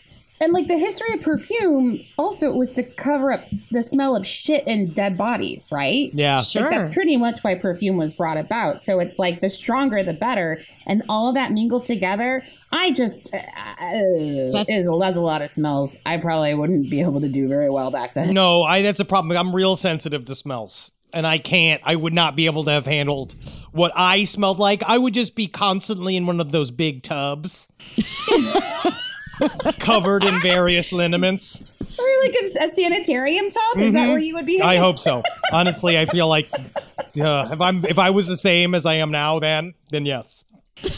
and 0.41 0.51
like 0.53 0.67
the 0.67 0.77
history 0.77 1.13
of 1.13 1.21
perfume, 1.21 2.03
also 2.17 2.49
it 2.49 2.55
was 2.55 2.71
to 2.71 2.83
cover 2.83 3.31
up 3.31 3.45
the 3.69 3.81
smell 3.81 4.15
of 4.15 4.25
shit 4.25 4.63
and 4.67 4.93
dead 4.93 5.17
bodies, 5.17 5.69
right? 5.71 6.11
yeah. 6.13 6.41
Sure. 6.41 6.63
Like 6.63 6.71
that's 6.71 6.93
pretty 6.93 7.15
much 7.15 7.39
why 7.41 7.55
perfume 7.55 7.95
was 7.97 8.13
brought 8.13 8.37
about. 8.37 8.79
So 8.81 8.99
it's 8.99 9.17
like 9.19 9.39
the 9.41 9.49
stronger 9.49 10.03
the 10.03 10.13
better, 10.13 10.59
and 10.87 11.03
all 11.07 11.29
of 11.29 11.35
that 11.35 11.51
mingled 11.51 11.85
together. 11.85 12.43
I 12.71 12.91
just 12.91 13.29
uh, 13.33 13.37
uh, 13.37 14.51
That's- 14.51 14.69
is 14.69 14.99
that's 14.99 15.17
a 15.17 15.21
lot 15.21 15.41
of 15.41 15.49
smells. 15.49 15.95
I 16.05 16.17
probably 16.17 16.53
wouldn't 16.53 16.89
be 16.89 17.01
able 17.01 17.21
to 17.21 17.29
do 17.29 17.47
very 17.47 17.69
well 17.69 17.91
back 17.91 18.13
then. 18.13 18.33
No, 18.33 18.63
I 18.63 18.81
that's 18.81 18.99
a 18.99 19.05
problem. 19.05 19.37
I'm 19.37 19.55
real 19.55 19.77
sensitive 19.77 20.25
to 20.25 20.35
smells. 20.35 20.91
And 21.13 21.27
I 21.27 21.39
can't 21.39 21.81
I 21.83 21.95
would 21.97 22.13
not 22.13 22.35
be 22.37 22.45
able 22.45 22.63
to 22.63 22.71
have 22.71 22.85
handled 22.85 23.35
what 23.73 23.91
I 23.95 24.23
smelled 24.23 24.59
like. 24.59 24.81
I 24.83 24.97
would 24.97 25.13
just 25.13 25.35
be 25.35 25.47
constantly 25.47 26.15
in 26.15 26.25
one 26.25 26.39
of 26.39 26.51
those 26.51 26.71
big 26.71 27.03
tubs. 27.03 27.67
covered 29.79 30.23
in 30.23 30.39
various 30.41 30.91
liniments. 30.91 31.59
Or 31.79 32.05
like 32.23 32.35
a, 32.35 32.65
a 32.65 32.75
sanitarium 32.75 33.49
tub? 33.49 33.77
Is 33.79 33.93
that 33.93 34.07
where 34.07 34.17
you 34.17 34.35
would 34.35 34.45
be? 34.45 34.59
Mm-hmm. 34.59 34.67
I 34.67 34.77
hope 34.77 34.99
so. 34.99 35.23
Honestly, 35.53 35.97
I 35.97 36.05
feel 36.05 36.27
like 36.27 36.49
uh, 36.53 37.49
if 37.51 37.61
I'm 37.61 37.85
if 37.85 37.99
I 37.99 38.09
was 38.09 38.27
the 38.27 38.37
same 38.37 38.75
as 38.75 38.85
I 38.85 38.95
am 38.95 39.11
now 39.11 39.39
then 39.39 39.73
then 39.89 40.05
yes. 40.05 40.45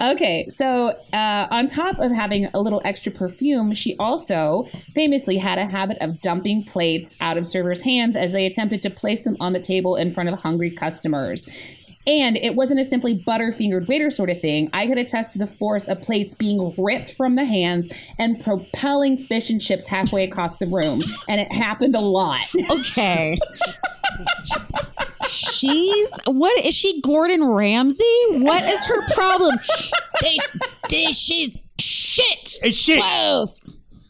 Okay, 0.00 0.48
so 0.48 0.94
uh, 1.12 1.46
on 1.50 1.66
top 1.66 1.98
of 1.98 2.10
having 2.10 2.46
a 2.52 2.60
little 2.60 2.82
extra 2.84 3.12
perfume, 3.12 3.74
she 3.74 3.96
also 3.98 4.64
famously 4.94 5.36
had 5.36 5.58
a 5.58 5.66
habit 5.66 5.98
of 6.00 6.20
dumping 6.20 6.64
plates 6.64 7.14
out 7.20 7.36
of 7.36 7.46
servers' 7.46 7.82
hands 7.82 8.16
as 8.16 8.32
they 8.32 8.46
attempted 8.46 8.82
to 8.82 8.90
place 8.90 9.24
them 9.24 9.36
on 9.38 9.52
the 9.52 9.60
table 9.60 9.96
in 9.96 10.10
front 10.10 10.28
of 10.28 10.40
hungry 10.40 10.70
customers. 10.70 11.46
And 12.06 12.36
it 12.36 12.56
wasn't 12.56 12.80
a 12.80 12.84
simply 12.84 13.16
butterfingered 13.16 13.86
waiter 13.86 14.10
sort 14.10 14.30
of 14.30 14.40
thing. 14.40 14.68
I 14.72 14.86
could 14.86 14.98
attest 14.98 15.32
to 15.34 15.38
the 15.38 15.46
force 15.46 15.86
of 15.86 16.02
plates 16.02 16.34
being 16.34 16.74
ripped 16.76 17.14
from 17.14 17.36
the 17.36 17.44
hands 17.44 17.88
and 18.18 18.42
propelling 18.42 19.26
fish 19.26 19.50
and 19.50 19.60
chips 19.60 19.86
halfway 19.86 20.24
across 20.24 20.56
the 20.56 20.66
room. 20.66 21.02
And 21.28 21.40
it 21.40 21.52
happened 21.52 21.94
a 21.94 22.00
lot. 22.00 22.40
Okay. 22.70 23.36
She's 25.28 26.18
what 26.26 26.64
is 26.64 26.74
she 26.74 27.00
Gordon 27.00 27.44
Ramsay? 27.44 28.04
What 28.30 28.64
is 28.64 28.84
her 28.86 29.06
problem? 29.14 29.56
this 30.20 30.58
this 30.88 31.30
is 31.30 31.62
shit. 31.78 32.56
It's 32.62 32.76
shit. 32.76 33.00
Both. 33.02 33.60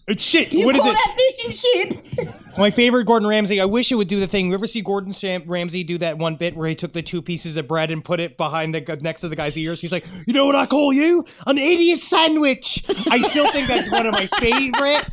It's 0.08 0.24
shit. 0.24 0.52
You 0.52 0.66
What 0.66 0.74
is 0.74 0.80
call 0.80 0.90
it? 0.90 0.94
that 0.94 1.14
fish 1.16 1.44
and 1.44 1.90
chips? 1.90 2.18
My 2.58 2.70
favorite 2.70 3.04
Gordon 3.04 3.28
Ramsay. 3.28 3.60
I 3.60 3.64
wish 3.64 3.92
it 3.92 3.94
would 3.94 4.08
do 4.08 4.18
the 4.18 4.26
thing. 4.26 4.48
You 4.48 4.54
ever 4.54 4.66
see 4.66 4.82
Gordon 4.82 5.12
Sam- 5.12 5.44
Ramsay 5.46 5.84
do 5.84 5.96
that 5.98 6.18
one 6.18 6.34
bit 6.36 6.56
where 6.56 6.68
he 6.68 6.74
took 6.74 6.92
the 6.92 7.02
two 7.02 7.22
pieces 7.22 7.56
of 7.56 7.68
bread 7.68 7.90
and 7.90 8.04
put 8.04 8.18
it 8.20 8.36
behind 8.36 8.74
the 8.74 8.80
gu- 8.80 8.96
next 9.00 9.20
to 9.22 9.28
the 9.28 9.36
guy's 9.36 9.56
ears? 9.56 9.80
He's 9.80 9.92
like, 9.92 10.04
"You 10.26 10.34
know 10.34 10.44
what 10.44 10.56
I 10.56 10.66
call 10.66 10.92
you? 10.92 11.24
An 11.46 11.56
idiot 11.56 12.02
sandwich." 12.02 12.84
I 13.10 13.22
still 13.22 13.48
think 13.52 13.68
that's 13.68 13.90
one 13.90 14.06
of 14.06 14.12
my 14.12 14.26
favorite 14.40 15.04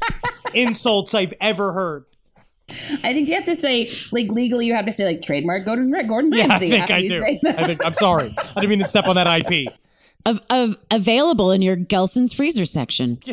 insults 0.53 1.13
I've 1.13 1.33
ever 1.39 1.71
heard. 1.71 2.05
I 3.03 3.13
think 3.13 3.27
you 3.27 3.35
have 3.35 3.45
to 3.45 3.55
say, 3.55 3.91
like 4.11 4.27
legally, 4.29 4.65
you 4.65 4.75
have 4.75 4.85
to 4.85 4.91
say 4.91 5.05
like 5.05 5.21
trademark 5.21 5.65
Gordon 5.65 5.91
Gordon 6.07 6.31
Yeah, 6.33 6.47
I 6.49 6.59
think 6.59 6.89
I 6.91 7.01
do. 7.01 7.19
say 7.19 7.39
that. 7.43 7.59
I 7.59 7.65
think 7.65 7.85
I'm 7.85 7.93
sorry. 7.95 8.35
I 8.37 8.59
didn't 8.59 8.69
mean 8.69 8.79
to 8.79 8.85
step 8.87 9.05
on 9.05 9.15
that 9.15 9.27
IP. 9.27 9.73
Of, 10.29 10.41
of 10.51 10.77
available 10.91 11.51
in 11.51 11.63
your 11.63 11.75
Gelson's 11.75 12.33
freezer 12.33 12.65
section. 12.65 13.19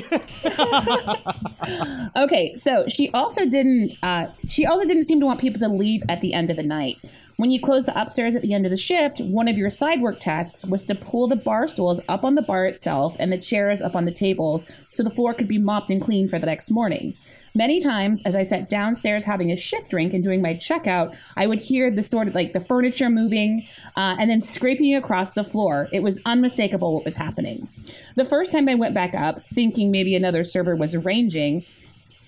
Okay, 2.16 2.54
so 2.54 2.86
she 2.88 3.10
also 3.10 3.44
didn't. 3.44 3.94
Uh, 4.02 4.28
she 4.48 4.64
also 4.64 4.86
didn't 4.86 5.02
seem 5.02 5.20
to 5.20 5.26
want 5.26 5.40
people 5.40 5.60
to 5.60 5.68
leave 5.68 6.02
at 6.08 6.20
the 6.20 6.32
end 6.32 6.50
of 6.50 6.56
the 6.56 6.62
night. 6.62 7.00
When 7.36 7.50
you 7.50 7.60
close 7.60 7.84
the 7.84 8.00
upstairs 8.00 8.34
at 8.34 8.40
the 8.40 8.54
end 8.54 8.64
of 8.64 8.70
the 8.70 8.78
shift, 8.78 9.20
one 9.20 9.48
of 9.48 9.58
your 9.58 9.68
side 9.68 10.00
work 10.00 10.18
tasks 10.18 10.64
was 10.64 10.84
to 10.84 10.94
pull 10.94 11.28
the 11.28 11.36
bar 11.36 11.68
stools 11.68 12.00
up 12.08 12.24
on 12.24 12.34
the 12.34 12.42
bar 12.42 12.64
itself 12.64 13.14
and 13.18 13.30
the 13.30 13.38
chairs 13.38 13.82
up 13.82 13.94
on 13.94 14.06
the 14.06 14.12
tables 14.12 14.64
so 14.90 15.02
the 15.02 15.10
floor 15.10 15.34
could 15.34 15.48
be 15.48 15.58
mopped 15.58 15.90
and 15.90 16.00
cleaned 16.00 16.30
for 16.30 16.38
the 16.38 16.46
next 16.46 16.70
morning. 16.70 17.14
Many 17.56 17.80
times, 17.80 18.22
as 18.24 18.36
I 18.36 18.42
sat 18.42 18.68
downstairs 18.68 19.24
having 19.24 19.50
a 19.50 19.56
shift 19.56 19.88
drink 19.88 20.12
and 20.12 20.22
doing 20.22 20.42
my 20.42 20.52
checkout, 20.52 21.16
I 21.36 21.46
would 21.46 21.58
hear 21.58 21.90
the 21.90 22.02
sort 22.02 22.28
of 22.28 22.34
like 22.34 22.52
the 22.52 22.60
furniture 22.60 23.08
moving 23.08 23.66
uh, 23.96 24.14
and 24.20 24.28
then 24.28 24.42
scraping 24.42 24.94
across 24.94 25.30
the 25.30 25.42
floor. 25.42 25.88
It 25.90 26.02
was 26.02 26.20
unmistakable 26.26 26.92
what 26.92 27.06
was 27.06 27.16
happening. 27.16 27.66
The 28.14 28.26
first 28.26 28.52
time 28.52 28.68
I 28.68 28.74
went 28.74 28.94
back 28.94 29.14
up, 29.14 29.40
thinking 29.54 29.90
maybe 29.90 30.14
another 30.14 30.44
server 30.44 30.76
was 30.76 30.94
arranging, 30.94 31.64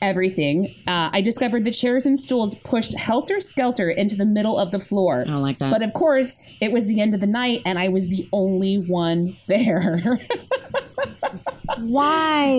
everything, 0.01 0.75
uh, 0.87 1.11
I 1.13 1.21
discovered 1.21 1.65
the 1.65 1.73
chairs 1.73 2.07
and 2.07 2.19
stools 2.19 2.55
pushed 2.55 2.95
helter 2.95 3.39
skelter 3.39 3.91
into 3.91 4.17
the 4.17 4.25
middle 4.25 4.59
of 4.59 4.71
the 4.71 4.81
floor. 4.81 5.21
I 5.21 5.25
don't 5.25 5.43
like 5.43 5.59
that. 5.59 5.71
But 5.71 5.83
of 5.83 5.93
course, 5.93 6.55
it 6.63 6.73
was 6.73 6.87
the 6.87 7.03
end 7.03 7.15
of 7.15 7.21
the 7.21 7.27
night, 7.27 7.61
and 7.67 7.79
I 7.79 7.89
was 7.89 8.09
the 8.09 8.27
only 8.33 8.77
one 8.77 9.37
there. 9.47 10.21
Why? 11.81 12.57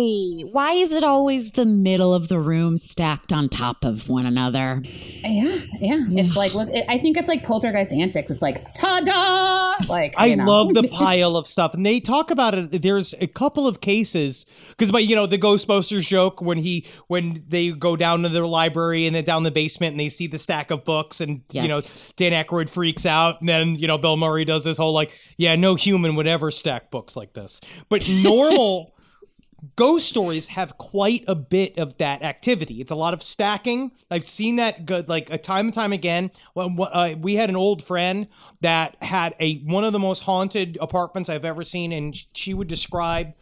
Why 0.52 0.72
is 0.74 0.94
it 0.94 1.04
always 1.04 1.52
the 1.52 1.66
middle 1.66 2.14
of 2.14 2.28
the 2.28 2.40
room 2.40 2.78
stacked 2.78 3.34
on 3.34 3.50
top 3.50 3.84
of 3.84 4.10
one 4.10 4.26
another? 4.26 4.82
yeah, 4.86 5.60
yeah. 5.80 6.06
It's 6.10 6.36
like, 6.36 6.54
look, 6.54 6.70
it, 6.70 6.86
I 6.88 6.98
think 6.98 7.18
it's 7.18 7.28
like 7.28 7.44
poltergeist 7.44 7.94
antics. 7.94 8.32
It's 8.32 8.42
like, 8.42 8.74
ta 8.74 9.02
da! 9.02 9.86
Like, 9.88 10.14
I 10.18 10.28
you 10.28 10.36
know. 10.36 10.46
love 10.46 10.74
the 10.74 10.88
pile 10.92 11.38
of 11.38 11.48
stuff, 11.48 11.74
and 11.74 11.86
they 11.86 12.00
talk 12.00 12.32
about 12.32 12.56
it. 12.56 12.82
There's 12.82 13.14
a 13.20 13.28
couple 13.28 13.68
of 13.68 13.82
cases 13.82 14.46
because, 14.70 14.92
but 14.92 15.06
you 15.06 15.16
know, 15.16 15.26
the 15.26 15.38
Ghostbusters 15.38 16.08
joke 16.08 16.42
when 16.42 16.58
he 16.58 16.86
when 17.08 17.44
they 17.48 17.70
go 17.70 17.96
down 17.96 18.24
to 18.24 18.30
their 18.30 18.46
library 18.46 19.06
and 19.06 19.16
then 19.16 19.24
down 19.24 19.44
the 19.44 19.52
basement 19.52 19.92
and 19.92 20.00
they 20.00 20.10
see 20.10 20.28
the 20.28 20.38
stack 20.38 20.72
of 20.72 20.86
books, 20.86 21.22
and 21.22 21.42
you 21.52 21.68
know, 21.68 21.80
Dan 22.16 22.32
Aykroyd 22.32 22.70
freaks 22.70 23.06
out, 23.06 23.40
and 23.40 23.50
then 23.50 23.76
you 23.76 23.88
know, 23.88 23.98
Bill 23.98 24.18
Murray 24.18 24.46
does 24.46 24.64
this 24.64 24.78
whole 24.78 24.94
like, 24.94 25.18
yeah, 25.38 25.56
no 25.56 25.76
human 25.76 26.16
would 26.16 26.28
ever 26.28 26.52
stack 26.52 26.92
books 26.92 27.16
like 27.16 27.34
this, 27.34 27.62
but 27.90 28.08
normal. 28.08 28.94
ghost 29.76 30.08
stories 30.08 30.48
have 30.48 30.78
quite 30.78 31.24
a 31.28 31.36
bit 31.36 31.78
of 31.78 31.98
that 31.98 32.22
activity. 32.22 32.82
It's 32.82 32.92
a 32.92 32.96
lot 32.96 33.14
of 33.14 33.24
stacking. 33.24 33.92
I've 34.10 34.28
seen 34.28 34.58
that 34.58 34.86
good 34.86 35.10
like 35.10 35.30
a 35.30 35.38
time 35.38 35.68
and 35.68 35.74
time 35.74 35.94
again. 35.94 36.32
When 36.54 36.78
uh, 36.80 37.16
we 37.20 37.36
had 37.36 37.50
an 37.50 37.56
old 37.56 37.84
friend 37.84 38.28
that 38.62 38.96
had 39.02 39.36
a 39.40 39.60
one 39.60 39.84
of 39.84 39.94
the 39.94 40.00
most 40.00 40.24
haunted 40.24 40.78
apartments 40.82 41.30
I've 41.30 41.46
ever 41.46 41.64
seen, 41.64 41.92
and 41.92 42.16
she 42.34 42.54
would 42.54 42.68
describe 42.68 43.34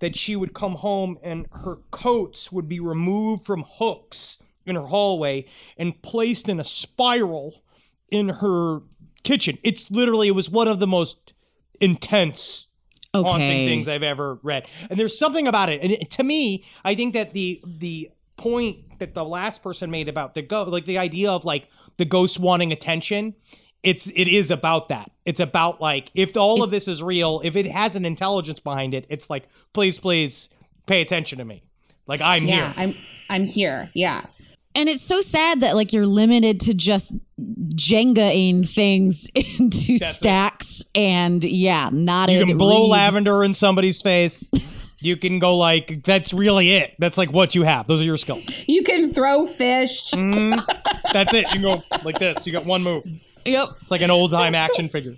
that 0.00 0.16
she 0.16 0.34
would 0.34 0.54
come 0.54 0.74
home 0.74 1.18
and 1.22 1.46
her 1.52 1.76
coats 1.90 2.50
would 2.50 2.68
be 2.68 2.80
removed 2.80 3.44
from 3.44 3.64
hooks 3.66 4.38
in 4.66 4.74
her 4.74 4.86
hallway 4.86 5.46
and 5.76 6.00
placed 6.02 6.48
in 6.48 6.58
a 6.58 6.64
spiral 6.64 7.62
in 8.10 8.28
her 8.28 8.80
kitchen. 9.22 9.58
It's 9.62 9.90
literally 9.90 10.28
it 10.28 10.34
was 10.34 10.50
one 10.50 10.68
of 10.68 10.80
the 10.80 10.86
most 10.86 11.34
intense 11.80 12.68
haunting 13.14 13.66
things 13.66 13.88
I've 13.88 14.02
ever 14.02 14.38
read. 14.42 14.66
And 14.88 14.98
there's 14.98 15.18
something 15.18 15.46
about 15.46 15.68
it. 15.68 15.82
And 15.82 15.92
it, 15.92 16.10
to 16.12 16.24
me, 16.24 16.64
I 16.84 16.94
think 16.94 17.14
that 17.14 17.32
the 17.32 17.60
the 17.64 18.10
point 18.36 18.98
that 18.98 19.14
the 19.14 19.24
last 19.24 19.62
person 19.62 19.90
made 19.90 20.08
about 20.08 20.34
the 20.34 20.42
ghost, 20.42 20.70
like 20.70 20.84
the 20.84 20.98
idea 20.98 21.30
of 21.30 21.44
like 21.44 21.68
the 21.96 22.04
ghost 22.04 22.38
wanting 22.38 22.72
attention, 22.72 23.34
it's 23.82 24.06
it 24.08 24.28
is 24.28 24.50
about 24.50 24.88
that. 24.88 25.10
It's 25.24 25.40
about 25.40 25.80
like 25.80 26.10
if 26.14 26.36
all 26.36 26.62
of 26.62 26.70
this 26.70 26.88
is 26.88 27.02
real, 27.02 27.40
if 27.44 27.56
it 27.56 27.66
has 27.66 27.96
an 27.96 28.04
intelligence 28.04 28.60
behind 28.60 28.94
it, 28.94 29.06
it's 29.08 29.28
like 29.28 29.48
please, 29.72 29.98
please 29.98 30.48
pay 30.86 31.00
attention 31.00 31.38
to 31.38 31.44
me. 31.44 31.62
Like 32.06 32.20
I'm 32.20 32.42
here. 32.42 32.56
Yeah, 32.56 32.72
here. 32.72 32.74
I'm 32.76 32.94
I'm 33.28 33.44
here. 33.44 33.90
Yeah. 33.94 34.26
And 34.74 34.88
it's 34.88 35.02
so 35.02 35.20
sad 35.20 35.60
that 35.60 35.74
like 35.74 35.92
you're 35.92 36.06
limited 36.06 36.60
to 36.60 36.74
just 36.74 37.12
Jenga-ing 37.40 38.64
things 38.64 39.28
into 39.34 39.98
That's 39.98 40.12
it. 40.12 40.14
stacks 40.14 40.82
and 40.94 41.42
yeah, 41.44 41.88
not 41.92 42.30
You 42.30 42.44
can 42.44 42.58
blow 42.58 42.86
lavender 42.86 43.42
in 43.42 43.54
somebody's 43.54 44.00
face. 44.00 44.50
you 45.00 45.16
can 45.16 45.38
go 45.38 45.56
like 45.56 46.04
that's 46.04 46.32
really 46.32 46.72
it. 46.72 46.94
That's 46.98 47.18
like 47.18 47.32
what 47.32 47.54
you 47.54 47.62
have. 47.62 47.86
Those 47.86 48.00
are 48.00 48.04
your 48.04 48.16
skills. 48.16 48.46
You 48.66 48.82
can 48.82 49.12
throw 49.12 49.46
fish. 49.46 50.10
Mm. 50.10 50.62
That's 51.12 51.32
it. 51.34 51.46
You 51.54 51.60
can 51.60 51.62
go 51.62 51.82
like 52.04 52.18
this. 52.18 52.46
You 52.46 52.52
got 52.52 52.66
one 52.66 52.82
move. 52.82 53.02
Yep. 53.44 53.68
It's 53.82 53.90
like 53.90 54.02
an 54.02 54.10
old 54.10 54.30
time 54.30 54.54
action 54.54 54.88
figure. 54.88 55.16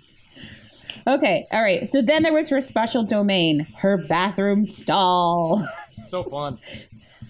Okay, 1.05 1.47
all 1.51 1.61
right. 1.61 1.87
So 1.87 2.01
then 2.01 2.23
there 2.23 2.33
was 2.33 2.47
her 2.49 2.61
special 2.61 3.03
domain, 3.03 3.67
her 3.77 3.97
bathroom 3.97 4.63
stall. 4.63 5.67
So 6.05 6.23
fun. 6.23 6.59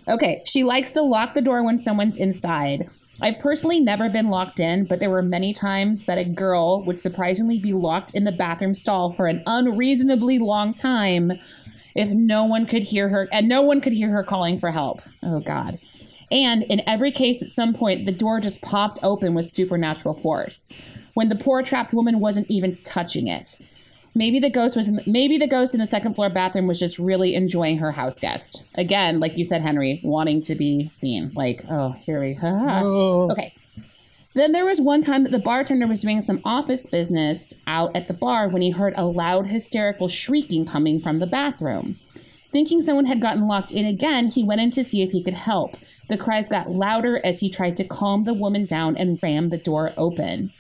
Okay, 0.08 0.42
she 0.46 0.64
likes 0.64 0.92
to 0.92 1.02
lock 1.02 1.34
the 1.34 1.42
door 1.42 1.64
when 1.64 1.78
someone's 1.78 2.18
inside. 2.18 2.90
I've 3.22 3.40
personally 3.40 3.80
never 3.80 4.10
been 4.10 4.30
locked 4.30 4.60
in, 4.60 4.86
but 4.86 5.00
there 5.00 5.10
were 5.10 5.22
many 5.22 5.54
times 5.54 6.06
that 6.06 6.18
a 6.18 6.26
girl 6.26 6.84
would 6.84 7.00
surprisingly 7.00 7.60
be 7.60 7.74
locked 7.74 8.14
in 8.16 8.24
the 8.24 8.32
bathroom 8.32 8.74
stall 8.74 9.14
for 9.14 9.28
an 9.28 9.44
unreasonably 9.46 10.40
long 10.40 10.74
time 10.74 11.34
if 11.96 12.10
no 12.10 12.44
one 12.44 12.66
could 12.66 12.84
hear 12.84 13.10
her 13.10 13.30
and 13.32 13.48
no 13.48 13.62
one 13.62 13.80
could 13.80 13.94
hear 13.94 14.10
her 14.10 14.24
calling 14.24 14.58
for 14.60 14.72
help. 14.72 15.02
Oh 15.22 15.40
god. 15.40 15.80
And 16.32 16.64
in 16.64 16.82
every 16.88 17.12
case 17.12 17.44
at 17.44 17.50
some 17.50 17.74
point 17.74 18.06
the 18.06 18.12
door 18.12 18.40
just 18.40 18.62
popped 18.62 18.98
open 19.04 19.34
with 19.34 19.46
supernatural 19.46 20.16
force 20.16 20.74
when 21.14 21.30
the 21.30 21.36
poor 21.36 21.62
trapped 21.62 21.94
woman 21.94 22.20
wasn't 22.20 22.50
even 22.50 22.78
touching 22.84 23.28
it. 23.28 23.56
Maybe 24.16 24.40
the 24.40 24.50
ghost 24.50 24.76
was 24.76 24.88
in 24.88 25.02
maybe 25.08 25.38
the 25.38 25.48
ghost 25.48 25.74
in 25.74 25.80
the 25.80 25.86
second 25.86 26.14
floor 26.14 26.30
bathroom 26.30 26.68
was 26.68 26.80
just 26.80 27.00
really 27.00 27.34
enjoying 27.34 27.80
her 27.80 27.92
house 27.92 28.20
guest. 28.20 28.64
Again, 28.76 29.20
like 29.20 29.38
you 29.38 29.46
said, 29.46 29.62
Henry, 29.62 30.02
wanting 30.04 30.42
to 30.42 30.56
be 30.56 30.88
seen. 30.90 31.32
Like, 31.34 31.64
oh, 31.70 31.92
here 31.92 32.22
we 32.22 32.36
go 32.36 32.48
oh. 32.48 33.32
Okay. 33.32 33.54
Then 34.36 34.52
there 34.52 34.66
was 34.66 34.82
one 34.82 35.02
time 35.02 35.24
that 35.24 35.32
the 35.32 35.40
bartender 35.40 35.86
was 35.86 36.00
doing 36.00 36.20
some 36.20 36.42
office 36.44 36.86
business 36.88 37.54
out 37.68 37.96
at 37.96 38.08
the 38.08 38.14
bar 38.16 38.50
when 38.50 38.64
he 38.64 38.72
heard 38.72 38.94
a 38.98 39.06
loud 39.06 39.48
hysterical 39.48 40.08
shrieking 40.08 40.66
coming 40.66 41.00
from 41.00 41.20
the 41.20 41.28
bathroom. 41.28 41.98
Thinking 42.52 42.82
someone 42.82 43.06
had 43.06 43.22
gotten 43.22 43.48
locked 43.48 43.72
in 43.72 43.86
again, 43.86 44.28
he 44.28 44.44
went 44.44 44.62
in 44.62 44.70
to 44.72 44.84
see 44.84 45.02
if 45.02 45.12
he 45.12 45.24
could 45.24 45.34
help. 45.34 45.76
The 46.08 46.18
cries 46.18 46.50
got 46.50 46.72
louder 46.72 47.20
as 47.24 47.40
he 47.40 47.50
tried 47.50 47.78
to 47.78 47.84
calm 47.84 48.24
the 48.24 48.34
woman 48.34 48.66
down 48.66 48.96
and 48.96 49.20
ram 49.24 49.50
the 49.50 49.58
door 49.58 49.92
open. 49.98 50.52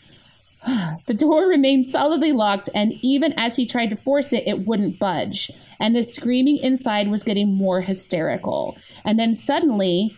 The 1.06 1.14
door 1.14 1.48
remained 1.48 1.86
solidly 1.86 2.32
locked, 2.32 2.70
and 2.74 2.94
even 3.02 3.34
as 3.38 3.58
he 3.58 3.66
tried 3.66 3.90
to 3.90 3.96
force 3.98 4.32
it, 4.32 4.48
it 4.48 4.66
wouldn't 4.66 4.98
budge. 5.00 5.52
And 5.80 5.96
the 5.96 6.04
screaming 6.04 6.58
inside 6.58 7.10
was 7.10 7.24
getting 7.24 7.54
more 7.54 7.82
hysterical. 7.82 8.78
And 9.04 9.20
then 9.20 9.36
suddenly, 9.36 10.18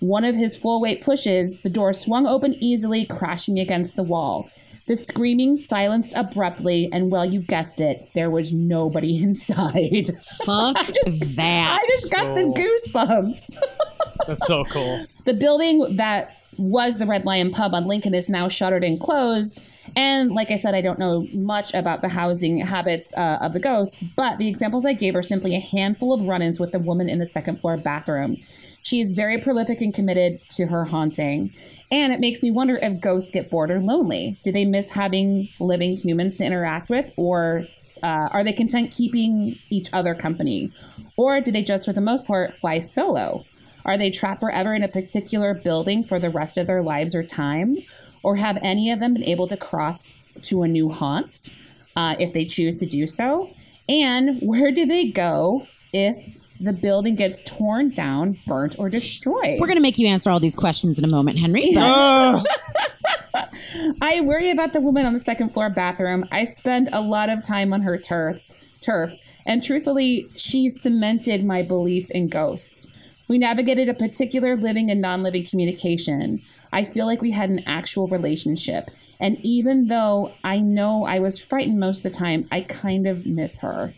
one 0.00 0.24
of 0.24 0.34
his 0.34 0.56
full 0.56 0.80
weight 0.80 1.00
pushes, 1.02 1.60
the 1.62 1.70
door 1.70 1.92
swung 1.92 2.26
open 2.26 2.54
easily, 2.62 3.04
crashing 3.06 3.58
against 3.58 3.94
the 3.96 4.02
wall. 4.02 4.50
The 4.86 4.96
screaming 4.96 5.56
silenced 5.56 6.12
abruptly, 6.16 6.90
and 6.92 7.10
well, 7.10 7.24
you 7.24 7.40
guessed 7.40 7.80
it, 7.80 8.10
there 8.14 8.30
was 8.30 8.52
nobody 8.52 9.16
inside. 9.22 10.10
Fuck 10.44 10.76
just- 11.04 11.36
that. 11.36 11.80
I 11.80 11.86
just 11.88 12.10
got 12.10 12.34
the 12.34 12.42
goosebumps. 12.42 13.56
That's 14.26 14.46
so 14.46 14.64
cool. 14.64 15.06
The 15.24 15.34
building 15.34 15.96
that 15.96 16.36
was 16.58 16.98
the 16.98 17.06
Red 17.06 17.24
Lion 17.24 17.50
Pub 17.50 17.74
on 17.74 17.86
Lincoln 17.86 18.14
is 18.14 18.28
now 18.28 18.48
shuttered 18.48 18.84
and 18.84 19.00
closed. 19.00 19.62
And 19.96 20.32
like 20.32 20.50
I 20.50 20.56
said, 20.56 20.74
I 20.74 20.80
don't 20.80 20.98
know 20.98 21.26
much 21.32 21.72
about 21.74 22.02
the 22.02 22.08
housing 22.08 22.58
habits 22.58 23.12
uh, 23.16 23.38
of 23.40 23.52
the 23.52 23.60
ghost, 23.60 23.98
but 24.16 24.38
the 24.38 24.48
examples 24.48 24.84
I 24.86 24.92
gave 24.92 25.14
are 25.14 25.22
simply 25.22 25.54
a 25.54 25.60
handful 25.60 26.12
of 26.12 26.22
run 26.22 26.42
ins 26.42 26.58
with 26.58 26.72
the 26.72 26.78
woman 26.78 27.08
in 27.08 27.18
the 27.18 27.26
second 27.26 27.60
floor 27.60 27.76
bathroom. 27.76 28.38
She 28.82 29.00
is 29.00 29.14
very 29.14 29.38
prolific 29.38 29.80
and 29.80 29.94
committed 29.94 30.40
to 30.50 30.66
her 30.66 30.84
haunting. 30.84 31.52
And 31.90 32.12
it 32.12 32.20
makes 32.20 32.42
me 32.42 32.50
wonder 32.50 32.78
if 32.82 33.00
ghosts 33.00 33.30
get 33.30 33.50
bored 33.50 33.70
or 33.70 33.80
lonely. 33.80 34.38
Do 34.44 34.52
they 34.52 34.64
miss 34.64 34.90
having 34.90 35.48
living 35.58 35.96
humans 35.96 36.36
to 36.38 36.44
interact 36.44 36.90
with, 36.90 37.12
or 37.16 37.66
uh, 38.02 38.28
are 38.30 38.44
they 38.44 38.52
content 38.52 38.90
keeping 38.90 39.58
each 39.70 39.88
other 39.92 40.14
company? 40.14 40.70
Or 41.16 41.40
do 41.40 41.50
they 41.50 41.62
just, 41.62 41.86
for 41.86 41.92
the 41.94 42.02
most 42.02 42.26
part, 42.26 42.56
fly 42.56 42.78
solo? 42.78 43.44
Are 43.86 43.96
they 43.96 44.10
trapped 44.10 44.40
forever 44.40 44.74
in 44.74 44.82
a 44.82 44.88
particular 44.88 45.54
building 45.54 46.04
for 46.04 46.18
the 46.18 46.30
rest 46.30 46.56
of 46.56 46.66
their 46.66 46.82
lives 46.82 47.14
or 47.14 47.22
time? 47.22 47.78
Or 48.24 48.36
have 48.36 48.58
any 48.62 48.90
of 48.90 48.98
them 49.00 49.14
been 49.14 49.24
able 49.24 49.46
to 49.48 49.56
cross 49.56 50.22
to 50.42 50.62
a 50.62 50.68
new 50.68 50.88
haunt 50.88 51.50
uh, 51.94 52.16
if 52.18 52.32
they 52.32 52.44
choose 52.44 52.74
to 52.76 52.86
do 52.86 53.06
so? 53.06 53.50
And 53.88 54.40
where 54.40 54.72
do 54.72 54.86
they 54.86 55.04
go 55.04 55.66
if 55.92 56.30
the 56.58 56.72
building 56.72 57.14
gets 57.16 57.40
torn 57.40 57.90
down, 57.90 58.38
burnt, 58.46 58.76
or 58.78 58.88
destroyed? 58.88 59.60
We're 59.60 59.66
gonna 59.66 59.80
make 59.80 59.98
you 59.98 60.06
answer 60.08 60.30
all 60.30 60.40
these 60.40 60.54
questions 60.54 60.98
in 60.98 61.04
a 61.04 61.08
moment, 61.08 61.38
Henry. 61.38 61.70
But 61.74 61.82
Ah, 61.84 62.42
I 64.00 64.20
worry 64.22 64.50
about 64.50 64.72
the 64.72 64.80
woman 64.80 65.04
on 65.04 65.12
the 65.12 65.18
second 65.18 65.50
floor 65.50 65.68
bathroom. 65.70 66.26
I 66.32 66.44
spend 66.44 66.88
a 66.92 67.00
lot 67.02 67.28
of 67.28 67.42
time 67.42 67.72
on 67.72 67.82
her 67.82 67.98
turf, 67.98 68.40
turf, 68.80 69.12
and 69.44 69.62
truthfully, 69.62 70.28
she 70.36 70.68
cemented 70.68 71.44
my 71.44 71.62
belief 71.62 72.10
in 72.10 72.28
ghosts. 72.28 72.86
We 73.28 73.38
navigated 73.38 73.88
a 73.88 73.94
particular 73.94 74.56
living 74.56 74.90
and 74.90 75.00
non-living 75.00 75.46
communication. 75.46 76.42
I 76.72 76.84
feel 76.84 77.06
like 77.06 77.22
we 77.22 77.30
had 77.30 77.50
an 77.50 77.62
actual 77.66 78.06
relationship, 78.08 78.90
and 79.18 79.38
even 79.42 79.86
though 79.86 80.32
I 80.44 80.60
know 80.60 81.04
I 81.04 81.18
was 81.20 81.38
frightened 81.40 81.78
most 81.80 81.98
of 82.04 82.12
the 82.12 82.18
time, 82.18 82.46
I 82.52 82.60
kind 82.62 83.06
of 83.06 83.24
miss 83.26 83.58
her. 83.58 83.94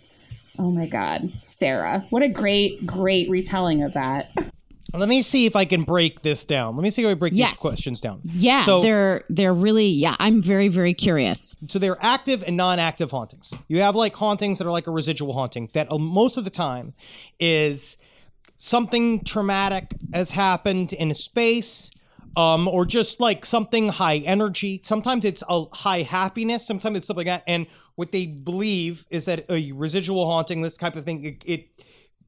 Oh 0.58 0.70
my 0.70 0.86
god, 0.86 1.32
Sarah! 1.44 2.06
What 2.10 2.22
a 2.22 2.28
great, 2.28 2.86
great 2.86 3.28
retelling 3.28 3.82
of 3.82 3.92
that. 3.94 4.30
let 4.94 5.08
me 5.08 5.20
see 5.20 5.44
if 5.44 5.54
I 5.56 5.66
can 5.66 5.82
break 5.82 6.22
this 6.22 6.44
down. 6.44 6.74
Let 6.76 6.82
me 6.82 6.88
see 6.90 7.02
how 7.02 7.10
I 7.10 7.14
break 7.14 7.34
Yes. 7.34 7.50
these 7.50 7.58
questions 7.58 8.00
down. 8.00 8.20
yeah, 8.24 8.64
So- 8.64 8.80
they're 8.80 9.24
they're 9.28 9.52
really 9.52 9.88
yeah. 9.88 10.14
I'm 10.18 10.40
very 10.40 10.68
very 10.68 10.94
curious. 10.94 11.56
so 11.68 11.78
they're 11.78 11.98
active 12.00 12.42
and 12.46 12.56
non-active 12.56 13.10
hauntings. 13.10 13.52
You 13.68 13.80
have 13.80 13.94
like 13.96 14.14
hauntings 14.14 14.56
that 14.58 14.66
are 14.66 14.70
like 14.70 14.86
a 14.86 14.90
residual 14.92 15.32
haunting 15.34 15.68
that 15.74 15.90
uh, 15.92 15.98
most 15.98 16.36
of 16.38 16.44
the 16.44 16.50
time 16.50 16.94
is 17.40 17.98
something 18.56 19.22
traumatic 19.24 19.94
has 20.12 20.30
happened 20.32 20.92
in 20.92 21.10
a 21.10 21.14
space 21.14 21.90
um, 22.36 22.68
or 22.68 22.84
just 22.84 23.18
like 23.20 23.46
something 23.46 23.88
high 23.88 24.18
energy. 24.18 24.80
Sometimes 24.84 25.24
it's 25.24 25.42
a 25.48 25.64
high 25.72 26.02
happiness. 26.02 26.66
Sometimes 26.66 26.98
it's 26.98 27.06
something 27.06 27.26
like 27.26 27.40
that. 27.40 27.44
And 27.50 27.66
what 27.94 28.12
they 28.12 28.26
believe 28.26 29.06
is 29.10 29.24
that 29.24 29.46
a 29.48 29.72
residual 29.72 30.26
haunting, 30.26 30.60
this 30.62 30.76
type 30.76 30.96
of 30.96 31.04
thing, 31.04 31.24
it, 31.24 31.42
it 31.46 31.68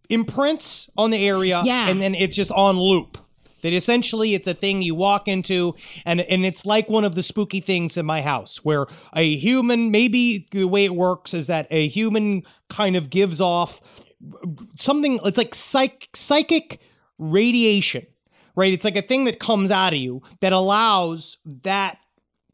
imprints 0.09 0.89
on 0.97 1.11
the 1.11 1.27
area 1.29 1.61
Yeah. 1.65 1.89
and 1.89 2.01
then 2.01 2.15
it's 2.15 2.35
just 2.35 2.51
on 2.53 2.79
loop 2.79 3.19
That 3.63 3.75
essentially 3.75 4.35
it's 4.35 4.49
a 4.49 4.55
thing 4.55 4.81
you 4.81 4.95
walk 4.95 5.29
into 5.29 5.75
and 6.07 6.23
and 6.23 6.47
it's 6.47 6.65
like 6.65 6.89
one 6.89 7.05
of 7.05 7.15
the 7.15 7.23
spooky 7.23 7.61
things 7.61 7.99
in 7.99 8.07
my 8.07 8.23
house 8.23 8.65
where 8.65 8.87
a 9.13 9.37
human 9.37 9.91
maybe 9.91 10.49
the 10.51 10.65
way 10.65 10.87
it 10.87 10.95
works 10.95 11.35
is 11.35 11.47
that 11.49 11.67
a 11.71 11.89
human 11.89 12.45
kind 12.71 12.97
of 12.97 13.11
gives 13.11 13.39
off 13.41 13.83
something 14.77 15.19
it's 15.25 15.39
like 15.39 15.55
psych, 15.55 16.09
psychic 16.15 16.81
radiation, 17.19 18.07
right? 18.57 18.73
It's 18.73 18.85
like 18.85 18.97
a 18.97 19.03
thing 19.03 19.25
that 19.25 19.41
comes 19.41 19.71
out 19.71 19.93
of 19.93 19.99
you 19.99 20.23
that 20.41 20.53
allows 20.53 21.39
that 21.63 21.99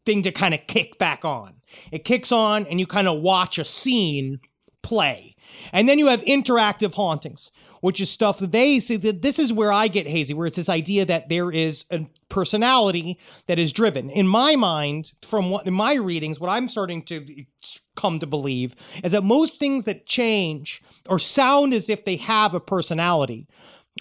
thing 0.05 0.21
to 0.23 0.31
kind 0.31 0.53
of 0.53 0.59
kick 0.67 0.97
back 0.97 1.25
on. 1.25 1.55
It 1.91 2.05
kicks 2.05 2.31
on 2.31 2.65
and 2.67 2.79
you 2.79 2.87
kind 2.87 3.07
of 3.07 3.21
watch 3.21 3.57
a 3.57 3.65
scene 3.65 4.39
play. 4.81 5.35
And 5.73 5.87
then 5.87 5.99
you 5.99 6.07
have 6.07 6.21
interactive 6.23 6.93
hauntings, 6.93 7.51
which 7.85 8.01
is 8.01 8.09
stuff 8.09 8.39
that 8.39 8.51
they 8.51 8.79
see 8.79 8.95
that 8.95 9.21
this 9.21 9.37
is 9.37 9.53
where 9.53 9.71
I 9.71 9.87
get 9.87 10.07
hazy, 10.07 10.33
where 10.33 10.47
it's 10.47 10.55
this 10.55 10.69
idea 10.69 11.05
that 11.05 11.29
there 11.29 11.51
is 11.51 11.85
a 11.91 12.07
personality 12.29 13.19
that 13.45 13.59
is 13.59 13.71
driven. 13.71 14.09
In 14.09 14.27
my 14.27 14.55
mind, 14.55 15.13
from 15.21 15.51
what 15.51 15.67
in 15.67 15.73
my 15.75 15.93
readings, 15.93 16.39
what 16.39 16.49
I'm 16.49 16.67
starting 16.67 17.03
to 17.03 17.45
come 17.95 18.17
to 18.17 18.25
believe 18.25 18.73
is 19.03 19.11
that 19.11 19.23
most 19.23 19.59
things 19.59 19.83
that 19.83 20.07
change 20.07 20.81
or 21.07 21.19
sound 21.19 21.75
as 21.75 21.87
if 21.87 22.05
they 22.05 22.15
have 22.15 22.55
a 22.55 22.59
personality 22.59 23.47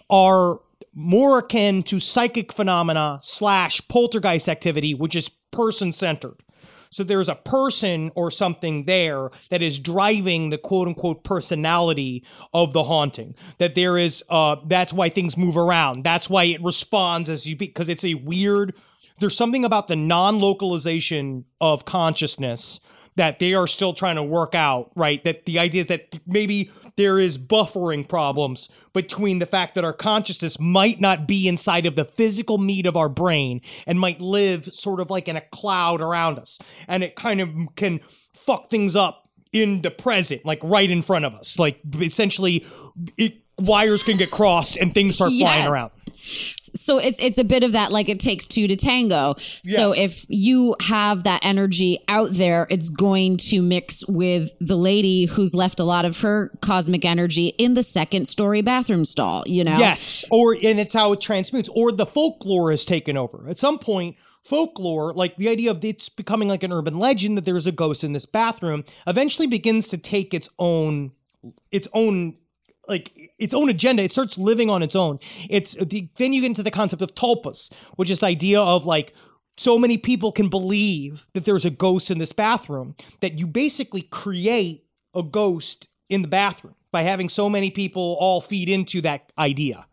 are 0.09 0.61
more 0.95 1.41
akin 1.41 1.83
to 1.83 2.01
psychic 2.01 2.55
phenomena 2.55 3.21
slash 3.23 3.87
poltergeist 3.89 4.49
activity, 4.49 4.95
which 4.95 5.15
is 5.15 5.29
person 5.51 5.93
centered. 5.93 6.43
So 6.95 7.03
there's 7.03 7.29
a 7.29 7.35
person 7.35 8.13
or 8.15 8.31
something 8.31 8.85
there 8.85 9.31
that 9.51 9.63
is 9.63 9.81
driving 9.81 10.51
the 10.51 10.59
quote 10.59 10.87
unquote 10.87 11.25
personality 11.25 12.25
of 12.53 12.73
the 12.73 12.85
haunting. 12.85 13.35
That 13.59 13.75
there 13.75 13.99
is, 13.99 14.23
uh, 14.29 14.57
that's 14.67 14.93
why 14.93 15.09
things 15.09 15.37
move 15.37 15.57
around. 15.57 16.05
That's 16.05 16.31
why 16.31 16.45
it 16.45 16.63
responds 16.63 17.29
as 17.29 17.47
you, 17.47 17.57
because 17.57 17.89
it's 17.89 18.05
a 18.05 18.15
weird, 18.15 18.75
there's 19.19 19.37
something 19.37 19.65
about 19.65 19.89
the 19.89 19.97
non 19.97 20.39
localization 20.39 21.47
of 21.61 21.85
consciousness 21.85 22.79
that 23.17 23.39
they 23.39 23.55
are 23.55 23.67
still 23.67 23.93
trying 23.95 24.17
to 24.17 24.23
work 24.23 24.55
out, 24.55 24.91
right? 24.97 25.23
That 25.25 25.47
the 25.47 25.59
idea 25.59 25.83
is 25.83 25.87
that 25.89 26.19
maybe 26.27 26.71
there 26.97 27.19
is 27.19 27.39
buffering 27.39 28.09
problems 28.09 28.69
between 28.93 29.39
the 29.39 29.47
fact 29.47 29.75
that 29.75 29.85
our 29.85 29.93
consciousness 29.93 30.59
might 30.59 31.01
not 31.01 31.27
be 31.27 31.47
inside 31.49 31.87
of 31.87 31.97
the 31.97 32.05
physical 32.05 32.59
meat 32.59 32.87
of 32.87 32.97
our 32.97 33.09
brain 33.09 33.61
and 33.87 33.99
might 34.01 34.21
live 34.21 34.65
sort 34.75 35.01
of 35.01 35.11
like 35.11 35.29
in 35.29 35.37
a 35.37 35.41
cloud 35.41 36.01
around 36.01 36.39
us. 36.39 36.59
And 36.89 37.03
it 37.05 37.15
kind 37.17 37.41
of 37.41 37.51
can 37.77 38.01
fuck 38.35 38.71
things 38.71 38.95
up 38.97 39.29
in 39.53 39.83
the 39.83 39.91
present, 39.91 40.45
like 40.45 40.61
right 40.65 40.91
in 40.91 41.03
front 41.03 41.25
of 41.25 41.35
us. 41.35 41.59
Like 41.59 41.79
essentially, 42.01 42.65
it, 43.17 43.35
wires 43.59 44.03
can 44.03 44.17
get 44.17 44.31
crossed 44.33 44.77
and 44.77 44.93
things 44.93 45.15
start 45.15 45.31
Yes. 45.33 45.53
flying 45.55 45.69
around. 45.71 45.93
So 46.77 46.99
it's 46.99 47.19
it's 47.21 47.39
a 47.39 47.45
bit 47.45 47.63
of 47.63 47.73
that 47.73 47.93
like 47.93 48.09
it 48.09 48.21
takes 48.21 48.47
two 48.47 48.67
to 48.69 48.77
tango. 48.77 49.35
So 49.63 49.93
if 49.93 50.27
you 50.29 50.77
have 50.81 51.25
that 51.25 51.45
energy 51.45 51.99
out 52.09 52.31
there, 52.33 52.67
it's 52.71 52.89
going 52.89 53.37
to 53.39 53.63
mix 53.63 54.07
with 54.09 54.51
the 54.61 54.77
lady 54.77 55.27
who's 55.27 55.55
left 55.55 55.81
a 55.81 55.85
lot 55.85 56.05
of 56.05 56.21
her 56.21 56.51
cosmic 56.61 57.05
energy 57.05 57.49
in 57.59 57.75
the 57.75 57.83
second 57.83 58.27
story 58.27 58.63
bathroom 58.63 59.05
stall, 59.05 59.45
you 59.47 59.65
know? 59.65 59.79
Yes, 59.79 60.25
or 60.31 60.53
and 60.53 60.81
it's 60.81 60.95
how 60.95 61.13
it 61.13 61.21
transmutes, 61.21 61.69
or 61.71 61.93
the 61.93 62.07
folklore 62.07 62.71
has 62.71 62.85
taken 62.85 63.17
over. 63.17 63.49
At 63.49 63.59
some 63.59 63.79
point, 63.79 64.17
folklore, 64.43 65.13
like 65.15 65.37
the 65.37 65.49
idea 65.49 65.71
of 65.71 65.85
it's 65.85 66.09
becoming 66.09 66.49
like 66.49 66.63
an 66.63 66.73
urban 66.73 66.99
legend 66.99 67.37
that 67.39 67.45
there's 67.45 67.67
a 67.67 67.73
ghost 67.73 68.05
in 68.05 68.13
this 68.13 68.27
bathroom, 68.27 68.85
eventually 69.07 69.47
begins 69.47 69.89
to 69.89 69.99
take 69.99 70.35
its 70.35 70.49
own 70.59 71.13
its 71.71 71.89
own 71.93 72.37
like 72.89 73.33
its 73.39 73.55
own 73.55 73.69
agenda. 73.69 74.03
It 74.03 74.13
starts 74.13 74.39
living 74.39 74.71
on 74.71 74.83
its 74.83 74.97
own. 74.97 75.19
It's 75.51 75.73
the, 75.75 76.09
then 76.17 76.33
you 76.33 76.41
get 76.41 76.49
into 76.49 76.63
the 76.63 76.71
concept 76.71 77.03
of 77.03 77.15
tulpas, 77.15 77.73
which 77.97 78.11
is 78.11 78.21
the 78.21 78.27
idea 78.27 78.61
of 78.61 78.87
like 78.87 79.15
so 79.57 79.79
many 79.79 79.99
people 79.99 80.33
can 80.33 80.49
believe 80.49 81.27
that 81.35 81.45
there's 81.45 81.65
a 81.65 81.71
ghost 81.71 82.11
in 82.11 82.19
this 82.19 82.33
bathroom 82.33 82.97
that 83.21 83.39
you 83.39 83.47
basically 83.47 84.03
create 84.03 84.85
a 85.15 85.23
ghost 85.23 85.89
in 86.09 86.23
the 86.23 86.29
bathroom 86.29 86.75
by 86.91 87.03
having 87.03 87.29
so 87.29 87.49
many 87.49 87.71
people 87.71 88.17
all 88.21 88.41
feed 88.41 88.69
into 88.69 89.01
that 89.01 89.33
idea. 89.39 89.87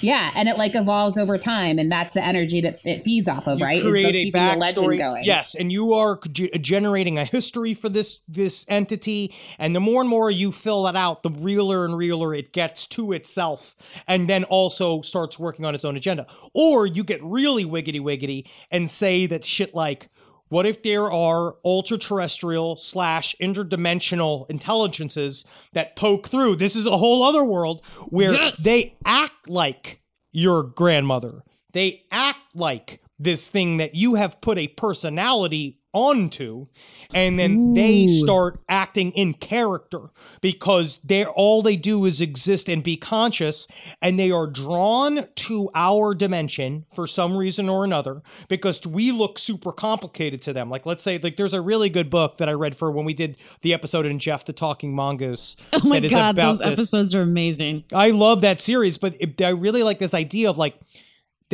Yeah, 0.00 0.30
and 0.34 0.48
it 0.50 0.58
like 0.58 0.74
evolves 0.74 1.16
over 1.16 1.38
time, 1.38 1.78
and 1.78 1.90
that's 1.90 2.12
the 2.12 2.22
energy 2.22 2.60
that 2.60 2.78
it 2.84 3.02
feeds 3.02 3.26
off 3.26 3.46
of, 3.46 3.58
You 3.60 3.64
right? 3.64 3.78
Is 3.78 3.84
the 3.84 4.04
a 4.04 4.12
keeping 4.12 4.32
the 4.32 4.56
legend 4.56 4.86
backstory. 4.86 4.98
going. 4.98 5.24
Yes, 5.24 5.54
and 5.54 5.72
you 5.72 5.94
are 5.94 6.18
g- 6.30 6.50
uh, 6.52 6.58
generating 6.58 7.16
a 7.18 7.24
history 7.24 7.72
for 7.72 7.88
this 7.88 8.20
this 8.28 8.66
entity, 8.68 9.34
and 9.58 9.74
the 9.74 9.80
more 9.80 10.02
and 10.02 10.10
more 10.10 10.30
you 10.30 10.52
fill 10.52 10.82
that 10.82 10.96
out, 10.96 11.22
the 11.22 11.30
realer 11.30 11.86
and 11.86 11.96
realer 11.96 12.34
it 12.34 12.52
gets 12.52 12.86
to 12.88 13.12
itself, 13.12 13.76
and 14.06 14.28
then 14.28 14.44
also 14.44 15.00
starts 15.00 15.38
working 15.38 15.64
on 15.64 15.74
its 15.74 15.84
own 15.86 15.96
agenda. 15.96 16.26
Or 16.52 16.86
you 16.86 17.02
get 17.02 17.22
really 17.22 17.64
wiggity 17.64 18.00
wiggity 18.00 18.46
and 18.70 18.90
say 18.90 19.26
that 19.26 19.44
shit 19.44 19.74
like. 19.74 20.10
What 20.54 20.66
if 20.66 20.84
there 20.84 21.10
are 21.10 21.56
ultra 21.64 21.98
terrestrial 21.98 22.76
slash 22.76 23.34
interdimensional 23.42 24.48
intelligences 24.48 25.44
that 25.72 25.96
poke 25.96 26.28
through? 26.28 26.54
This 26.54 26.76
is 26.76 26.86
a 26.86 26.96
whole 26.96 27.24
other 27.24 27.42
world 27.42 27.84
where 28.10 28.34
Yes. 28.34 28.58
they 28.62 28.94
act 29.04 29.48
like 29.48 30.00
your 30.30 30.62
grandmother. 30.62 31.42
They 31.72 32.04
act 32.12 32.38
like 32.54 33.02
this 33.18 33.48
thing 33.48 33.78
that 33.78 33.96
you 33.96 34.14
have 34.14 34.40
put 34.40 34.56
a 34.58 34.68
personality 34.68 35.80
onto 35.94 36.66
and 37.14 37.38
then 37.38 37.72
they 37.74 38.06
start 38.08 38.60
acting 38.68 39.12
in 39.12 39.32
character 39.34 40.10
because 40.40 40.98
they're 41.04 41.30
all 41.30 41.62
they 41.62 41.76
do 41.76 42.04
is 42.04 42.20
exist 42.20 42.68
and 42.68 42.82
be 42.82 42.96
conscious 42.96 43.68
and 44.02 44.18
they 44.18 44.30
are 44.30 44.46
drawn 44.46 45.26
to 45.36 45.70
our 45.74 46.14
dimension 46.14 46.84
for 46.94 47.06
some 47.06 47.36
reason 47.36 47.68
or 47.68 47.84
another 47.84 48.22
because 48.48 48.84
we 48.86 49.12
look 49.12 49.38
super 49.38 49.72
complicated 49.72 50.42
to 50.42 50.52
them 50.52 50.68
like 50.68 50.84
let's 50.84 51.04
say 51.04 51.18
like 51.18 51.36
there's 51.36 51.54
a 51.54 51.60
really 51.60 51.88
good 51.88 52.10
book 52.10 52.36
that 52.38 52.48
i 52.48 52.52
read 52.52 52.76
for 52.76 52.90
when 52.90 53.04
we 53.04 53.14
did 53.14 53.36
the 53.62 53.72
episode 53.72 54.04
in 54.04 54.18
jeff 54.18 54.44
the 54.44 54.52
talking 54.52 54.94
mongoose 54.94 55.56
Oh 55.72 55.88
my 55.88 56.00
god, 56.00 56.36
those 56.36 56.58
this. 56.58 56.68
episodes 56.68 57.14
are 57.14 57.22
amazing. 57.22 57.84
I 57.92 58.10
love 58.10 58.40
that 58.42 58.60
series, 58.60 58.98
but 58.98 59.16
it, 59.20 59.40
I 59.42 59.50
really 59.50 59.82
like 59.82 59.98
this 59.98 60.14
idea 60.14 60.50
of 60.50 60.58
like 60.58 60.78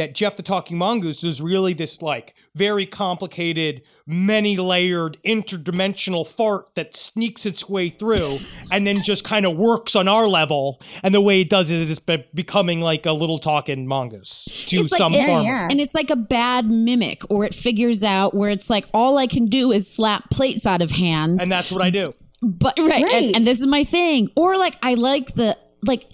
that 0.01 0.15
Jeff 0.15 0.37
the 0.37 0.43
Talking 0.43 0.79
Mongoose 0.79 1.23
is 1.23 1.43
really 1.43 1.75
this 1.75 2.01
like 2.01 2.35
very 2.55 2.87
complicated, 2.87 3.83
many 4.07 4.57
layered, 4.57 5.19
interdimensional 5.27 6.27
fart 6.27 6.75
that 6.75 6.97
sneaks 6.97 7.45
its 7.45 7.69
way 7.69 7.91
through 7.91 8.39
and 8.73 8.87
then 8.87 9.03
just 9.03 9.25
kind 9.25 9.45
of 9.45 9.57
works 9.57 9.95
on 9.95 10.09
our 10.09 10.27
level. 10.27 10.81
And 11.03 11.15
the 11.15 11.21
way 11.21 11.43
it 11.43 11.51
does 11.51 11.71
it 11.71 11.91
is 11.91 11.99
be- 11.99 12.25
becoming 12.35 12.81
like 12.81 13.05
a 13.05 13.13
little 13.13 13.39
talking 13.39 13.87
mongoose 13.87 14.47
to 14.69 14.81
It's 14.81 14.93
like- 14.93 14.99
some 14.99 15.13
yeah, 15.13 15.43
yeah. 15.43 15.69
And 15.71 15.81
it's 15.81 15.95
like 15.95 16.11
a 16.11 16.17
bad 16.17 16.71
mimic, 16.71 17.23
or 17.31 17.45
it 17.45 17.55
figures 17.55 18.03
out 18.03 18.35
where 18.35 18.51
it's 18.51 18.71
like 18.71 18.87
all 18.95 19.19
I 19.19 19.27
can 19.27 19.47
do 19.47 19.71
is 19.71 19.93
slap 19.93 20.31
plates 20.31 20.67
out 20.67 20.81
of 20.83 20.91
hands. 20.91 21.43
And 21.43 21.53
that's 21.53 21.71
what 21.71 21.83
I 21.83 21.91
do. 21.91 22.15
but 22.43 22.73
right, 22.79 23.03
Right. 23.03 23.13
And, 23.27 23.37
and 23.37 23.47
this 23.47 23.61
is 23.61 23.67
my 23.67 23.85
thing. 23.85 24.31
Or 24.35 24.57
like 24.57 24.77
I 24.83 24.95
like 24.95 25.35
the 25.35 25.59
like 25.85 26.07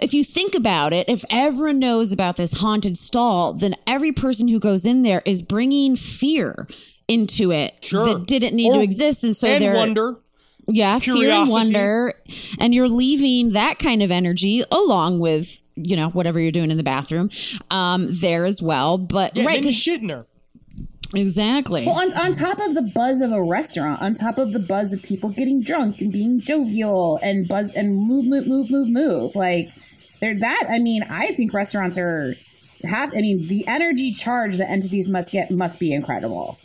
if 0.00 0.14
you 0.14 0.22
think 0.24 0.54
about 0.54 0.92
it, 0.92 1.08
if 1.08 1.24
everyone 1.30 1.78
knows 1.78 2.12
about 2.12 2.36
this 2.36 2.54
haunted 2.54 2.96
stall, 2.98 3.52
then 3.52 3.74
every 3.86 4.12
person 4.12 4.48
who 4.48 4.60
goes 4.60 4.86
in 4.86 5.02
there 5.02 5.22
is 5.24 5.42
bringing 5.42 5.96
fear 5.96 6.68
into 7.08 7.50
it 7.52 7.84
Sure. 7.84 8.04
that 8.06 8.26
didn't 8.26 8.54
need 8.54 8.72
to 8.72 8.80
exist, 8.80 9.24
and 9.24 9.34
so 9.36 9.48
and 9.48 9.62
they're 9.64 9.74
wonder. 9.74 10.16
yeah, 10.66 10.98
fear 10.98 11.30
and 11.30 11.48
wonder, 11.50 12.14
and 12.60 12.74
you're 12.74 12.88
leaving 12.88 13.52
that 13.52 13.78
kind 13.78 14.02
of 14.02 14.10
energy 14.10 14.62
along 14.70 15.18
with 15.18 15.62
you 15.74 15.96
know 15.96 16.10
whatever 16.10 16.38
you're 16.40 16.52
doing 16.52 16.70
in 16.70 16.76
the 16.76 16.82
bathroom 16.82 17.30
um 17.70 18.08
there 18.10 18.44
as 18.44 18.60
well. 18.60 18.98
But 18.98 19.36
Yeah, 19.36 19.44
right, 19.46 19.54
then 19.54 19.62
you 19.64 19.68
'cause- 19.70 19.76
shit 19.76 20.02
in 20.02 20.08
her. 20.10 20.26
Exactly. 21.14 21.86
Well, 21.86 21.96
on, 21.96 22.12
on 22.14 22.32
top 22.32 22.58
of 22.60 22.74
the 22.74 22.82
buzz 22.82 23.20
of 23.20 23.32
a 23.32 23.42
restaurant, 23.42 24.02
on 24.02 24.14
top 24.14 24.38
of 24.38 24.52
the 24.52 24.58
buzz 24.58 24.92
of 24.92 25.02
people 25.02 25.30
getting 25.30 25.62
drunk 25.62 26.00
and 26.00 26.12
being 26.12 26.40
jovial 26.40 27.18
and 27.22 27.46
buzz 27.48 27.72
and 27.72 27.96
move, 27.96 28.26
move, 28.26 28.46
move, 28.46 28.70
move, 28.70 28.88
move, 28.88 29.34
like 29.34 29.70
they're 30.20 30.38
that. 30.38 30.64
I 30.68 30.78
mean, 30.78 31.02
I 31.04 31.32
think 31.32 31.52
restaurants 31.52 31.96
are 31.98 32.34
have. 32.84 33.10
I 33.16 33.20
mean, 33.20 33.46
the 33.46 33.66
energy 33.66 34.12
charge 34.12 34.56
that 34.56 34.70
entities 34.70 35.08
must 35.08 35.32
get 35.32 35.50
must 35.50 35.78
be 35.78 35.92
incredible. 35.92 36.58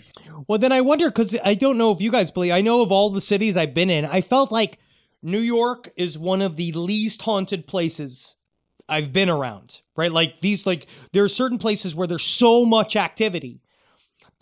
Well, 0.47 0.59
then 0.59 0.71
I 0.71 0.81
wonder 0.81 1.09
because 1.09 1.37
I 1.43 1.53
don't 1.53 1.77
know 1.77 1.91
if 1.91 2.01
you 2.01 2.11
guys 2.11 2.31
believe. 2.31 2.51
I 2.51 2.61
know 2.61 2.81
of 2.81 2.91
all 2.91 3.09
the 3.09 3.21
cities 3.21 3.55
I've 3.55 3.73
been 3.73 3.89
in, 3.89 4.05
I 4.05 4.21
felt 4.21 4.51
like 4.51 4.79
New 5.21 5.39
York 5.39 5.91
is 5.95 6.17
one 6.17 6.41
of 6.41 6.55
the 6.57 6.71
least 6.73 7.21
haunted 7.21 7.65
places 7.67 8.37
I've 8.89 9.13
been 9.13 9.29
around. 9.29 9.81
Right, 9.95 10.11
like 10.11 10.41
these, 10.41 10.65
like 10.65 10.87
there 11.13 11.23
are 11.23 11.29
certain 11.29 11.57
places 11.57 11.95
where 11.95 12.07
there's 12.07 12.23
so 12.23 12.65
much 12.65 12.95
activity 12.95 13.61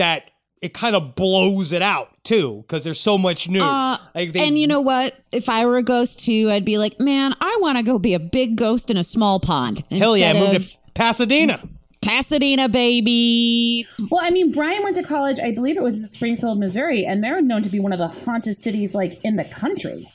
that 0.02 0.32
it 0.64 0.74
kind 0.74 0.96
of 0.96 1.16
blows 1.16 1.72
it 1.72 1.82
out 1.84 2.10
too 2.24 2.64
because 2.68 2.84
there's 2.84 3.00
so 3.00 3.18
much 3.18 3.48
new. 3.48 3.62
Uh, 3.64 3.98
Like, 4.16 4.34
they- 4.34 4.48
and 4.48 4.58
you 4.60 4.68
know 4.68 4.82
what? 4.82 5.16
If 5.32 5.48
I 5.48 5.64
were 5.66 5.78
a 5.78 5.84
ghost 5.84 6.24
too, 6.26 6.50
I'd 6.52 6.66
be 6.66 6.78
like, 6.80 7.00
man, 7.00 7.34
I 7.40 7.58
want 7.62 7.78
to 7.78 7.84
go 7.84 7.98
be 8.00 8.14
a 8.14 8.20
big 8.20 8.56
ghost 8.58 8.90
in 8.92 8.98
a 8.98 9.04
small 9.04 9.40
pond. 9.40 9.84
hell 9.92 10.18
yeah, 10.18 10.32
instead 10.32 10.40
moved 10.54 10.56
of 10.56 10.70
to 10.72 10.92
Pasadena. 10.94 11.70
Pasadena, 12.04 12.68
baby. 12.68 13.86
Well, 14.10 14.22
I 14.24 14.32
mean, 14.32 14.52
Brian 14.52 14.82
went 14.84 14.96
to 14.96 15.04
college. 15.04 15.40
I 15.40 15.52
believe 15.52 15.78
it 15.78 15.84
was 15.84 16.00
in 16.00 16.06
Springfield, 16.08 16.60
Missouri, 16.60 17.06
and 17.06 17.24
they're 17.24 17.42
known 17.42 17.62
to 17.64 17.70
be 17.70 17.80
one 17.80 17.94
of 17.94 18.00
the 18.00 18.08
haunted 18.08 18.56
cities 18.56 18.94
like 18.96 19.20
in 19.24 19.36
the 19.36 19.44
country. 19.46 20.12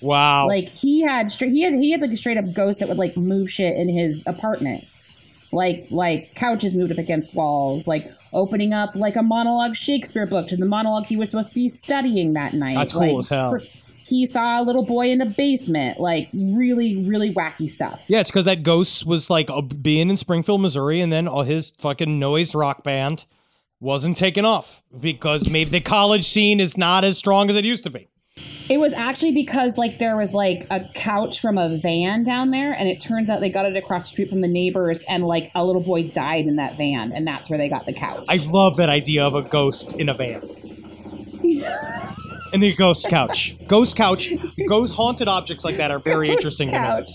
Wow. 0.00 0.46
Like 0.48 0.68
he 0.68 1.02
had 1.02 1.30
straight, 1.30 1.50
he 1.50 1.62
had 1.62 1.74
he 1.74 1.90
had 1.92 2.00
like 2.00 2.10
a 2.10 2.16
straight 2.16 2.36
up 2.38 2.52
ghost 2.52 2.80
that 2.80 2.88
would 2.88 2.98
like 2.98 3.16
move 3.16 3.50
shit 3.50 3.76
in 3.76 3.88
his 3.88 4.24
apartment. 4.26 4.84
Like 5.52 5.86
like 5.90 6.34
couches 6.34 6.74
moved 6.74 6.92
up 6.92 6.98
against 6.98 7.34
walls, 7.34 7.86
like 7.86 8.06
opening 8.32 8.72
up 8.72 8.94
like 8.94 9.16
a 9.16 9.22
monologue 9.22 9.74
Shakespeare 9.74 10.26
book 10.26 10.46
to 10.48 10.56
the 10.56 10.66
monologue 10.66 11.06
he 11.06 11.16
was 11.16 11.30
supposed 11.30 11.50
to 11.50 11.54
be 11.54 11.68
studying 11.68 12.34
that 12.34 12.54
night. 12.54 12.74
That's 12.74 12.92
cool 12.92 13.00
like, 13.00 13.18
as 13.18 13.28
hell. 13.28 13.58
He 14.02 14.26
saw 14.26 14.60
a 14.60 14.64
little 14.64 14.84
boy 14.84 15.10
in 15.10 15.18
the 15.18 15.26
basement, 15.26 16.00
like 16.00 16.28
really, 16.32 16.96
really 17.04 17.32
wacky 17.32 17.68
stuff. 17.68 18.02
Yeah, 18.08 18.20
it's 18.20 18.30
because 18.30 18.46
that 18.46 18.62
ghost 18.62 19.06
was 19.06 19.30
like 19.30 19.48
uh, 19.50 19.60
being 19.60 20.10
in 20.10 20.16
Springfield, 20.16 20.60
Missouri, 20.60 21.00
and 21.00 21.12
then 21.12 21.28
all 21.28 21.42
his 21.42 21.70
fucking 21.78 22.18
noise 22.18 22.54
rock 22.54 22.82
band 22.82 23.24
wasn't 23.78 24.16
taking 24.16 24.44
off 24.44 24.82
because 24.98 25.48
maybe 25.48 25.70
the 25.70 25.80
college 25.80 26.28
scene 26.28 26.60
is 26.60 26.76
not 26.76 27.04
as 27.04 27.18
strong 27.18 27.50
as 27.50 27.56
it 27.56 27.64
used 27.64 27.84
to 27.84 27.90
be. 27.90 28.09
It 28.70 28.78
was 28.78 28.92
actually 28.92 29.32
because 29.32 29.76
like 29.76 29.98
there 29.98 30.16
was 30.16 30.32
like 30.32 30.64
a 30.70 30.88
couch 30.94 31.40
from 31.40 31.58
a 31.58 31.76
van 31.76 32.22
down 32.22 32.52
there, 32.52 32.72
and 32.72 32.88
it 32.88 33.00
turns 33.00 33.28
out 33.28 33.40
they 33.40 33.50
got 33.50 33.66
it 33.66 33.76
across 33.76 34.04
the 34.04 34.12
street 34.12 34.30
from 34.30 34.42
the 34.42 34.48
neighbors, 34.48 35.02
and 35.08 35.26
like 35.26 35.50
a 35.56 35.66
little 35.66 35.82
boy 35.82 36.04
died 36.04 36.46
in 36.46 36.54
that 36.54 36.76
van, 36.76 37.10
and 37.10 37.26
that's 37.26 37.50
where 37.50 37.58
they 37.58 37.68
got 37.68 37.84
the 37.84 37.92
couch. 37.92 38.26
I 38.28 38.36
love 38.46 38.76
that 38.76 38.88
idea 38.88 39.24
of 39.24 39.34
a 39.34 39.42
ghost 39.42 39.94
in 39.94 40.08
a 40.08 40.14
van. 40.14 40.42
and 42.52 42.62
the 42.62 42.72
ghost 42.74 43.08
couch. 43.08 43.56
Ghost 43.66 43.96
couch. 43.96 44.32
Ghost 44.68 44.94
haunted 44.94 45.26
objects 45.26 45.64
like 45.64 45.76
that 45.78 45.90
are 45.90 45.98
very 45.98 46.28
Ghost 46.28 46.38
interesting 46.38 46.70
couch. 46.70 47.10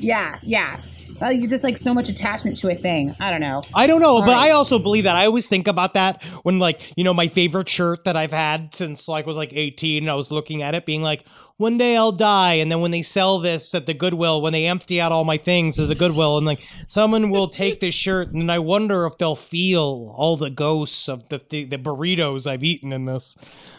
Yeah, 0.00 0.40
yeah. 0.42 0.82
Uh, 1.22 1.28
you 1.28 1.46
just 1.48 1.62
like 1.64 1.76
so 1.76 1.94
much 1.94 2.08
attachment 2.08 2.56
to 2.58 2.68
a 2.68 2.74
thing. 2.74 3.14
I 3.20 3.30
don't 3.30 3.40
know. 3.40 3.60
I 3.74 3.86
don't 3.86 4.00
know, 4.00 4.20
but 4.20 4.28
right. 4.28 4.48
I 4.48 4.50
also 4.50 4.78
believe 4.78 5.04
that. 5.04 5.16
I 5.16 5.26
always 5.26 5.46
think 5.48 5.68
about 5.68 5.94
that 5.94 6.22
when, 6.42 6.58
like, 6.58 6.80
you 6.96 7.04
know, 7.04 7.14
my 7.14 7.28
favorite 7.28 7.68
shirt 7.68 8.04
that 8.04 8.16
I've 8.16 8.32
had 8.32 8.74
since 8.74 9.06
like 9.08 9.26
was 9.26 9.36
like 9.36 9.52
18, 9.52 10.02
and 10.02 10.10
I 10.10 10.14
was 10.14 10.30
looking 10.30 10.62
at 10.62 10.74
it, 10.74 10.84
being 10.86 11.02
like, 11.02 11.24
one 11.58 11.78
day 11.78 11.96
I'll 11.96 12.10
die, 12.12 12.54
and 12.54 12.72
then 12.72 12.80
when 12.80 12.90
they 12.90 13.02
sell 13.02 13.38
this 13.38 13.72
at 13.74 13.86
the 13.86 13.94
Goodwill, 13.94 14.42
when 14.42 14.52
they 14.52 14.66
empty 14.66 15.00
out 15.00 15.12
all 15.12 15.22
my 15.24 15.36
things 15.36 15.78
as 15.78 15.90
a 15.90 15.94
Goodwill, 15.94 16.36
and 16.38 16.46
like 16.46 16.60
someone 16.88 17.30
will 17.30 17.46
take 17.46 17.78
this 17.78 17.94
shirt, 17.94 18.32
and 18.32 18.50
I 18.50 18.58
wonder 18.58 19.06
if 19.06 19.16
they'll 19.18 19.36
feel 19.36 20.12
all 20.16 20.36
the 20.36 20.50
ghosts 20.50 21.08
of 21.08 21.28
the 21.28 21.40
the, 21.50 21.64
the 21.64 21.78
burritos 21.78 22.46
I've 22.50 22.64
eaten 22.64 22.92
in 22.92 23.04
this 23.04 23.36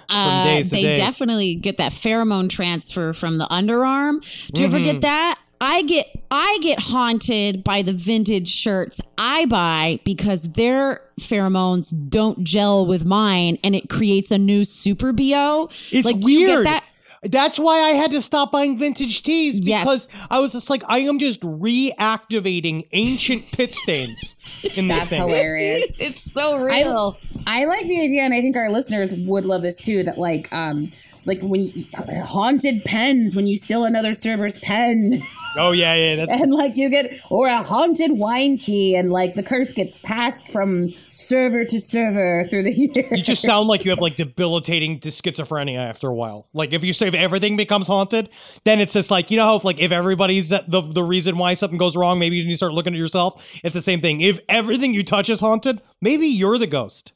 from 0.08 0.18
Uh, 0.18 0.44
days 0.46 0.70
to 0.70 0.76
they 0.76 0.82
day. 0.84 0.96
definitely 0.96 1.56
get 1.56 1.78
that 1.78 1.92
pheromone 1.92 2.50
transfer 2.50 3.12
from 3.12 3.38
the 3.38 3.48
underarm. 3.48 4.22
Do 4.54 4.62
you 4.62 4.68
ever 4.68 4.78
Mm-hmm. 4.78 4.86
get 4.86 5.02
that? 5.02 5.40
I 5.64 5.82
get 5.84 6.08
I 6.30 6.58
get 6.62 6.80
haunted 6.80 7.64
by 7.64 7.82
the 7.84 7.94
vintage 7.94 8.50
shirts 8.50 9.00
I 9.18 9.46
buy 9.46 10.00
because 10.04 10.52
their 10.52 11.02
pheromones 11.20 11.94
don't 12.10 12.44
gel 12.44 12.86
with 12.86 13.06
mine 13.06 13.58
and 13.64 13.74
it 13.76 13.90
creates 13.90 14.30
a 14.32 14.38
new 14.38 14.66
super 14.66 15.14
BO. 15.14 15.70
It's 15.92 16.06
like 16.06 16.20
do 16.20 16.32
you 16.32 16.48
weird. 16.48 16.66
get 16.66 16.70
that? 16.72 16.84
That's 17.32 17.58
why 17.58 17.80
I 17.80 17.92
had 17.92 18.12
to 18.12 18.22
stop 18.22 18.52
buying 18.52 18.78
vintage 18.78 19.24
tees 19.24 19.66
Yes. 19.66 19.84
because 19.86 20.16
I 20.30 20.42
was 20.42 20.52
just 20.52 20.70
like, 20.70 20.84
I 20.90 21.00
am 21.00 21.20
just 21.20 21.40
reactivating 21.40 22.88
ancient 22.92 23.50
pit 23.52 23.74
stains 23.74 24.36
in 24.64 24.70
this 24.70 24.74
thing. 24.76 24.88
That's 24.90 25.08
thing. 25.08 25.22
hilarious. 25.22 25.98
It's 26.02 26.34
so 26.34 26.58
I, 26.58 26.82
real. 26.82 27.18
I 27.48 27.64
like 27.64 27.88
the 27.88 28.02
idea, 28.02 28.24
and 28.24 28.34
I 28.34 28.42
think 28.42 28.58
our 28.58 28.70
listeners 28.70 29.14
would 29.14 29.46
love 29.46 29.62
this 29.62 29.78
too. 29.78 30.04
That 30.04 30.18
like, 30.18 30.52
um, 30.52 30.92
like 31.26 31.42
when 31.42 31.62
you, 31.62 31.86
haunted 32.24 32.84
pens 32.86 33.36
when 33.36 33.48
you 33.48 33.58
steal 33.58 33.86
another 33.86 34.14
server's 34.14 34.58
pen, 34.60 35.22
Oh 35.56 35.72
yeah, 35.72 35.94
yeah. 35.96 36.16
That's 36.16 36.34
and 36.42 36.54
like 36.54 36.78
you 36.78 36.90
get 36.90 37.14
or 37.30 37.48
a 37.48 37.62
haunted 37.62 38.14
wine 38.14 38.58
key, 38.58 38.96
and 38.96 39.12
like 39.12 39.36
the 39.36 39.44
curse 39.44 39.72
gets 39.72 39.98
passed 40.00 40.50
from 40.50 40.94
server 41.14 41.66
to 41.66 41.80
server 41.80 42.48
through 42.50 42.64
the 42.64 42.74
years. 42.96 43.12
you 43.12 43.24
just 43.24 43.42
sound 43.42 43.68
like 43.68 43.86
you 43.86 43.92
have 43.92 44.00
like 44.00 44.16
debilitating 44.16 45.00
schizophrenia 45.00 45.78
after 45.78 46.08
a 46.08 46.14
while. 46.14 46.48
Like 46.54 46.74
if 46.74 46.84
you 46.84 46.94
say 46.94 47.08
if 47.08 47.14
everything 47.14 47.58
becomes 47.58 47.88
haunted, 47.88 48.30
then 48.64 48.80
it's 48.80 48.94
just 48.94 49.12
like 49.12 49.32
you 49.32 49.38
know 49.38 49.46
how 49.46 49.56
if, 49.56 49.64
like 49.64 49.80
if 49.80 49.92
everybody's 49.92 50.52
uh, 50.52 50.64
the 50.68 50.82
the 50.82 51.04
reason 51.04 51.38
why 51.38 51.54
something 51.54 51.78
goes 51.78 51.96
wrong, 51.96 52.20
maybe 52.20 52.38
you 52.38 52.56
start 52.56 52.74
looking 52.74 52.94
at 52.94 53.00
yourself. 53.00 53.44
It's 53.64 53.74
the 53.74 53.82
same 53.82 54.02
thing. 54.02 54.22
If 54.22 54.42
everything 54.50 54.94
you 54.94 55.04
touch 55.04 55.30
is 55.30 55.40
haunted, 55.40 55.82
maybe 56.02 56.28
you're 56.28 56.58
the 56.58 56.68
ghost. 56.68 57.13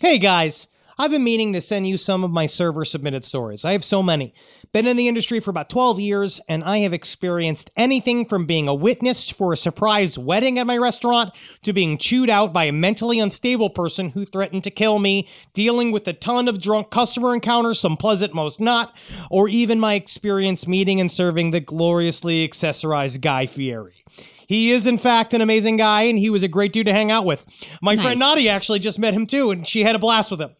Hey 0.00 0.18
guys, 0.18 0.68
I've 0.96 1.10
been 1.10 1.24
meaning 1.24 1.52
to 1.54 1.60
send 1.60 1.88
you 1.88 1.98
some 1.98 2.22
of 2.22 2.30
my 2.30 2.46
server 2.46 2.84
submitted 2.84 3.24
stories. 3.24 3.64
I 3.64 3.72
have 3.72 3.84
so 3.84 4.00
many. 4.00 4.32
Been 4.72 4.86
in 4.86 4.96
the 4.96 5.08
industry 5.08 5.40
for 5.40 5.50
about 5.50 5.68
12 5.68 5.98
years, 5.98 6.40
and 6.48 6.62
I 6.62 6.78
have 6.78 6.92
experienced 6.92 7.72
anything 7.76 8.24
from 8.24 8.46
being 8.46 8.68
a 8.68 8.74
witness 8.76 9.28
for 9.28 9.52
a 9.52 9.56
surprise 9.56 10.16
wedding 10.16 10.56
at 10.56 10.68
my 10.68 10.78
restaurant 10.78 11.32
to 11.64 11.72
being 11.72 11.98
chewed 11.98 12.30
out 12.30 12.52
by 12.52 12.66
a 12.66 12.72
mentally 12.72 13.18
unstable 13.18 13.70
person 13.70 14.10
who 14.10 14.24
threatened 14.24 14.62
to 14.62 14.70
kill 14.70 15.00
me, 15.00 15.26
dealing 15.52 15.90
with 15.90 16.06
a 16.06 16.12
ton 16.12 16.46
of 16.46 16.60
drunk 16.60 16.90
customer 16.90 17.34
encounters, 17.34 17.80
some 17.80 17.96
pleasant, 17.96 18.32
most 18.32 18.60
not, 18.60 18.94
or 19.32 19.48
even 19.48 19.80
my 19.80 19.94
experience 19.94 20.68
meeting 20.68 21.00
and 21.00 21.10
serving 21.10 21.50
the 21.50 21.58
gloriously 21.58 22.46
accessorized 22.48 23.20
Guy 23.20 23.46
Fieri. 23.46 24.04
He 24.48 24.72
is, 24.72 24.86
in 24.86 24.96
fact, 24.96 25.34
an 25.34 25.42
amazing 25.42 25.76
guy, 25.76 26.02
and 26.04 26.18
he 26.18 26.30
was 26.30 26.42
a 26.42 26.48
great 26.48 26.72
dude 26.72 26.86
to 26.86 26.92
hang 26.92 27.10
out 27.10 27.26
with. 27.26 27.46
My 27.82 27.96
friend 27.96 28.18
Nice. 28.18 28.36
Nadi 28.38 28.48
actually 28.48 28.78
just 28.78 28.98
met 28.98 29.12
him 29.12 29.26
too, 29.26 29.50
and 29.50 29.68
she 29.68 29.82
had 29.82 29.94
a 29.94 29.98
blast 29.98 30.30
with 30.30 30.40
him. 30.40 30.56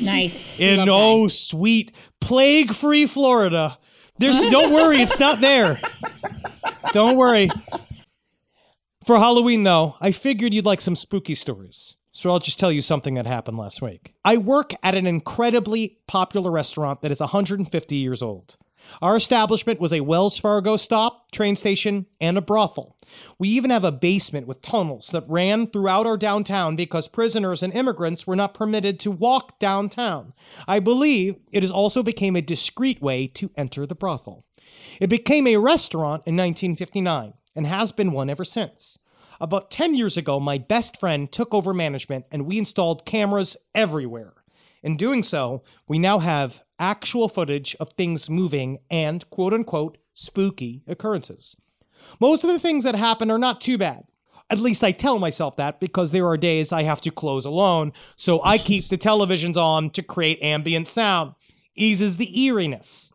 nice. 0.00 0.54
In 0.58 0.88
oh 0.88 1.26
sweet 1.26 1.90
plague 2.20 2.72
free 2.72 3.04
Florida. 3.04 3.78
There's 4.18 4.40
don't 4.50 4.72
worry, 4.72 5.02
it's 5.02 5.18
not 5.18 5.40
there. 5.40 5.80
Don't 6.92 7.16
worry. 7.16 7.50
For 9.04 9.18
Halloween 9.18 9.64
though, 9.64 9.96
I 10.00 10.12
figured 10.12 10.54
you'd 10.54 10.64
like 10.64 10.80
some 10.80 10.96
spooky 10.96 11.34
stories. 11.34 11.96
So 12.12 12.30
I'll 12.30 12.38
just 12.38 12.58
tell 12.58 12.72
you 12.72 12.80
something 12.80 13.14
that 13.14 13.26
happened 13.26 13.58
last 13.58 13.82
week. 13.82 14.14
I 14.24 14.36
work 14.38 14.72
at 14.82 14.94
an 14.94 15.06
incredibly 15.06 15.98
popular 16.06 16.50
restaurant 16.50 17.02
that 17.02 17.10
is 17.10 17.20
150 17.20 17.94
years 17.96 18.22
old. 18.22 18.56
Our 19.02 19.16
establishment 19.16 19.80
was 19.80 19.92
a 19.92 20.00
Wells 20.00 20.38
Fargo 20.38 20.76
stop, 20.76 21.30
train 21.32 21.56
station, 21.56 22.06
and 22.20 22.38
a 22.38 22.42
brothel. 22.42 22.96
We 23.38 23.48
even 23.50 23.70
have 23.70 23.84
a 23.84 23.92
basement 23.92 24.46
with 24.46 24.62
tunnels 24.62 25.08
that 25.12 25.28
ran 25.28 25.68
throughout 25.68 26.06
our 26.06 26.16
downtown 26.16 26.76
because 26.76 27.08
prisoners 27.08 27.62
and 27.62 27.72
immigrants 27.72 28.26
were 28.26 28.36
not 28.36 28.54
permitted 28.54 28.98
to 29.00 29.10
walk 29.10 29.58
downtown. 29.58 30.32
I 30.66 30.80
believe 30.80 31.36
it 31.52 31.62
has 31.62 31.70
also 31.70 32.02
became 32.02 32.36
a 32.36 32.42
discreet 32.42 33.00
way 33.00 33.26
to 33.28 33.50
enter 33.56 33.86
the 33.86 33.94
brothel. 33.94 34.44
It 35.00 35.08
became 35.08 35.46
a 35.46 35.56
restaurant 35.56 36.22
in 36.26 36.36
1959 36.36 37.34
and 37.54 37.66
has 37.66 37.92
been 37.92 38.12
one 38.12 38.30
ever 38.30 38.44
since. 38.44 38.98
About 39.40 39.70
10 39.70 39.94
years 39.94 40.16
ago, 40.16 40.40
my 40.40 40.58
best 40.58 40.98
friend 40.98 41.30
took 41.30 41.52
over 41.52 41.74
management 41.74 42.24
and 42.30 42.46
we 42.46 42.58
installed 42.58 43.04
cameras 43.04 43.56
everywhere. 43.74 44.32
In 44.86 44.96
doing 44.96 45.24
so, 45.24 45.64
we 45.88 45.98
now 45.98 46.20
have 46.20 46.62
actual 46.78 47.28
footage 47.28 47.74
of 47.80 47.90
things 47.90 48.30
moving 48.30 48.78
and 48.88 49.28
quote 49.30 49.52
unquote 49.52 49.98
spooky 50.14 50.84
occurrences. 50.86 51.56
Most 52.20 52.44
of 52.44 52.50
the 52.50 52.60
things 52.60 52.84
that 52.84 52.94
happen 52.94 53.28
are 53.28 53.36
not 53.36 53.60
too 53.60 53.78
bad. 53.78 54.04
At 54.48 54.60
least 54.60 54.84
I 54.84 54.92
tell 54.92 55.18
myself 55.18 55.56
that 55.56 55.80
because 55.80 56.12
there 56.12 56.28
are 56.28 56.36
days 56.36 56.70
I 56.70 56.84
have 56.84 57.00
to 57.00 57.10
close 57.10 57.44
alone, 57.44 57.94
so 58.14 58.40
I 58.44 58.58
keep 58.58 58.86
the 58.88 58.96
televisions 58.96 59.56
on 59.56 59.90
to 59.90 60.04
create 60.04 60.40
ambient 60.40 60.86
sound. 60.86 61.34
Eases 61.74 62.16
the 62.16 62.40
eeriness. 62.40 63.10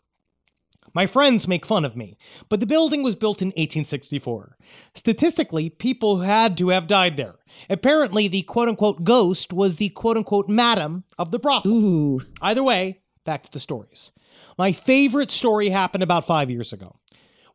My 0.94 1.06
friends 1.06 1.48
make 1.48 1.66
fun 1.66 1.86
of 1.86 1.96
me, 1.96 2.18
but 2.50 2.60
the 2.60 2.66
building 2.66 3.02
was 3.02 3.16
built 3.16 3.42
in 3.42 3.50
1864. 3.50 4.58
Statistically, 4.94 5.70
people 5.70 6.20
had 6.20 6.58
to 6.58 6.70
have 6.70 6.88
died 6.88 7.16
there. 7.16 7.36
Apparently, 7.70 8.28
the 8.28 8.42
quote 8.44 8.68
unquote 8.68 9.04
ghost 9.04 9.54
was 9.54 9.78
the 9.78 9.90
quote 9.90 10.18
unquote 10.18 10.50
madam 10.50 11.06
of 11.18 11.32
the 11.32 11.40
brothel. 11.40 11.72
Ooh. 11.72 12.22
Either 12.42 12.64
way, 12.64 13.02
back 13.26 13.44
to 13.44 13.52
the 13.52 13.60
stories. 13.60 14.12
My 14.58 14.72
favorite 14.72 15.32
story 15.32 15.70
happened 15.70 16.04
about 16.04 16.26
five 16.28 16.50
years 16.50 16.74
ago. 16.74 16.98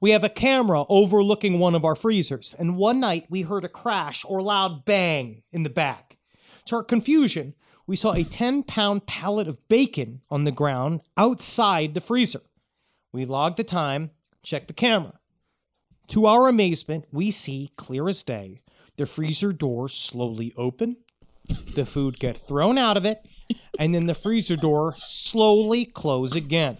We 0.00 0.10
have 0.10 0.24
a 0.24 0.28
camera 0.28 0.84
overlooking 0.88 1.58
one 1.58 1.74
of 1.74 1.84
our 1.84 1.94
freezers, 1.94 2.54
and 2.58 2.76
one 2.76 3.00
night 3.00 3.26
we 3.30 3.42
heard 3.42 3.64
a 3.64 3.68
crash 3.68 4.24
or 4.26 4.42
loud 4.42 4.84
bang 4.84 5.42
in 5.52 5.62
the 5.62 5.70
back. 5.70 6.18
To 6.66 6.76
our 6.76 6.84
confusion, 6.84 7.54
we 7.86 7.96
saw 7.96 8.12
a 8.12 8.24
10 8.24 8.64
pound 8.64 9.06
pallet 9.06 9.48
of 9.48 9.68
bacon 9.68 10.20
on 10.30 10.44
the 10.44 10.50
ground 10.50 11.00
outside 11.16 11.94
the 11.94 12.00
freezer. 12.00 12.42
We 13.12 13.24
log 13.24 13.56
the 13.56 13.64
time, 13.64 14.10
check 14.42 14.66
the 14.66 14.72
camera. 14.72 15.14
To 16.08 16.26
our 16.26 16.48
amazement, 16.48 17.06
we 17.12 17.30
see, 17.30 17.72
clear 17.76 18.08
as 18.08 18.22
day, 18.22 18.60
the 18.96 19.06
freezer 19.06 19.52
door 19.52 19.88
slowly 19.88 20.52
open, 20.56 20.98
the 21.74 21.86
food 21.86 22.18
get 22.18 22.38
thrown 22.38 22.78
out 22.78 22.96
of 22.96 23.04
it, 23.04 23.24
and 23.78 23.94
then 23.94 24.06
the 24.06 24.14
freezer 24.14 24.56
door 24.56 24.94
slowly 24.98 25.84
close 25.84 26.34
again. 26.34 26.78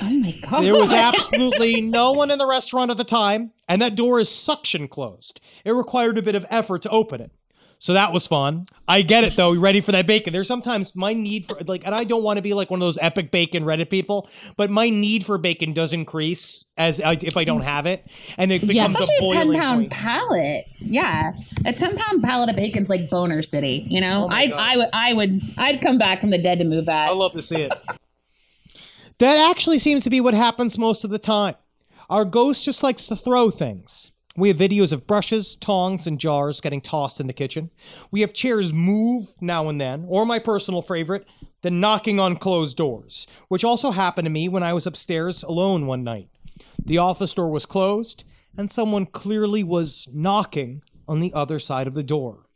Oh 0.00 0.10
my 0.10 0.32
god. 0.32 0.62
There 0.62 0.74
was 0.74 0.92
absolutely 0.92 1.80
no 1.80 2.12
one 2.12 2.30
in 2.30 2.38
the 2.38 2.46
restaurant 2.46 2.90
at 2.90 2.96
the 2.96 3.04
time, 3.04 3.52
and 3.68 3.80
that 3.80 3.94
door 3.94 4.18
is 4.18 4.28
suction 4.28 4.88
closed. 4.88 5.40
It 5.64 5.72
required 5.72 6.18
a 6.18 6.22
bit 6.22 6.34
of 6.34 6.46
effort 6.50 6.82
to 6.82 6.90
open 6.90 7.20
it. 7.20 7.32
So 7.80 7.92
that 7.92 8.12
was 8.12 8.26
fun. 8.26 8.66
I 8.88 9.02
get 9.02 9.22
it 9.22 9.36
though. 9.36 9.52
You 9.52 9.60
ready 9.60 9.80
for 9.80 9.92
that 9.92 10.04
bacon? 10.04 10.32
There's 10.32 10.48
sometimes 10.48 10.96
my 10.96 11.12
need 11.12 11.48
for 11.48 11.56
like, 11.66 11.86
and 11.86 11.94
I 11.94 12.02
don't 12.02 12.24
want 12.24 12.36
to 12.38 12.42
be 12.42 12.52
like 12.52 12.70
one 12.70 12.82
of 12.82 12.86
those 12.86 12.98
epic 13.00 13.30
bacon 13.30 13.62
Reddit 13.62 13.88
people, 13.88 14.28
but 14.56 14.68
my 14.68 14.90
need 14.90 15.24
for 15.24 15.38
bacon 15.38 15.72
does 15.74 15.92
increase 15.92 16.64
as 16.76 17.00
I, 17.00 17.12
if 17.20 17.36
I 17.36 17.44
don't 17.44 17.60
have 17.62 17.86
it, 17.86 18.04
and 18.36 18.50
it 18.50 18.66
becomes 18.66 18.94
Especially 18.98 19.28
a 19.28 19.30
a 19.30 19.32
ten 19.34 19.52
pound 19.52 19.80
point. 19.82 19.92
pallet. 19.92 20.64
Yeah, 20.80 21.30
a 21.64 21.72
ten 21.72 21.96
pound 21.96 22.22
pallet 22.24 22.50
of 22.50 22.56
bacon's 22.56 22.90
like 22.90 23.08
Boner 23.10 23.42
City. 23.42 23.86
You 23.88 24.00
know, 24.00 24.24
Oh 24.28 24.34
I 24.34 24.52
I 24.56 24.76
would 24.76 24.88
I 24.92 25.12
would 25.12 25.40
I'd 25.56 25.80
come 25.80 25.98
back 25.98 26.20
from 26.20 26.30
the 26.30 26.38
dead 26.38 26.58
to 26.58 26.64
move 26.64 26.86
that. 26.86 27.10
I 27.10 27.12
love 27.12 27.32
to 27.34 27.42
see 27.42 27.62
it. 27.62 27.72
that 29.18 29.50
actually 29.50 29.78
seems 29.78 30.02
to 30.02 30.10
be 30.10 30.20
what 30.20 30.34
happens 30.34 30.76
most 30.78 31.04
of 31.04 31.10
the 31.10 31.18
time. 31.18 31.54
Our 32.10 32.24
ghost 32.24 32.64
just 32.64 32.82
likes 32.82 33.06
to 33.06 33.14
throw 33.14 33.50
things. 33.52 34.10
We 34.38 34.48
have 34.48 34.56
videos 34.56 34.92
of 34.92 35.06
brushes, 35.06 35.56
tongs, 35.56 36.06
and 36.06 36.20
jars 36.20 36.60
getting 36.60 36.80
tossed 36.80 37.18
in 37.18 37.26
the 37.26 37.32
kitchen. 37.32 37.70
We 38.12 38.20
have 38.20 38.32
chairs 38.32 38.72
move 38.72 39.30
now 39.40 39.68
and 39.68 39.80
then, 39.80 40.04
or 40.06 40.24
my 40.24 40.38
personal 40.38 40.80
favorite, 40.80 41.26
the 41.62 41.72
knocking 41.72 42.20
on 42.20 42.36
closed 42.36 42.76
doors, 42.76 43.26
which 43.48 43.64
also 43.64 43.90
happened 43.90 44.26
to 44.26 44.30
me 44.30 44.48
when 44.48 44.62
I 44.62 44.74
was 44.74 44.86
upstairs 44.86 45.42
alone 45.42 45.86
one 45.86 46.04
night. 46.04 46.28
The 46.84 46.98
office 46.98 47.34
door 47.34 47.50
was 47.50 47.66
closed, 47.66 48.22
and 48.56 48.70
someone 48.70 49.06
clearly 49.06 49.64
was 49.64 50.08
knocking 50.12 50.82
on 51.08 51.18
the 51.18 51.32
other 51.34 51.58
side 51.58 51.88
of 51.88 51.94
the 51.94 52.04
door. 52.04 52.46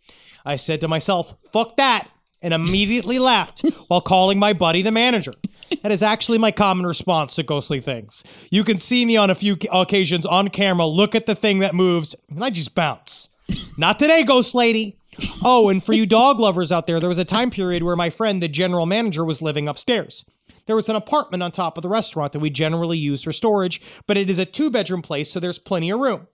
I 0.45 0.57
said 0.57 0.81
to 0.83 0.89
myself, 0.89 1.35
fuck 1.53 1.77
that, 1.79 2.09
and 2.43 2.53
immediately 2.53 3.19
left 3.19 3.63
while 3.89 4.01
calling 4.01 4.39
my 4.39 4.53
buddy, 4.53 4.83
the 4.83 4.91
manager. 4.91 5.35
That 5.83 5.93
is 5.93 6.03
actually 6.03 6.39
my 6.39 6.51
common 6.51 6.87
response 6.87 7.35
to 7.37 7.43
ghostly 7.43 7.81
things. 7.81 8.23
You 8.51 8.65
can 8.65 8.79
see 8.79 9.07
me 9.07 9.17
on 9.17 9.31
a 9.31 9.35
few 9.35 9.57
occasions 9.71 10.27
on 10.27 10.49
camera 10.49 10.87
look 10.87 11.15
at 11.15 11.27
the 11.27 11.35
thing 11.35 11.61
that 11.61 11.75
moves, 11.75 12.15
and 12.31 12.45
I 12.45 12.51
just 12.51 12.75
bounce. 12.75 13.31
Not 13.79 13.99
today, 13.99 14.23
ghost 14.23 14.55
lady. 14.55 14.99
Oh, 15.43 15.69
and 15.69 15.83
for 15.83 15.93
you 15.93 16.07
dog 16.07 16.39
lovers 16.39 16.73
out 16.73 16.87
there, 16.87 17.01
there 17.01 17.09
was 17.09 17.19
a 17.19 17.25
time 17.25 17.51
period 17.51 17.83
where 17.83 17.97
my 17.97 18.11
friend, 18.11 18.43
the 18.43 18.49
general 18.49 18.87
manager, 18.87 19.25
was 19.25 19.43
living 19.43 19.69
upstairs. 19.69 20.25
There 20.67 20.77
was 20.77 20.89
an 20.89 20.97
apartment 20.97 21.43
on 21.43 21.51
top 21.51 21.77
of 21.77 21.83
the 21.83 21.89
restaurant 21.89 22.33
that 22.33 22.39
we 22.39 22.51
generally 22.51 22.97
use 22.97 23.23
for 23.23 23.33
storage, 23.33 23.81
but 24.07 24.17
it 24.17 24.31
is 24.31 24.39
a 24.39 24.47
two 24.47 24.71
bedroom 24.71 25.03
place, 25.03 25.31
so 25.31 25.41
there's 25.41 25.59
plenty 25.59 25.91
of 25.91 26.01
room. 26.01 26.29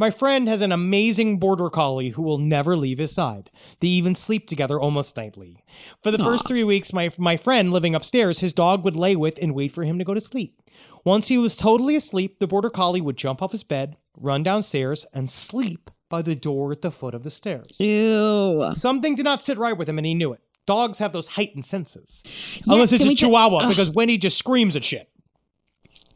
My 0.00 0.12
friend 0.12 0.48
has 0.48 0.62
an 0.62 0.70
amazing 0.70 1.38
border 1.38 1.68
collie 1.68 2.10
who 2.10 2.22
will 2.22 2.38
never 2.38 2.76
leave 2.76 2.98
his 2.98 3.12
side. 3.12 3.50
They 3.80 3.88
even 3.88 4.14
sleep 4.14 4.46
together 4.46 4.80
almost 4.80 5.16
nightly. 5.16 5.64
For 6.04 6.12
the 6.12 6.18
first 6.18 6.46
three 6.46 6.62
weeks, 6.62 6.92
my, 6.92 7.10
my 7.18 7.36
friend 7.36 7.72
living 7.72 7.96
upstairs, 7.96 8.38
his 8.38 8.52
dog 8.52 8.84
would 8.84 8.94
lay 8.94 9.16
with 9.16 9.38
and 9.42 9.56
wait 9.56 9.72
for 9.72 9.82
him 9.82 9.98
to 9.98 10.04
go 10.04 10.14
to 10.14 10.20
sleep. 10.20 10.62
Once 11.04 11.26
he 11.26 11.36
was 11.36 11.56
totally 11.56 11.96
asleep, 11.96 12.38
the 12.38 12.46
border 12.46 12.70
collie 12.70 13.00
would 13.00 13.16
jump 13.16 13.42
off 13.42 13.50
his 13.50 13.64
bed, 13.64 13.96
run 14.16 14.44
downstairs, 14.44 15.04
and 15.12 15.28
sleep 15.28 15.90
by 16.08 16.22
the 16.22 16.36
door 16.36 16.70
at 16.70 16.82
the 16.82 16.92
foot 16.92 17.14
of 17.14 17.24
the 17.24 17.30
stairs. 17.30 17.80
Ew. 17.80 18.70
Something 18.74 19.16
did 19.16 19.24
not 19.24 19.42
sit 19.42 19.58
right 19.58 19.76
with 19.76 19.88
him, 19.88 19.98
and 19.98 20.06
he 20.06 20.14
knew 20.14 20.32
it. 20.32 20.40
Dogs 20.64 20.98
have 20.98 21.12
those 21.12 21.28
heightened 21.28 21.64
senses. 21.64 22.22
Unless 22.68 22.92
it's 22.92 23.04
a 23.04 23.14
chihuahua, 23.14 23.62
Ugh. 23.62 23.68
because 23.68 23.90
Wendy 23.90 24.16
just 24.16 24.38
screams 24.38 24.76
at 24.76 24.84
shit. 24.84 25.10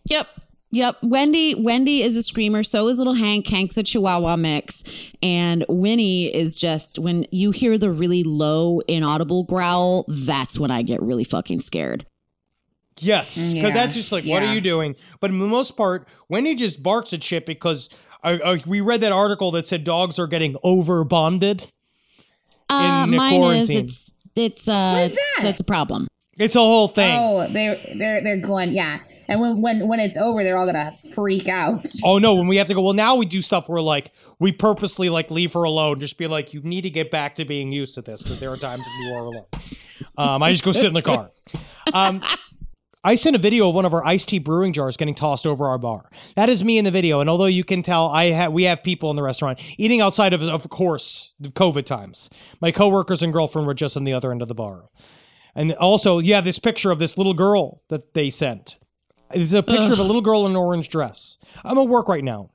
Yep. 0.04 0.28
Yep. 0.72 0.98
Wendy 1.02 1.54
Wendy 1.54 2.02
is 2.02 2.16
a 2.16 2.22
screamer. 2.22 2.62
So 2.62 2.88
is 2.88 2.98
little 2.98 3.12
Hank. 3.12 3.46
Hank's 3.46 3.76
a 3.76 3.82
Chihuahua 3.82 4.36
mix. 4.36 4.84
And 5.22 5.64
Winnie 5.68 6.34
is 6.34 6.58
just 6.58 6.98
when 6.98 7.26
you 7.30 7.50
hear 7.50 7.76
the 7.76 7.90
really 7.90 8.24
low, 8.24 8.80
inaudible 8.88 9.44
growl, 9.44 10.06
that's 10.08 10.58
when 10.58 10.70
I 10.70 10.82
get 10.82 11.02
really 11.02 11.24
fucking 11.24 11.60
scared. 11.60 12.06
Yes, 13.00 13.36
because 13.36 13.52
Yeah, 13.54 13.70
that's 13.70 13.94
just 13.94 14.12
like, 14.12 14.24
what 14.24 14.42
are 14.42 14.54
you 14.54 14.60
doing? 14.60 14.94
But 15.20 15.30
for 15.30 15.36
the 15.36 15.46
most 15.46 15.76
part, 15.76 16.06
Wendy 16.28 16.54
just 16.54 16.82
barks 16.82 17.12
at 17.12 17.22
shit 17.22 17.46
because 17.46 17.88
I, 18.22 18.32
I, 18.38 18.62
we 18.66 18.80
read 18.80 19.00
that 19.00 19.12
article 19.12 19.50
that 19.52 19.66
said 19.66 19.82
dogs 19.84 20.18
are 20.18 20.26
getting 20.26 20.56
over 20.62 21.02
bonded. 21.04 21.70
Uh, 22.70 23.06
mine 23.08 23.40
quarantine. 23.40 23.84
is 23.84 23.90
it's 23.90 24.12
it's 24.34 24.68
uh 24.68 25.02
is 25.04 25.14
that? 25.14 25.38
so 25.42 25.48
it's 25.48 25.60
a 25.60 25.64
problem. 25.64 26.06
It's 26.42 26.56
a 26.56 26.60
whole 26.60 26.88
thing. 26.88 27.16
Oh, 27.16 27.46
they're 27.48 27.80
they're 27.94 28.20
they're 28.20 28.36
going 28.36 28.72
yeah, 28.72 28.98
and 29.28 29.40
when 29.40 29.62
when 29.62 29.86
when 29.86 30.00
it's 30.00 30.16
over, 30.16 30.42
they're 30.42 30.56
all 30.56 30.66
gonna 30.66 30.92
freak 31.14 31.48
out. 31.48 31.86
Oh 32.04 32.18
no, 32.18 32.34
when 32.34 32.48
we 32.48 32.56
have 32.56 32.66
to 32.66 32.74
go, 32.74 32.80
well, 32.80 32.94
now 32.94 33.14
we 33.14 33.26
do 33.26 33.40
stuff 33.40 33.68
where 33.68 33.80
like 33.80 34.10
we 34.40 34.50
purposely 34.50 35.08
like 35.08 35.30
leave 35.30 35.52
her 35.52 35.62
alone, 35.62 36.00
just 36.00 36.18
be 36.18 36.26
like, 36.26 36.52
you 36.52 36.60
need 36.62 36.80
to 36.80 36.90
get 36.90 37.12
back 37.12 37.36
to 37.36 37.44
being 37.44 37.70
used 37.70 37.94
to 37.94 38.02
this 38.02 38.22
because 38.22 38.40
there 38.40 38.50
are 38.50 38.56
times 38.56 38.80
when 38.80 39.08
you 39.08 39.14
are 39.14 39.24
alone. 39.24 39.44
Um, 40.18 40.42
I 40.42 40.50
just 40.50 40.64
go 40.64 40.72
sit 40.72 40.86
in 40.86 40.94
the 40.94 41.02
car. 41.02 41.30
Um, 41.94 42.22
I 43.04 43.14
sent 43.14 43.36
a 43.36 43.38
video 43.38 43.68
of 43.68 43.74
one 43.74 43.84
of 43.84 43.94
our 43.94 44.04
iced 44.04 44.28
tea 44.28 44.38
brewing 44.38 44.72
jars 44.72 44.96
getting 44.96 45.14
tossed 45.14 45.46
over 45.46 45.66
our 45.66 45.78
bar. 45.78 46.08
That 46.34 46.48
is 46.48 46.64
me 46.64 46.78
in 46.78 46.84
the 46.84 46.90
video, 46.90 47.20
and 47.20 47.30
although 47.30 47.46
you 47.46 47.64
can 47.64 47.82
tell, 47.82 48.08
I 48.08 48.26
have 48.26 48.52
we 48.52 48.64
have 48.64 48.82
people 48.82 49.10
in 49.10 49.16
the 49.16 49.22
restaurant 49.22 49.60
eating 49.78 50.00
outside 50.00 50.32
of, 50.32 50.42
of 50.42 50.68
course, 50.68 51.34
the 51.38 51.50
COVID 51.50 51.84
times. 51.84 52.30
My 52.60 52.72
coworkers 52.72 53.22
and 53.22 53.32
girlfriend 53.32 53.66
were 53.66 53.74
just 53.74 53.96
on 53.96 54.04
the 54.04 54.12
other 54.12 54.32
end 54.32 54.42
of 54.42 54.48
the 54.48 54.54
bar, 54.54 54.84
and 55.54 55.72
also 55.74 56.18
you 56.18 56.34
have 56.34 56.44
this 56.44 56.58
picture 56.58 56.90
of 56.90 56.98
this 56.98 57.16
little 57.16 57.34
girl 57.34 57.82
that 57.88 58.14
they 58.14 58.30
sent. 58.30 58.78
It's 59.32 59.52
a 59.52 59.62
picture 59.62 59.92
of 59.92 59.98
a 59.98 60.04
little 60.04 60.20
girl 60.20 60.44
in 60.46 60.52
an 60.52 60.56
orange 60.56 60.88
dress. 60.88 61.38
I'm 61.64 61.78
at 61.78 61.88
work 61.88 62.08
right 62.08 62.24
now. 62.24 62.50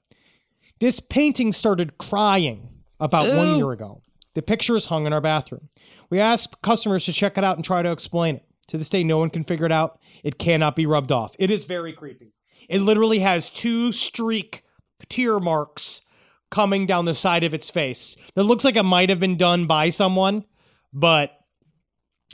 This 0.79 0.99
painting 0.99 1.51
started 1.51 1.97
crying 1.97 2.69
about 2.99 3.35
one 3.35 3.57
year 3.57 3.71
ago. 3.71 4.01
The 4.35 4.43
picture 4.43 4.75
is 4.75 4.85
hung 4.85 5.07
in 5.07 5.13
our 5.13 5.21
bathroom. 5.21 5.69
We 6.11 6.19
asked 6.19 6.61
customers 6.61 7.05
to 7.05 7.13
check 7.13 7.37
it 7.37 7.43
out 7.43 7.55
and 7.55 7.65
try 7.65 7.81
to 7.81 7.91
explain 7.91 8.35
it. 8.35 8.43
To 8.67 8.77
this 8.77 8.89
day, 8.89 9.03
no 9.03 9.17
one 9.17 9.29
can 9.29 9.43
figure 9.43 9.65
it 9.65 9.71
out. 9.71 9.99
It 10.23 10.37
cannot 10.37 10.75
be 10.75 10.85
rubbed 10.85 11.11
off. 11.11 11.35
It 11.39 11.49
is 11.49 11.65
very 11.65 11.93
creepy. 11.93 12.33
It 12.69 12.81
literally 12.81 13.19
has 13.19 13.49
two 13.49 13.91
streak 13.91 14.63
tear 15.09 15.39
marks 15.39 16.01
coming 16.49 16.85
down 16.85 17.05
the 17.05 17.13
side 17.13 17.43
of 17.43 17.53
its 17.53 17.69
face. 17.69 18.15
That 18.35 18.43
looks 18.43 18.63
like 18.63 18.75
it 18.75 18.83
might 18.83 19.09
have 19.09 19.19
been 19.19 19.37
done 19.37 19.67
by 19.67 19.89
someone, 19.89 20.45
but 20.93 21.31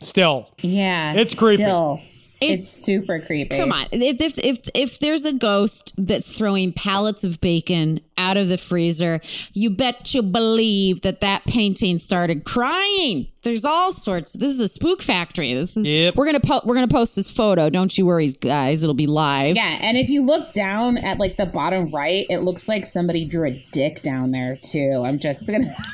still. 0.01 0.49
Yeah, 0.61 1.13
It's 1.13 1.33
creepy. 1.33 1.63
Still, 1.63 1.99
It- 2.41 2.51
it's 2.59 2.67
super 2.67 3.19
creepy. 3.19 3.55
Come 3.55 3.71
on. 3.71 3.85
If, 3.91 4.19
if 4.19 4.37
if 4.39 4.57
if 4.73 4.99
there's 4.99 5.23
a 5.23 5.31
ghost 5.31 5.93
that's 5.97 6.37
throwing 6.37 6.73
pallets 6.73 7.23
of 7.23 7.39
bacon 7.39 8.01
out 8.17 8.35
of 8.35 8.49
the 8.49 8.57
freezer, 8.57 9.21
you 9.53 9.69
bet 9.69 10.13
you 10.13 10.21
believe 10.21 11.01
that 11.01 11.21
that 11.21 11.45
painting 11.45 11.99
started 11.99 12.43
crying. 12.43 13.27
There's 13.43 13.63
all 13.63 13.93
sorts. 13.93 14.33
This 14.33 14.53
is 14.55 14.59
a 14.59 14.67
spook 14.67 15.01
factory. 15.01 15.53
This 15.53 15.77
is 15.77 15.87
Yep. 15.87 16.15
we're 16.17 16.25
gonna 16.25 16.39
po- 16.41 16.61
we're 16.65 16.75
gonna 16.75 16.87
post 16.89 17.15
this 17.15 17.29
photo. 17.29 17.69
Don't 17.69 17.97
you 17.97 18.05
worry, 18.05 18.27
guys. 18.41 18.83
It'll 18.83 18.93
be 18.93 19.07
live. 19.07 19.55
Yeah, 19.55 19.77
and 19.81 19.95
if 19.97 20.09
you 20.09 20.25
look 20.25 20.51
down 20.51 20.97
at 20.97 21.19
like 21.19 21.37
the 21.37 21.45
bottom 21.45 21.91
right, 21.91 22.25
it 22.29 22.39
looks 22.39 22.67
like 22.67 22.85
somebody 22.85 23.23
drew 23.23 23.47
a 23.47 23.65
dick 23.71 24.01
down 24.01 24.31
there 24.31 24.57
too. 24.61 25.01
I'm 25.05 25.17
just 25.17 25.47
gonna. 25.47 25.73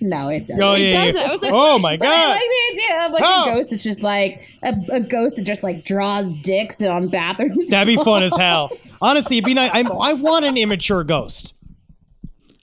no, 0.00 0.28
it 0.28 0.46
doesn't. 0.46 0.62
Oh, 0.62 0.74
yeah, 0.74 1.04
does 1.06 1.16
yeah. 1.16 1.22
I 1.22 1.28
was 1.30 1.42
like- 1.42 1.52
oh 1.54 1.78
my 1.78 1.96
god! 1.96 2.06
I 2.08 2.30
like 2.30 2.40
the 2.40 2.72
idea 2.80 3.06
of 3.06 3.12
like 3.12 3.22
Oh. 3.24 3.42
a 3.50 3.54
ghost 3.54 3.70
that's 3.70 3.82
just 3.82 4.02
like 4.02 4.48
a, 4.62 4.74
a 4.92 5.00
ghost 5.00 5.36
that 5.36 5.42
just 5.42 5.62
like 5.62 5.84
draws 5.84 6.32
dicks 6.32 6.80
on 6.82 7.08
bathrooms. 7.08 7.68
That'd 7.68 7.96
be 7.96 8.02
fun 8.02 8.22
as 8.24 8.36
hell. 8.36 8.70
Honestly, 9.00 9.38
it'd 9.38 9.46
be 9.46 9.54
nice. 9.54 9.70
I'm, 9.74 9.90
I 9.92 10.12
want 10.14 10.44
an 10.44 10.56
immature 10.56 11.04
ghost. 11.04 11.52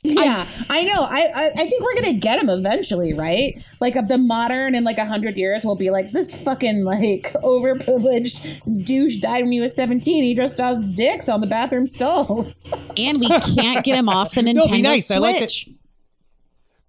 Yeah, 0.03 0.49
I, 0.67 0.83
know. 0.83 1.03
I, 1.03 1.27
I 1.35 1.49
I 1.51 1.69
think 1.69 1.83
we're 1.83 1.93
gonna 1.93 2.13
get 2.13 2.41
him 2.41 2.49
eventually, 2.49 3.13
right? 3.13 3.63
Like 3.79 3.95
of 3.95 4.07
the 4.07 4.17
modern 4.17 4.73
in 4.73 4.83
like 4.83 4.97
a 4.97 5.05
hundred 5.05 5.37
years, 5.37 5.63
we'll 5.63 5.75
be 5.75 5.91
like 5.91 6.11
this 6.11 6.31
fucking 6.31 6.83
like 6.83 7.31
overprivileged 7.43 8.83
douche 8.83 9.17
died 9.17 9.43
when 9.43 9.51
he 9.51 9.59
was 9.59 9.75
seventeen. 9.75 10.23
He 10.23 10.33
just 10.33 10.57
does 10.57 10.79
dicks 10.95 11.29
on 11.29 11.39
the 11.41 11.45
bathroom 11.45 11.85
stalls. 11.85 12.71
And 12.97 13.19
we 13.19 13.27
can't 13.27 13.83
get 13.85 13.95
him 13.95 14.09
off 14.09 14.33
the 14.33 14.41
Nintendo 14.41 14.55
No, 14.55 14.67
be 14.71 14.81
nice. 14.81 15.05
Switch. 15.07 15.15
I 15.17 15.19
like 15.19 15.39
that. 15.39 15.55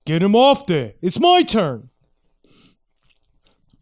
Get 0.05 0.22
him 0.22 0.34
off 0.34 0.66
there. 0.66 0.94
It's 1.00 1.20
my 1.20 1.42
turn. 1.42 1.90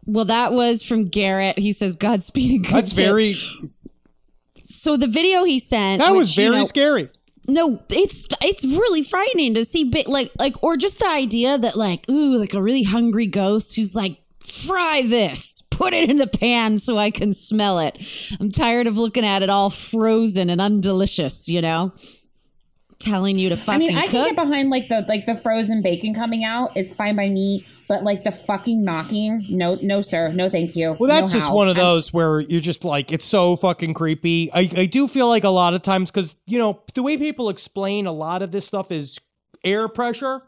Well, 0.06 0.24
that 0.26 0.52
was 0.52 0.82
from 0.82 1.08
Garrett. 1.08 1.58
He 1.58 1.72
says 1.72 1.96
Godspeed 1.96 2.50
and 2.52 2.64
good 2.64 2.74
That's 2.74 2.94
tips." 2.94 3.08
very. 3.08 3.34
So 4.62 4.96
the 4.96 5.06
video 5.06 5.44
he 5.44 5.58
sent 5.58 6.00
That 6.00 6.12
which, 6.12 6.18
was 6.18 6.36
you 6.36 6.44
very 6.44 6.56
know, 6.56 6.64
scary. 6.64 7.08
No, 7.48 7.82
it's 7.90 8.28
it's 8.42 8.64
really 8.64 9.02
frightening 9.02 9.54
to 9.54 9.64
see 9.64 9.84
bit 9.84 10.06
like 10.06 10.30
like 10.38 10.62
or 10.62 10.76
just 10.76 11.00
the 11.00 11.08
idea 11.08 11.58
that 11.58 11.76
like 11.76 12.08
ooh 12.08 12.36
like 12.36 12.54
a 12.54 12.62
really 12.62 12.84
hungry 12.84 13.26
ghost 13.26 13.74
who's 13.74 13.96
like 13.96 14.18
fry 14.40 15.02
this 15.02 15.66
put 15.80 15.94
it 15.94 16.10
in 16.10 16.18
the 16.18 16.26
pan 16.26 16.78
so 16.78 16.98
I 16.98 17.10
can 17.10 17.32
smell 17.32 17.78
it. 17.78 17.98
I'm 18.38 18.50
tired 18.50 18.86
of 18.86 18.98
looking 18.98 19.24
at 19.24 19.42
it 19.42 19.48
all 19.48 19.70
frozen 19.70 20.50
and 20.50 20.60
undelicious, 20.60 21.48
you 21.48 21.62
know. 21.62 21.92
Telling 23.00 23.38
you 23.38 23.48
to 23.48 23.56
fucking 23.56 23.72
I 23.74 23.78
mean, 23.78 23.96
I 23.96 24.06
can 24.06 24.26
get 24.26 24.36
behind 24.36 24.68
like 24.68 24.88
the 24.88 25.06
like 25.08 25.24
the 25.24 25.34
frozen 25.34 25.80
bacon 25.80 26.12
coming 26.12 26.44
out 26.44 26.76
is 26.76 26.92
fine 26.92 27.16
by 27.16 27.30
me, 27.30 27.64
but 27.88 28.04
like 28.04 28.24
the 28.24 28.30
fucking 28.30 28.84
knocking, 28.84 29.46
no, 29.48 29.78
no, 29.80 30.02
sir, 30.02 30.28
no, 30.32 30.50
thank 30.50 30.76
you. 30.76 30.96
Well, 31.00 31.08
that's 31.08 31.32
No 31.32 31.38
just 31.38 31.48
how. 31.48 31.54
one 31.54 31.70
of 31.70 31.78
I'm- 31.78 31.86
those 31.86 32.12
where 32.12 32.40
you're 32.40 32.60
just 32.60 32.84
like, 32.84 33.10
it's 33.10 33.24
so 33.24 33.56
fucking 33.56 33.94
creepy. 33.94 34.50
I, 34.52 34.68
I 34.76 34.84
do 34.84 35.08
feel 35.08 35.28
like 35.28 35.44
a 35.44 35.48
lot 35.48 35.72
of 35.72 35.80
times, 35.80 36.10
because, 36.10 36.34
you 36.46 36.58
know, 36.58 36.82
the 36.94 37.02
way 37.02 37.16
people 37.16 37.48
explain 37.48 38.06
a 38.06 38.12
lot 38.12 38.42
of 38.42 38.52
this 38.52 38.66
stuff 38.66 38.92
is 38.92 39.18
air 39.64 39.88
pressure. 39.88 40.42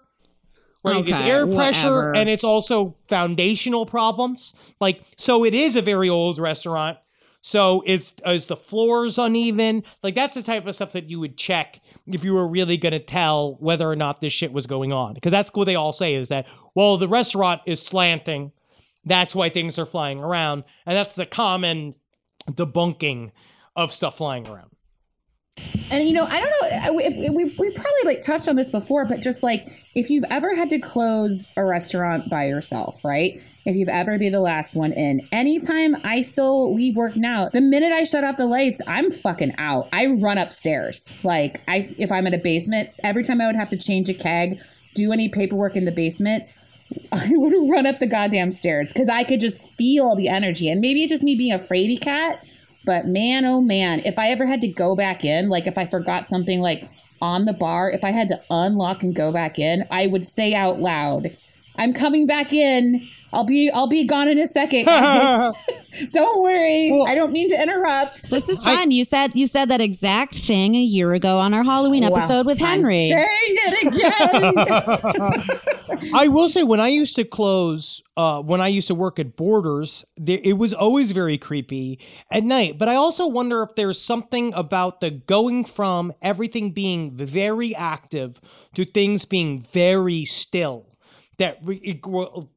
Right? 0.84 1.08
it's 1.08 1.12
air 1.12 1.46
pressure 1.46 1.84
whatever. 1.94 2.16
and 2.16 2.28
it's 2.28 2.44
also 2.44 2.96
foundational 3.08 3.86
problems. 3.86 4.52
Like, 4.78 5.00
so 5.16 5.44
it 5.44 5.54
is 5.54 5.74
a 5.74 5.80
very 5.80 6.10
old 6.10 6.38
restaurant. 6.38 6.98
So 7.42 7.82
is 7.84 8.14
is 8.24 8.46
the 8.46 8.56
floors 8.56 9.18
uneven? 9.18 9.82
Like 10.02 10.14
that's 10.14 10.36
the 10.36 10.42
type 10.42 10.64
of 10.66 10.74
stuff 10.76 10.92
that 10.92 11.10
you 11.10 11.18
would 11.18 11.36
check 11.36 11.80
if 12.06 12.24
you 12.24 12.34
were 12.34 12.46
really 12.46 12.76
going 12.76 12.92
to 12.92 13.00
tell 13.00 13.56
whether 13.58 13.90
or 13.90 13.96
not 13.96 14.20
this 14.20 14.32
shit 14.32 14.52
was 14.52 14.66
going 14.66 14.92
on. 14.92 15.14
Because 15.14 15.32
that's 15.32 15.52
what 15.52 15.64
they 15.64 15.74
all 15.74 15.92
say 15.92 16.14
is 16.14 16.28
that 16.28 16.46
well 16.74 16.96
the 16.96 17.08
restaurant 17.08 17.60
is 17.66 17.82
slanting, 17.82 18.52
that's 19.04 19.34
why 19.34 19.50
things 19.50 19.76
are 19.76 19.86
flying 19.86 20.20
around, 20.20 20.62
and 20.86 20.96
that's 20.96 21.16
the 21.16 21.26
common 21.26 21.96
debunking 22.48 23.32
of 23.74 23.92
stuff 23.92 24.18
flying 24.18 24.46
around. 24.46 24.70
And 25.90 26.08
you 26.08 26.14
know, 26.14 26.24
I 26.24 26.40
don't 26.40 26.50
know 26.50 26.98
if, 26.98 27.34
we 27.34 27.44
we 27.44 27.70
probably 27.72 28.02
like 28.04 28.22
touched 28.22 28.48
on 28.48 28.56
this 28.56 28.70
before, 28.70 29.04
but 29.04 29.20
just 29.20 29.42
like 29.42 29.66
if 29.94 30.08
you've 30.08 30.24
ever 30.30 30.54
had 30.54 30.70
to 30.70 30.78
close 30.78 31.46
a 31.58 31.64
restaurant 31.64 32.30
by 32.30 32.46
yourself, 32.46 33.04
right? 33.04 33.38
If 33.66 33.76
you've 33.76 33.90
ever 33.90 34.18
be 34.18 34.30
the 34.30 34.40
last 34.40 34.74
one 34.74 34.92
in, 34.92 35.28
anytime 35.30 35.96
I 36.02 36.22
still 36.22 36.74
leave 36.74 36.96
work 36.96 37.14
now, 37.16 37.50
the 37.50 37.60
minute 37.60 37.92
I 37.92 38.04
shut 38.04 38.24
off 38.24 38.38
the 38.38 38.46
lights, 38.46 38.80
I'm 38.86 39.10
fucking 39.10 39.54
out. 39.58 39.90
I 39.92 40.06
run 40.06 40.38
upstairs. 40.38 41.12
Like 41.22 41.60
I 41.68 41.94
if 41.98 42.10
I'm 42.10 42.26
in 42.26 42.32
a 42.32 42.38
basement, 42.38 42.88
every 43.04 43.22
time 43.22 43.42
I 43.42 43.46
would 43.46 43.56
have 43.56 43.68
to 43.70 43.76
change 43.76 44.08
a 44.08 44.14
keg, 44.14 44.58
do 44.94 45.12
any 45.12 45.28
paperwork 45.28 45.76
in 45.76 45.84
the 45.84 45.92
basement, 45.92 46.44
I 47.12 47.28
would 47.32 47.70
run 47.70 47.84
up 47.84 47.98
the 47.98 48.06
goddamn 48.06 48.52
stairs 48.52 48.90
because 48.94 49.10
I 49.10 49.24
could 49.24 49.40
just 49.40 49.60
feel 49.76 50.16
the 50.16 50.28
energy. 50.28 50.70
And 50.70 50.80
maybe 50.80 51.02
it's 51.02 51.10
just 51.10 51.22
me 51.22 51.34
being 51.34 51.52
a 51.52 51.58
fraidy 51.58 52.00
cat 52.00 52.42
but 52.84 53.06
man, 53.06 53.44
oh 53.44 53.60
man, 53.60 54.00
if 54.04 54.18
I 54.18 54.30
ever 54.30 54.46
had 54.46 54.60
to 54.62 54.68
go 54.68 54.96
back 54.96 55.24
in, 55.24 55.48
like 55.48 55.66
if 55.66 55.78
I 55.78 55.86
forgot 55.86 56.26
something 56.26 56.60
like 56.60 56.88
on 57.20 57.44
the 57.44 57.52
bar, 57.52 57.90
if 57.90 58.02
I 58.02 58.10
had 58.10 58.28
to 58.28 58.42
unlock 58.50 59.02
and 59.02 59.14
go 59.14 59.32
back 59.32 59.58
in, 59.58 59.86
I 59.90 60.06
would 60.08 60.24
say 60.24 60.54
out 60.54 60.80
loud, 60.80 61.36
I'm 61.76 61.92
coming 61.92 62.26
back 62.26 62.52
in. 62.52 63.08
I'll 63.34 63.44
be 63.44 63.70
I'll 63.70 63.88
be 63.88 64.04
gone 64.04 64.28
in 64.28 64.38
a 64.38 64.46
second. 64.46 64.84
don't 66.12 66.42
worry. 66.42 66.90
Well- 66.90 67.06
I 67.06 67.14
don't 67.14 67.32
mean 67.32 67.48
to 67.48 67.60
interrupt. 67.60 68.30
This 68.30 68.48
is 68.48 68.60
fun. 68.60 68.90
you 68.90 69.04
said 69.04 69.32
you 69.34 69.46
said 69.46 69.70
that 69.70 69.80
exact 69.80 70.34
thing 70.34 70.74
a 70.74 70.82
year 70.82 71.14
ago 71.14 71.38
on 71.38 71.54
our 71.54 71.62
Halloween 71.64 72.04
episode 72.04 72.44
with 72.44 72.58
Henry. 72.58 73.10
I'm 73.12 73.24
saying 73.24 73.56
it 73.64 73.82
again. 75.98 76.10
I 76.14 76.28
will 76.28 76.48
say 76.48 76.62
when 76.62 76.80
I 76.80 76.88
used 76.88 77.16
to 77.16 77.24
close, 77.24 78.02
uh, 78.16 78.42
when 78.42 78.60
I 78.60 78.68
used 78.68 78.88
to 78.88 78.94
work 78.94 79.18
at 79.18 79.36
Borders, 79.36 80.04
there, 80.16 80.40
it 80.42 80.58
was 80.58 80.74
always 80.74 81.12
very 81.12 81.38
creepy 81.38 81.98
at 82.30 82.44
night. 82.44 82.76
But 82.78 82.88
I 82.90 82.96
also 82.96 83.26
wonder 83.26 83.62
if 83.62 83.74
there's 83.76 84.00
something 84.00 84.52
about 84.54 85.00
the 85.00 85.10
going 85.10 85.64
from 85.64 86.12
everything 86.20 86.72
being 86.72 87.16
very 87.16 87.74
active 87.74 88.40
to 88.74 88.84
things 88.84 89.24
being 89.24 89.62
very 89.62 90.24
still 90.26 90.86
that 91.42 91.60
we- 91.64 91.78
it 91.78 92.00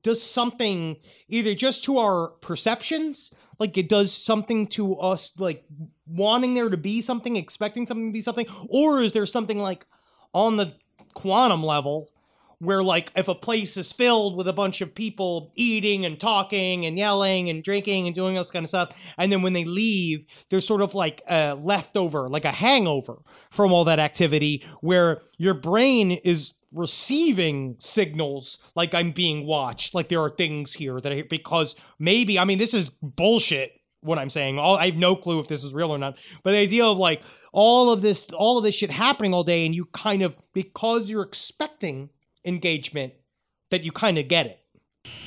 does 0.03 0.21
something 0.21 0.95
either 1.27 1.55
just 1.55 1.83
to 1.83 1.97
our 1.97 2.27
perceptions, 2.41 3.31
like 3.59 3.79
it 3.79 3.89
does 3.89 4.11
something 4.13 4.67
to 4.67 4.95
us, 4.97 5.31
like 5.39 5.63
wanting 6.05 6.53
there 6.53 6.69
to 6.69 6.77
be 6.77 7.01
something, 7.01 7.35
expecting 7.35 7.87
something 7.87 8.09
to 8.09 8.13
be 8.13 8.21
something, 8.21 8.45
or 8.69 9.01
is 9.01 9.11
there 9.13 9.25
something 9.25 9.57
like 9.57 9.87
on 10.35 10.57
the 10.57 10.73
quantum 11.15 11.63
level 11.63 12.11
where 12.59 12.83
like 12.83 13.11
if 13.15 13.27
a 13.27 13.33
place 13.33 13.75
is 13.75 13.91
filled 13.91 14.37
with 14.37 14.47
a 14.47 14.53
bunch 14.53 14.81
of 14.81 14.93
people 14.93 15.51
eating 15.55 16.05
and 16.05 16.19
talking 16.19 16.85
and 16.85 16.95
yelling 16.95 17.49
and 17.49 17.63
drinking 17.63 18.05
and 18.05 18.15
doing 18.15 18.37
all 18.37 18.43
this 18.43 18.51
kind 18.51 18.63
of 18.63 18.69
stuff 18.69 18.95
and 19.17 19.31
then 19.31 19.41
when 19.41 19.53
they 19.53 19.65
leave 19.65 20.25
there's 20.49 20.65
sort 20.65 20.81
of 20.81 20.95
like 20.95 21.21
a 21.27 21.53
leftover 21.55 22.29
like 22.29 22.45
a 22.45 22.51
hangover 22.51 23.17
from 23.51 23.73
all 23.73 23.83
that 23.83 23.99
activity 23.99 24.63
where 24.81 25.21
your 25.37 25.53
brain 25.53 26.11
is 26.11 26.53
receiving 26.75 27.75
signals 27.79 28.59
like 28.75 28.93
i'm 28.93 29.11
being 29.11 29.45
watched 29.45 29.93
like 29.95 30.09
there 30.09 30.21
are 30.21 30.29
things 30.29 30.73
here 30.73 30.99
that 31.01 31.11
I, 31.11 31.21
because 31.23 31.75
maybe 31.99 32.37
i 32.37 32.45
mean 32.45 32.57
this 32.57 32.73
is 32.73 32.89
bullshit 33.01 33.71
what 34.01 34.19
i'm 34.19 34.29
saying 34.29 34.59
all, 34.59 34.77
i 34.77 34.85
have 34.87 34.95
no 34.95 35.15
clue 35.15 35.39
if 35.39 35.47
this 35.47 35.63
is 35.63 35.73
real 35.73 35.91
or 35.91 35.97
not 35.97 36.17
but 36.43 36.51
the 36.51 36.57
idea 36.57 36.85
of 36.85 36.97
like 36.97 37.23
all 37.53 37.89
of 37.91 38.01
this 38.01 38.25
all 38.31 38.57
of 38.57 38.63
this 38.63 38.75
shit 38.75 38.91
happening 38.91 39.33
all 39.33 39.43
day 39.43 39.65
and 39.65 39.73
you 39.73 39.85
kind 39.85 40.21
of 40.21 40.35
because 40.53 41.09
you're 41.09 41.23
expecting 41.23 42.09
engagement 42.45 43.13
that 43.71 43.83
you 43.83 43.91
kind 43.91 44.19
of 44.19 44.27
get 44.27 44.45
it. 44.45 44.59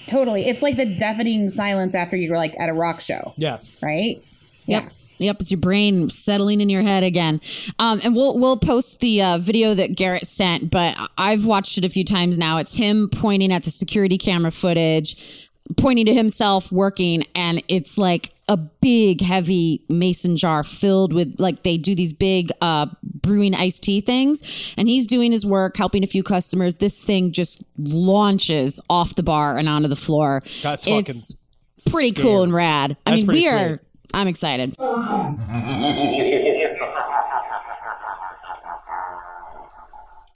totally. 0.07 0.47
It's 0.47 0.63
like 0.63 0.77
the 0.77 0.87
deafening 0.87 1.49
silence 1.49 1.95
after 1.95 2.17
you're 2.17 2.37
like 2.37 2.55
at 2.61 2.69
a 2.69 2.73
rock 2.73 3.01
show, 3.01 3.35
Yes. 3.37 3.83
right? 3.83 4.23
Yep. 4.67 4.93
Yep, 5.19 5.41
it's 5.41 5.51
your 5.51 5.61
brain 5.61 6.09
settling 6.09 6.61
in 6.61 6.69
your 6.69 6.83
head 6.83 7.03
again. 7.03 7.41
Um, 7.79 8.01
and 8.03 8.15
we'll 8.15 8.39
we'll 8.39 8.57
post 8.57 9.01
the 9.01 9.23
uh, 9.23 9.39
video 9.39 9.75
that 9.75 9.97
Garrett 9.97 10.27
sent, 10.27 10.71
but 10.71 10.97
I've 11.19 11.45
watched 11.45 11.79
it 11.79 11.85
a 11.85 11.89
few 11.89 12.05
times 12.05 12.39
now. 12.39 12.59
It's 12.59 12.77
him 12.77 13.09
pointing 13.11 13.53
at 13.53 13.65
the 13.65 13.71
security 13.71 14.19
camera 14.19 14.51
footage, 14.51 15.51
pointing 15.77 16.07
to 16.07 16.15
himself 16.15 16.71
working, 16.73 17.25
and 17.35 17.63
it's 17.69 17.99
like 17.99 18.33
a 18.49 18.57
big, 18.57 19.21
heavy 19.21 19.85
mason 19.89 20.37
jar 20.37 20.65
filled 20.65 21.13
with 21.13 21.39
like 21.39 21.65
they 21.65 21.77
do 21.77 21.95
these 21.95 22.13
big 22.13 22.51
uh, 22.63 22.87
brewing 23.03 23.55
iced 23.55 23.83
tea 23.83 24.01
things, 24.01 24.75
and 24.77 24.89
he's 24.89 25.07
doing 25.07 25.33
his 25.33 25.45
work, 25.45 25.77
helping 25.77 26.03
a 26.03 26.07
few 26.07 26.23
customers. 26.23 26.77
This 26.77 27.03
thing 27.03 27.33
just 27.33 27.63
launches 27.77 28.81
off 28.89 29.17
the 29.17 29.23
bar 29.23 29.59
and 29.59 29.69
onto 29.69 29.89
the 29.89 29.97
floor. 29.97 30.43
That's 30.63 30.85
fucking 30.85 31.05
it's 31.09 31.37
pretty 31.91 32.13
cool 32.13 32.43
and 32.43 32.53
rad. 32.53 32.97
I 33.07 33.11
That's 33.11 33.23
mean, 33.23 33.33
we 33.33 33.49
are. 33.49 33.81
I'm 34.15 34.29
excited. 34.29 34.75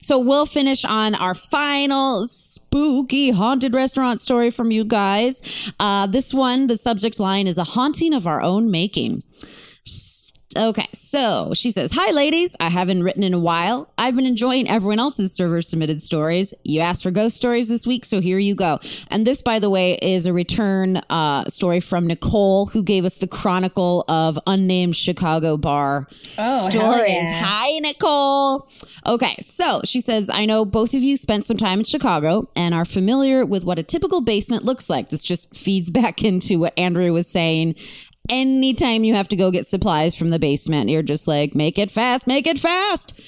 So 0.03 0.19
we'll 0.19 0.45
finish 0.45 0.83
on 0.83 1.15
our 1.15 1.33
final 1.33 2.25
spooky 2.25 3.31
haunted 3.31 3.73
restaurant 3.73 4.19
story 4.19 4.51
from 4.51 4.69
you 4.69 4.83
guys. 4.83 5.71
Uh, 5.79 6.07
this 6.07 6.33
one, 6.33 6.67
the 6.67 6.75
subject 6.75 7.21
line 7.21 7.47
is 7.47 7.57
a 7.57 7.63
haunting 7.63 8.13
of 8.13 8.27
our 8.27 8.41
own 8.41 8.69
making. 8.69 9.23
Okay, 10.55 10.85
so 10.93 11.51
she 11.55 11.71
says, 11.71 11.91
Hi, 11.93 12.11
ladies. 12.11 12.55
I 12.59 12.69
haven't 12.69 13.01
written 13.03 13.23
in 13.23 13.33
a 13.33 13.39
while. 13.39 13.89
I've 13.97 14.15
been 14.15 14.25
enjoying 14.27 14.69
everyone 14.69 14.99
else's 14.99 15.33
server 15.33 15.61
submitted 15.63 16.01
stories. 16.01 16.53
You 16.63 16.81
asked 16.81 17.01
for 17.03 17.11
ghost 17.11 17.35
stories 17.35 17.69
this 17.69 17.87
week, 17.87 18.05
so 18.05 18.21
here 18.21 18.37
you 18.37 18.53
go. 18.53 18.79
And 19.09 19.25
this, 19.25 19.41
by 19.41 19.57
the 19.57 19.69
way, 19.69 19.97
is 20.01 20.25
a 20.27 20.33
return 20.33 20.97
uh, 21.09 21.45
story 21.45 21.79
from 21.79 22.05
Nicole, 22.05 22.67
who 22.67 22.83
gave 22.83 23.03
us 23.03 23.17
the 23.17 23.27
Chronicle 23.27 24.05
of 24.07 24.37
Unnamed 24.45 24.95
Chicago 24.95 25.57
Bar 25.57 26.07
Oh, 26.37 26.69
stories. 26.69 27.07
yeah. 27.13 27.41
Hi, 27.43 27.79
Nicole. 27.79 28.69
Okay, 29.07 29.35
so 29.41 29.81
she 29.83 29.99
says, 29.99 30.29
I 30.29 30.45
know 30.45 30.65
both 30.65 30.93
of 30.93 31.01
you 31.01 31.17
spent 31.17 31.45
some 31.45 31.57
time 31.57 31.79
in 31.79 31.85
Chicago 31.85 32.47
and 32.55 32.73
are 32.75 32.85
familiar 32.85 33.43
with 33.45 33.63
what 33.63 33.79
a 33.79 33.83
typical 33.83 34.21
basement 34.21 34.63
looks 34.65 34.89
like. 34.89 35.09
This 35.09 35.23
just 35.23 35.55
feeds 35.55 35.89
back 35.89 36.23
into 36.23 36.59
what 36.59 36.77
Andrea 36.77 37.11
was 37.11 37.27
saying. 37.27 37.75
Anytime 38.29 39.03
you 39.03 39.15
have 39.15 39.27
to 39.27 39.35
go 39.35 39.51
get 39.51 39.67
supplies 39.67 40.15
from 40.15 40.29
the 40.29 40.39
basement, 40.39 40.89
you're 40.89 41.03
just 41.03 41.27
like, 41.27 41.53
make 41.53 41.77
it 41.77 41.91
fast, 41.91 42.25
make 42.25 42.47
it 42.47 42.57
fast. 42.57 43.19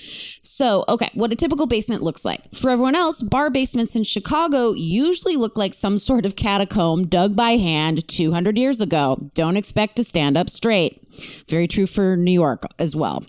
So, 0.41 0.85
okay, 0.87 1.09
what 1.13 1.33
a 1.33 1.35
typical 1.35 1.67
basement 1.67 2.01
looks 2.01 2.23
like. 2.23 2.53
For 2.55 2.69
everyone 2.69 2.95
else, 2.95 3.21
bar 3.21 3.49
basements 3.49 3.97
in 3.97 4.05
Chicago 4.05 4.71
usually 4.71 5.35
look 5.35 5.57
like 5.57 5.73
some 5.73 5.97
sort 5.97 6.25
of 6.25 6.37
catacomb 6.37 7.07
dug 7.07 7.35
by 7.35 7.57
hand 7.57 8.07
200 8.07 8.57
years 8.57 8.79
ago. 8.79 9.29
Don't 9.33 9.57
expect 9.57 9.97
to 9.97 10.03
stand 10.03 10.37
up 10.37 10.49
straight. 10.49 11.05
Very 11.49 11.67
true 11.67 11.87
for 11.87 12.15
New 12.15 12.31
York 12.31 12.63
as 12.79 12.95
well. 12.95 13.25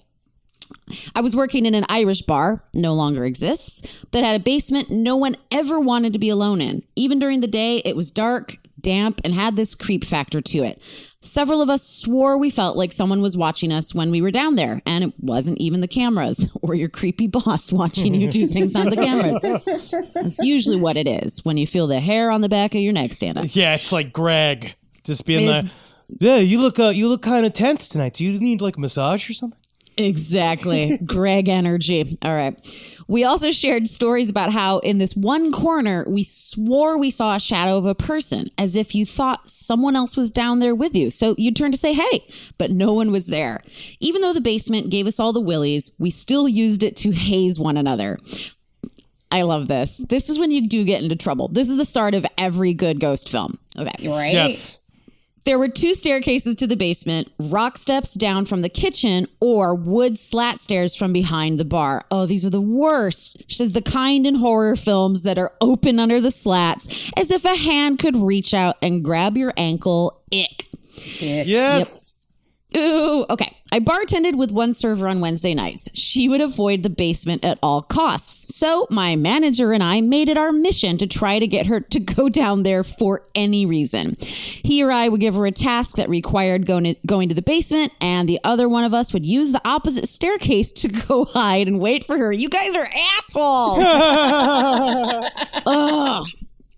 I 1.16 1.20
was 1.20 1.34
working 1.34 1.66
in 1.66 1.74
an 1.74 1.86
Irish 1.88 2.22
bar, 2.22 2.62
no 2.74 2.94
longer 2.94 3.24
exists, 3.24 3.82
that 4.12 4.22
had 4.22 4.40
a 4.40 4.44
basement 4.44 4.90
no 4.90 5.16
one 5.16 5.36
ever 5.50 5.80
wanted 5.80 6.12
to 6.12 6.20
be 6.20 6.28
alone 6.28 6.60
in. 6.60 6.84
Even 6.94 7.18
during 7.18 7.40
the 7.40 7.48
day, 7.48 7.78
it 7.78 7.96
was 7.96 8.12
dark, 8.12 8.58
damp, 8.86 9.20
and 9.24 9.34
had 9.34 9.56
this 9.56 9.74
creep 9.74 10.04
factor 10.04 10.40
to 10.40 10.58
it. 10.60 10.80
Several 11.20 11.60
of 11.60 11.68
us 11.68 11.82
swore 11.84 12.38
we 12.38 12.48
felt 12.50 12.76
like 12.76 12.92
someone 12.92 13.20
was 13.20 13.36
watching 13.36 13.72
us 13.72 13.92
when 13.92 14.12
we 14.12 14.22
were 14.22 14.30
down 14.30 14.54
there, 14.54 14.80
and 14.86 15.02
it 15.02 15.12
wasn't 15.18 15.58
even 15.58 15.80
the 15.80 15.88
cameras 15.88 16.48
or 16.62 16.74
your 16.76 16.88
creepy 16.88 17.26
boss 17.26 17.72
watching 17.82 18.14
you 18.14 18.30
do 18.30 18.46
things 18.46 18.76
on 18.76 18.90
the 18.90 18.96
cameras. 18.96 19.40
That's 20.14 20.38
usually 20.38 20.76
what 20.76 20.96
it 20.96 21.08
is 21.08 21.44
when 21.44 21.56
you 21.56 21.66
feel 21.66 21.88
the 21.88 21.98
hair 22.00 22.30
on 22.30 22.42
the 22.42 22.48
back 22.48 22.74
of 22.76 22.80
your 22.80 22.92
neck 22.92 23.12
stand 23.12 23.38
up. 23.38 23.46
Yeah, 23.54 23.74
it's 23.74 23.90
like 23.90 24.12
Greg 24.12 24.76
just 25.02 25.26
being 25.26 25.48
It's- 25.48 25.64
like, 25.64 25.72
"Yeah, 26.20 26.36
you 26.36 26.60
look 26.60 26.78
uh, 26.78 26.90
you 26.90 27.08
look 27.08 27.22
kind 27.22 27.44
of 27.44 27.52
tense 27.52 27.88
tonight. 27.88 28.14
Do 28.14 28.24
you 28.24 28.38
need 28.38 28.60
like 28.60 28.76
a 28.76 28.80
massage 28.80 29.28
or 29.28 29.32
something?" 29.32 29.60
Exactly. 29.96 30.98
Greg 31.04 31.48
energy. 31.48 32.18
All 32.22 32.34
right. 32.34 32.56
We 33.08 33.24
also 33.24 33.50
shared 33.50 33.88
stories 33.88 34.28
about 34.28 34.52
how 34.52 34.78
in 34.80 34.98
this 34.98 35.14
one 35.14 35.52
corner 35.52 36.04
we 36.08 36.22
swore 36.22 36.98
we 36.98 37.08
saw 37.08 37.34
a 37.34 37.40
shadow 37.40 37.78
of 37.78 37.86
a 37.86 37.94
person 37.94 38.50
as 38.58 38.76
if 38.76 38.94
you 38.94 39.06
thought 39.06 39.48
someone 39.48 39.96
else 39.96 40.16
was 40.16 40.32
down 40.32 40.58
there 40.58 40.74
with 40.74 40.94
you. 40.94 41.10
So 41.10 41.34
you'd 41.38 41.56
turn 41.56 41.72
to 41.72 41.78
say, 41.78 41.94
hey, 41.94 42.26
but 42.58 42.70
no 42.70 42.92
one 42.92 43.10
was 43.10 43.28
there. 43.28 43.62
Even 44.00 44.22
though 44.22 44.32
the 44.32 44.40
basement 44.40 44.90
gave 44.90 45.06
us 45.06 45.20
all 45.20 45.32
the 45.32 45.40
willies, 45.40 45.92
we 45.98 46.10
still 46.10 46.48
used 46.48 46.82
it 46.82 46.96
to 46.98 47.12
haze 47.12 47.58
one 47.58 47.76
another. 47.76 48.18
I 49.30 49.42
love 49.42 49.68
this. 49.68 49.98
This 50.08 50.28
is 50.28 50.38
when 50.38 50.50
you 50.50 50.68
do 50.68 50.84
get 50.84 51.02
into 51.02 51.16
trouble. 51.16 51.48
This 51.48 51.68
is 51.68 51.76
the 51.76 51.84
start 51.84 52.14
of 52.14 52.26
every 52.38 52.74
good 52.74 53.00
ghost 53.00 53.28
film. 53.28 53.58
Okay. 53.78 54.08
Right? 54.08 54.32
Yes. 54.32 54.80
There 55.46 55.60
were 55.60 55.68
two 55.68 55.94
staircases 55.94 56.56
to 56.56 56.66
the 56.66 56.76
basement, 56.76 57.30
rock 57.38 57.78
steps 57.78 58.14
down 58.14 58.46
from 58.46 58.62
the 58.62 58.68
kitchen, 58.68 59.28
or 59.38 59.76
wood 59.76 60.18
slat 60.18 60.58
stairs 60.58 60.96
from 60.96 61.12
behind 61.12 61.60
the 61.60 61.64
bar. 61.64 62.04
Oh, 62.10 62.26
these 62.26 62.44
are 62.44 62.50
the 62.50 62.60
worst. 62.60 63.44
She 63.46 63.58
says 63.58 63.72
the 63.72 63.80
kind 63.80 64.26
in 64.26 64.34
horror 64.34 64.74
films 64.74 65.22
that 65.22 65.38
are 65.38 65.52
open 65.60 66.00
under 66.00 66.20
the 66.20 66.32
slats, 66.32 67.12
as 67.16 67.30
if 67.30 67.44
a 67.44 67.54
hand 67.54 68.00
could 68.00 68.16
reach 68.16 68.54
out 68.54 68.76
and 68.82 69.04
grab 69.04 69.36
your 69.36 69.54
ankle. 69.56 70.20
Ick. 70.32 70.64
Yes. 71.46 72.14
Ooh, 72.76 73.24
okay. 73.30 73.56
I 73.76 73.78
bartended 73.78 74.36
with 74.36 74.52
one 74.52 74.72
server 74.72 75.06
on 75.06 75.20
Wednesday 75.20 75.52
nights. 75.52 75.90
She 75.92 76.30
would 76.30 76.40
avoid 76.40 76.82
the 76.82 76.88
basement 76.88 77.44
at 77.44 77.58
all 77.62 77.82
costs. 77.82 78.56
So 78.56 78.86
my 78.88 79.16
manager 79.16 79.70
and 79.70 79.82
I 79.82 80.00
made 80.00 80.30
it 80.30 80.38
our 80.38 80.50
mission 80.50 80.96
to 80.96 81.06
try 81.06 81.38
to 81.38 81.46
get 81.46 81.66
her 81.66 81.80
to 81.80 82.00
go 82.00 82.30
down 82.30 82.62
there 82.62 82.82
for 82.82 83.22
any 83.34 83.66
reason. 83.66 84.16
He 84.18 84.82
or 84.82 84.90
I 84.90 85.08
would 85.08 85.20
give 85.20 85.34
her 85.34 85.44
a 85.44 85.52
task 85.52 85.96
that 85.96 86.08
required 86.08 86.64
going 86.64 86.84
to, 86.84 86.94
going 87.04 87.28
to 87.28 87.34
the 87.34 87.42
basement, 87.42 87.92
and 88.00 88.26
the 88.26 88.40
other 88.44 88.66
one 88.66 88.84
of 88.84 88.94
us 88.94 89.12
would 89.12 89.26
use 89.26 89.52
the 89.52 89.60
opposite 89.68 90.08
staircase 90.08 90.72
to 90.72 90.88
go 91.06 91.26
hide 91.26 91.68
and 91.68 91.78
wait 91.78 92.02
for 92.04 92.16
her. 92.16 92.32
You 92.32 92.48
guys 92.48 92.74
are 92.76 92.88
assholes. 93.18 93.84
Ugh. 95.66 96.26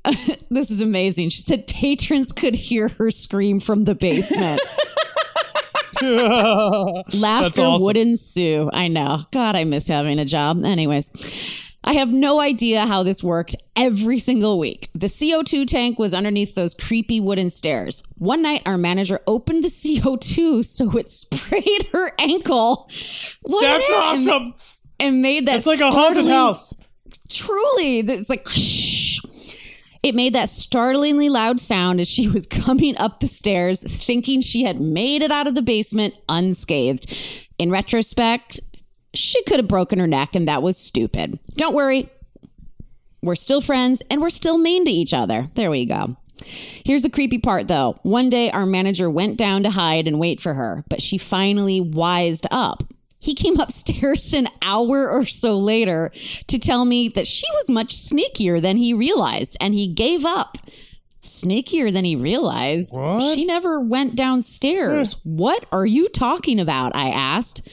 this 0.51 0.73
is 0.73 0.81
amazing. 0.81 1.29
She 1.29 1.43
said 1.43 1.69
patrons 1.69 2.33
could 2.33 2.57
hear 2.57 2.89
her 2.89 3.13
scream 3.13 3.61
from 3.61 3.85
the 3.85 3.95
basement. 3.95 4.61
Laughter 7.15 7.63
awesome. 7.63 7.83
would 7.83 7.97
ensue. 7.97 8.71
I 8.73 8.89
know. 8.89 9.21
God, 9.31 9.57
I 9.57 9.65
miss 9.65 9.89
having 9.89 10.19
a 10.19 10.25
job. 10.25 10.65
Anyways, 10.65 11.11
I 11.85 11.95
have 11.95 12.13
no 12.13 12.41
idea 12.41 12.87
how 12.87 13.03
this 13.03 13.23
worked 13.23 13.57
every 13.77 14.19
single 14.19 14.59
week. 14.59 14.89
The 14.95 15.07
CO2 15.07 15.67
tank 15.67 15.99
was 15.99 16.13
underneath 16.13 16.55
those 16.55 16.75
creepy 16.75 17.21
wooden 17.21 17.51
stairs. 17.51 18.03
One 18.17 18.43
night, 18.43 18.63
our 18.67 18.77
manager 18.77 19.21
opened 19.27 19.65
the 19.65 19.69
CO2 19.71 20.65
so 20.65 20.91
it 20.99 21.09
sprayed 21.09 21.89
her 21.93 22.13
ankle. 22.19 22.91
What 23.43 23.63
That's 23.63 23.91
awesome. 23.91 24.55
And 25.01 25.23
made 25.23 25.47
that 25.47 25.59
It's 25.59 25.67
like 25.67 25.81
a 25.81 25.91
haunted 25.91 26.27
house. 26.27 26.75
truly 27.31 28.01
it's 28.01 28.29
like 28.29 28.45
it 30.03 30.15
made 30.15 30.35
that 30.35 30.49
startlingly 30.49 31.29
loud 31.29 31.61
sound 31.61 32.01
as 32.01 32.09
she 32.09 32.29
was 32.29 32.47
coming 32.65 32.97
up 32.99 33.21
the 33.21 33.27
stairs 33.27 33.83
thinking 33.83 34.41
she 34.41 34.65
had 34.65 34.81
made 34.81 35.23
it 35.23 35.31
out 35.31 35.47
of 35.47 35.55
the 35.55 35.63
basement 35.63 36.15
unscathed. 36.29 37.13
In 37.59 37.71
retrospect 37.71 38.61
she 39.15 39.43
could 39.45 39.59
have 39.59 39.69
broken 39.69 39.99
her 39.99 40.07
neck 40.07 40.35
and 40.35 40.47
that 40.49 40.63
was 40.63 40.77
stupid. 40.77 41.39
Don't 41.57 41.75
worry. 41.75 42.11
We're 43.23 43.35
still 43.35 43.61
friends 43.61 44.03
and 44.11 44.21
we're 44.21 44.31
still 44.31 44.59
mean 44.59 44.85
to 44.85 44.91
each 44.91 45.13
other. 45.13 45.47
There 45.55 45.71
we 45.71 45.87
go. 45.87 46.17
Here's 46.45 47.03
the 47.03 47.11
creepy 47.11 47.39
part 47.39 47.69
though. 47.69 47.97
One 48.03 48.29
day, 48.29 48.51
our 48.51 48.67
manager 48.67 49.11
went 49.11 49.37
down 49.37 49.63
to 49.65 49.71
hide 49.71 50.07
and 50.07 50.21
wait 50.21 50.41
for 50.41 50.55
her, 50.55 50.85
but 50.89 51.03
she 51.03 51.19
finally 51.19 51.81
wised 51.81 52.47
up. 52.51 52.85
He 53.21 53.35
came 53.35 53.59
upstairs 53.61 54.33
an 54.33 54.49
hour 54.63 55.11
or 55.11 55.25
so 55.27 55.59
later 55.59 56.11
to 56.47 56.59
tell 56.59 56.85
me 56.85 57.09
that 57.11 57.27
she 57.27 57.47
was 57.55 57.71
much 57.71 57.95
sneakier 57.97 58.61
than 58.61 58.77
he 58.77 58.95
realized, 58.95 59.57
and 59.61 59.75
he 59.75 59.87
gave 59.87 60.25
up. 60.25 60.59
Sneakier 61.21 61.93
than 61.93 62.05
he 62.05 62.15
realized. 62.17 62.97
What? 62.97 63.35
She 63.35 63.45
never 63.45 63.81
went 63.81 64.15
downstairs. 64.17 65.17
what 65.25 65.65
are 65.73 65.85
you 65.85 66.09
talking 66.09 66.61
about? 66.61 66.95
I 66.95 67.11
asked. 67.11 67.69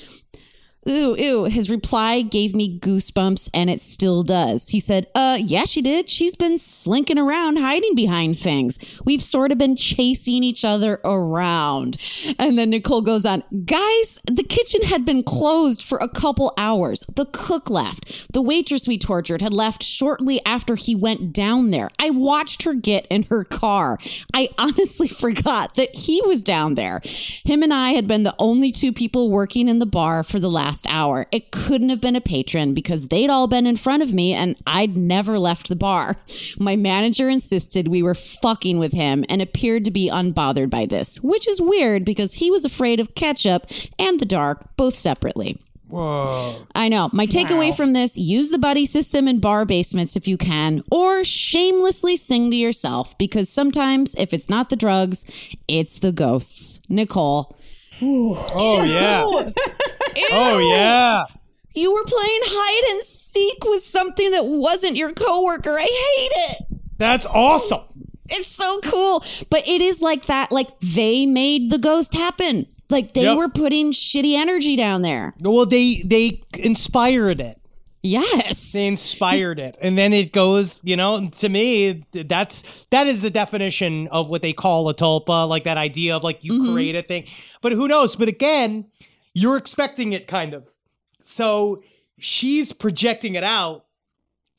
Ooh, 0.87 1.15
ew. 1.17 1.45
His 1.45 1.71
reply 1.71 2.21
gave 2.21 2.53
me 2.53 2.79
goosebumps, 2.79 3.49
and 3.55 3.71
it 3.71 3.81
still 3.81 4.21
does. 4.21 4.69
He 4.69 4.79
said, 4.79 5.07
Uh, 5.15 5.39
yeah, 5.41 5.65
she 5.65 5.81
did. 5.81 6.11
She's 6.11 6.35
been 6.35 6.59
slinking 6.59 7.17
around, 7.17 7.57
hiding 7.57 7.95
behind 7.95 8.37
things. 8.37 8.77
We've 9.03 9.23
sort 9.23 9.51
of 9.51 9.57
been 9.57 9.75
chasing 9.75 10.43
each 10.43 10.63
other 10.63 11.01
around. 11.03 11.97
And 12.37 12.59
then 12.59 12.69
Nicole 12.69 13.01
goes 13.01 13.25
on, 13.25 13.43
Guys, 13.65 14.19
the 14.27 14.43
kitchen 14.43 14.83
had 14.83 15.05
been 15.05 15.23
closed 15.23 15.81
for 15.81 15.97
a 15.97 16.07
couple 16.07 16.53
hours. 16.55 17.03
The 17.15 17.25
cook 17.25 17.71
left. 17.71 18.31
The 18.31 18.43
waitress 18.43 18.87
we 18.87 18.99
tortured 18.99 19.41
had 19.41 19.53
left 19.53 19.81
shortly 19.81 20.39
after 20.45 20.75
he 20.75 20.93
went 20.93 21.33
down 21.33 21.71
there. 21.71 21.89
I 21.97 22.11
watched 22.11 22.61
her 22.61 22.75
get 22.75 23.07
in 23.07 23.23
her 23.23 23.43
car. 23.43 23.97
I 24.35 24.49
honestly 24.59 25.07
forgot 25.25 25.73
that 25.75 25.95
he 25.95 26.21
was 26.27 26.43
down 26.43 26.75
there. 26.75 27.01
Him 27.43 27.63
and 27.63 27.73
I 27.73 27.91
had 27.91 28.07
been 28.07 28.21
the 28.21 28.35
only 28.37 28.71
two 28.71 28.93
people 28.93 29.31
working 29.31 29.67
in 29.67 29.79
the 29.79 29.85
bar 29.87 30.21
for 30.21 30.39
the 30.39 30.49
last 30.51 30.74
hour. 30.87 31.27
It 31.31 31.51
couldn't 31.51 31.89
have 31.89 32.01
been 32.01 32.15
a 32.15 32.21
patron 32.21 32.73
because 32.73 33.07
they'd 33.07 33.29
all 33.29 33.47
been 33.47 33.67
in 33.67 33.77
front 33.77 34.03
of 34.03 34.13
me 34.13 34.33
and 34.33 34.55
I'd 34.67 34.97
never 34.97 35.37
left 35.39 35.69
the 35.69 35.75
bar. 35.75 36.17
My 36.59 36.75
manager 36.75 37.29
insisted 37.29 37.87
we 37.87 38.03
were 38.03 38.15
fucking 38.15 38.79
with 38.79 38.93
him 38.93 39.23
and 39.29 39.41
appeared 39.41 39.85
to 39.85 39.91
be 39.91 40.09
unbothered 40.09 40.69
by 40.69 40.85
this, 40.85 41.21
which 41.21 41.47
is 41.47 41.61
weird 41.61 42.03
because 42.05 42.33
he 42.35 42.49
was 42.49 42.65
afraid 42.65 42.99
of 42.99 43.15
ketchup 43.15 43.67
and 43.99 44.19
the 44.19 44.25
dark, 44.25 44.75
both 44.75 44.95
separately. 44.95 45.57
Whoa. 45.87 46.65
I 46.73 46.89
know. 46.89 47.09
My 47.13 47.27
takeaway 47.27 47.69
Wow. 47.69 47.75
from 47.75 47.93
this 47.93 48.17
use 48.17 48.49
the 48.49 48.57
buddy 48.57 48.85
system 48.85 49.27
in 49.27 49.39
bar 49.39 49.65
basements 49.65 50.15
if 50.15 50.27
you 50.27 50.35
can, 50.35 50.81
or 50.91 51.23
shamelessly 51.23 52.15
sing 52.17 52.49
to 52.49 52.57
yourself 52.57 53.15
because 53.19 53.49
sometimes 53.49 54.15
if 54.15 54.33
it's 54.33 54.49
not 54.49 54.69
the 54.69 54.75
drugs, 54.75 55.25
it's 55.67 55.99
the 55.99 56.11
ghosts. 56.11 56.81
Nicole. 56.89 57.55
Oh 58.01 58.83
yeah. 58.83 59.51
Oh 60.31 60.59
yeah. 60.59 61.23
You 61.73 61.93
were 61.93 62.03
playing 62.05 62.41
hide 62.45 62.95
and 62.95 63.03
seek 63.03 63.63
with 63.65 63.83
something 63.83 64.31
that 64.31 64.45
wasn't 64.45 64.95
your 64.95 65.11
coworker. 65.13 65.77
I 65.77 65.81
hate 65.81 66.31
it. 66.51 66.79
That's 66.97 67.25
awesome. 67.25 67.81
It's 68.29 68.47
so 68.47 68.79
cool. 68.81 69.23
But 69.49 69.67
it 69.67 69.81
is 69.81 70.01
like 70.01 70.27
that. 70.27 70.51
Like 70.51 70.69
they 70.79 71.25
made 71.25 71.69
the 71.69 71.77
ghost 71.77 72.13
happen. 72.13 72.65
Like 72.89 73.13
they 73.13 73.23
Yep. 73.23 73.37
were 73.37 73.49
putting 73.49 73.91
shitty 73.91 74.35
energy 74.35 74.75
down 74.75 75.01
there. 75.01 75.33
Well, 75.41 75.65
they 75.65 76.01
they 76.05 76.41
inspired 76.57 77.39
it. 77.39 77.57
Yes. 78.05 78.71
They 78.71 78.85
inspired 78.85 79.59
it, 79.59 79.77
and 79.81 79.97
then 79.97 80.13
it 80.13 80.31
goes. 80.31 80.79
You 80.83 80.95
know, 80.95 81.29
to 81.39 81.49
me, 81.49 82.05
that's 82.11 82.63
that 82.91 83.07
is 83.07 83.21
the 83.21 83.31
definition 83.31 84.07
of 84.09 84.29
what 84.29 84.41
they 84.41 84.53
call 84.53 84.87
a 84.89 84.93
tulpa, 84.93 85.47
like 85.49 85.63
that 85.63 85.77
idea 85.77 86.15
of 86.15 86.23
like 86.23 86.43
you 86.43 86.53
mm-hmm. 86.53 86.73
create 86.73 86.95
a 86.95 87.01
thing. 87.01 87.25
But 87.61 87.71
who 87.71 87.87
knows? 87.87 88.15
But 88.15 88.27
again, 88.27 88.85
you're 89.33 89.57
expecting 89.57 90.13
it, 90.13 90.27
kind 90.27 90.53
of. 90.53 90.69
So 91.23 91.83
she's 92.19 92.71
projecting 92.71 93.33
it 93.33 93.43
out 93.43 93.85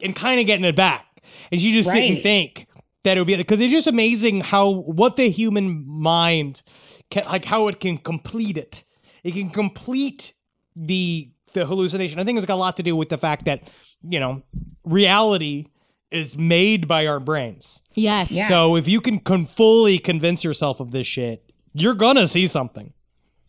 and 0.02 0.14
kind 0.14 0.40
of 0.40 0.46
getting 0.46 0.64
it 0.64 0.76
back, 0.76 1.06
and 1.52 1.60
she 1.60 1.72
just 1.72 1.88
didn't 1.88 2.22
think 2.22 2.66
that 3.04 3.16
it 3.16 3.20
would 3.20 3.28
be 3.28 3.36
because 3.36 3.60
it's 3.60 3.72
just 3.72 3.86
amazing 3.86 4.40
how 4.40 4.70
what 4.70 5.16
the 5.16 5.30
human 5.30 5.86
mind 5.86 6.62
can 7.10 7.24
like 7.26 7.44
how 7.44 7.68
it 7.68 7.78
can 7.78 7.96
complete 7.98 8.58
it. 8.58 8.82
It 9.22 9.34
can 9.34 9.50
complete 9.50 10.34
the 10.74 11.30
the 11.56 11.66
hallucination. 11.66 12.20
I 12.20 12.24
think 12.24 12.36
it's 12.36 12.46
got 12.46 12.54
a 12.54 12.56
lot 12.56 12.76
to 12.76 12.82
do 12.82 12.94
with 12.94 13.08
the 13.08 13.18
fact 13.18 13.44
that 13.46 13.62
you 14.02 14.20
know 14.20 14.42
reality 14.84 15.66
is 16.10 16.36
made 16.36 16.86
by 16.86 17.06
our 17.06 17.18
brains. 17.18 17.82
yes. 17.94 18.30
Yeah. 18.30 18.48
So 18.48 18.76
if 18.76 18.86
you 18.86 19.00
can 19.00 19.18
con- 19.18 19.46
fully 19.46 19.98
convince 19.98 20.44
yourself 20.44 20.78
of 20.78 20.92
this 20.92 21.06
shit, 21.06 21.42
you're 21.72 21.94
gonna 21.94 22.26
see 22.28 22.46
something. 22.46 22.92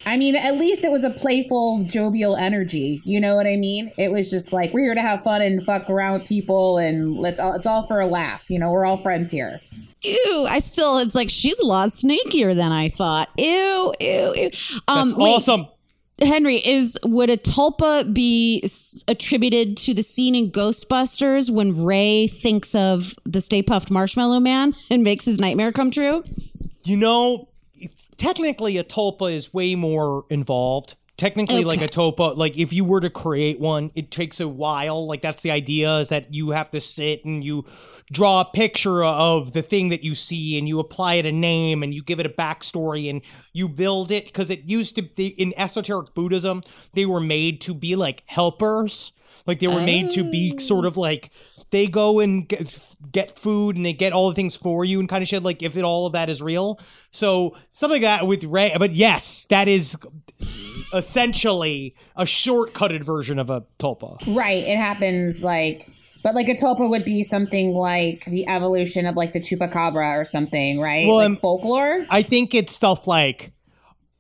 I 0.05 0.15
mean, 0.15 0.35
at 0.35 0.57
least 0.57 0.83
it 0.83 0.91
was 0.91 1.03
a 1.03 1.09
playful, 1.09 1.83
jovial 1.83 2.35
energy. 2.35 3.01
You 3.03 3.19
know 3.19 3.35
what 3.35 3.47
I 3.47 3.55
mean? 3.55 3.91
It 3.97 4.11
was 4.11 4.29
just 4.29 4.53
like 4.53 4.73
we're 4.73 4.81
here 4.85 4.95
to 4.95 5.01
have 5.01 5.23
fun 5.23 5.41
and 5.41 5.63
fuck 5.63 5.89
around 5.89 6.19
with 6.19 6.29
people, 6.29 6.77
and 6.77 7.17
let's 7.17 7.39
all. 7.39 7.53
It's 7.53 7.67
all 7.67 7.85
for 7.85 7.99
a 7.99 8.07
laugh. 8.07 8.49
You 8.49 8.59
know, 8.59 8.71
we're 8.71 8.85
all 8.85 8.97
friends 8.97 9.31
here. 9.31 9.59
Ew, 10.03 10.45
I 10.47 10.59
still, 10.59 10.99
it's 10.99 11.15
like 11.15 11.29
she's 11.31 11.59
a 11.59 11.65
lot 11.65 11.89
sneakier 11.89 12.55
than 12.55 12.71
I 12.71 12.89
thought. 12.89 13.29
Ew, 13.37 13.93
ew, 13.99 14.33
ew. 14.35 14.49
Um, 14.87 15.09
That's 15.09 15.19
wait, 15.19 15.29
awesome. 15.31 15.67
Henry, 16.20 16.55
is 16.57 16.97
would 17.03 17.30
a 17.30 17.38
tulpa 17.38 18.11
be 18.11 18.68
attributed 19.07 19.78
to 19.78 19.93
the 19.93 20.01
scene 20.01 20.34
in 20.34 20.51
Ghostbusters 20.51 21.51
when 21.51 21.84
Ray 21.84 22.28
thinks 22.28 22.74
of 22.74 23.13
the 23.24 23.39
Stay 23.39 23.61
Puft 23.61 23.91
Marshmallow 23.91 24.39
Man 24.39 24.74
and 24.89 25.03
makes 25.03 25.26
his 25.26 25.39
nightmare 25.39 25.72
come 25.72 25.91
true? 25.91 26.24
You 26.84 26.97
know, 26.97 27.49
technically 28.18 28.78
a 28.78 28.84
tulpa 28.84 29.32
is 29.32 29.53
way 29.53 29.76
more 29.76 30.26
involved. 30.30 30.95
Technically, 31.18 31.63
like 31.63 31.82
a 31.82 31.88
tulpa, 31.88 32.38
like 32.38 32.59
if 32.59 32.72
you 32.72 32.86
were 32.86 33.01
to 33.01 33.09
create 33.09 33.59
one, 33.59 33.89
it 33.95 34.11
takes 34.11 34.39
a 34.39 34.47
while. 34.47 35.07
Like 35.07 35.24
that's 35.24 35.41
the 35.41 35.49
idea 35.49 35.97
is 35.97 36.09
that 36.09 36.32
you 36.32 36.51
have 36.51 36.70
to 36.70 36.80
sit 36.80 37.26
and 37.26 37.43
you 37.43 37.65
draw 38.11 38.41
a 38.41 38.45
picture 38.45 39.03
of 39.03 39.53
the 39.53 39.63
thing 39.63 39.89
that 39.89 40.03
you 40.03 40.13
see 40.13 40.59
and 40.59 40.68
you 40.68 40.80
apply 40.80 41.15
it 41.15 41.26
a 41.26 41.32
name 41.32 41.82
and 41.82 41.91
you 41.91 42.03
give 42.03 42.20
it 42.20 42.28
a 42.28 42.30
backstory 42.30 43.09
and 43.09 43.24
you 43.51 43.68
build 43.68 44.11
it 44.11 44.26
because 44.26 44.51
it 44.51 44.65
used 44.65 44.93
to 44.95 45.01
be 45.01 45.30
in 45.30 45.55
esoteric 45.57 46.13
Buddhism, 46.13 46.61
they 46.93 47.07
were 47.07 47.20
made 47.20 47.61
to 47.61 47.74
be 47.74 47.95
like 47.95 48.22
helpers. 48.28 49.11
Like 49.47 49.59
they 49.59 49.68
were 49.68 49.82
made 49.82 50.11
to 50.11 50.30
be 50.30 50.59
sort 50.59 50.86
of 50.86 50.97
like 50.97 51.32
they 51.72 51.88
go 51.88 52.20
and 52.20 52.47
get, 52.47 52.80
get 53.11 53.39
food 53.39 53.76
and 53.76 53.86
they 53.86 53.93
get 53.93 54.13
all 54.13 54.30
the 54.30 54.36
things 54.36 54.55
for 54.55 54.86
you 54.86 54.99
and 54.99 55.09
kind 55.09 55.24
of 55.24 55.28
shit. 55.28 55.41
Like 55.41 55.63
if 55.63 55.78
it 55.78 55.84
all 55.84 56.05
of 56.05 56.13
that 56.13 56.30
is 56.30 56.43
real, 56.43 56.80
so 57.09 57.55
something 57.72 58.01
like 58.03 58.20
that 58.20 58.28
with 58.28 58.43
Ray. 58.43 58.76
But 58.78 58.91
yes, 58.91 59.45
that 59.45 59.68
is 59.68 59.95
essentially 60.93 61.95
a 62.15 62.23
shortcutted 62.23 63.03
version 63.03 63.39
of 63.39 63.49
a 63.49 63.63
tulpa. 63.79 64.17
Right. 64.35 64.65
It 64.65 64.77
happens 64.77 65.43
like, 65.43 65.89
but 66.23 66.35
like 66.35 66.47
a 66.47 66.55
tulpa 66.55 66.89
would 66.89 67.05
be 67.05 67.23
something 67.23 67.73
like 67.73 68.25
the 68.25 68.47
evolution 68.47 69.05
of 69.05 69.15
like 69.15 69.33
the 69.33 69.39
chupacabra 69.39 70.19
or 70.19 70.23
something, 70.23 70.79
right? 70.79 71.07
Well, 71.07 71.29
like 71.29 71.41
folklore. 71.41 72.05
I 72.09 72.21
think 72.21 72.53
it's 72.53 72.73
stuff 72.73 73.07
like 73.07 73.51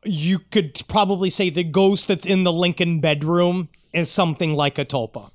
you 0.03 0.39
could 0.39 0.81
probably 0.87 1.29
say 1.29 1.49
the 1.49 1.63
ghost 1.63 2.07
that's 2.07 2.25
in 2.25 2.43
the 2.43 2.53
Lincoln 2.53 3.01
bedroom 3.01 3.69
is 3.93 4.11
something 4.11 4.53
like 4.53 4.77
a 4.77 4.85
tulpa. 4.85 5.31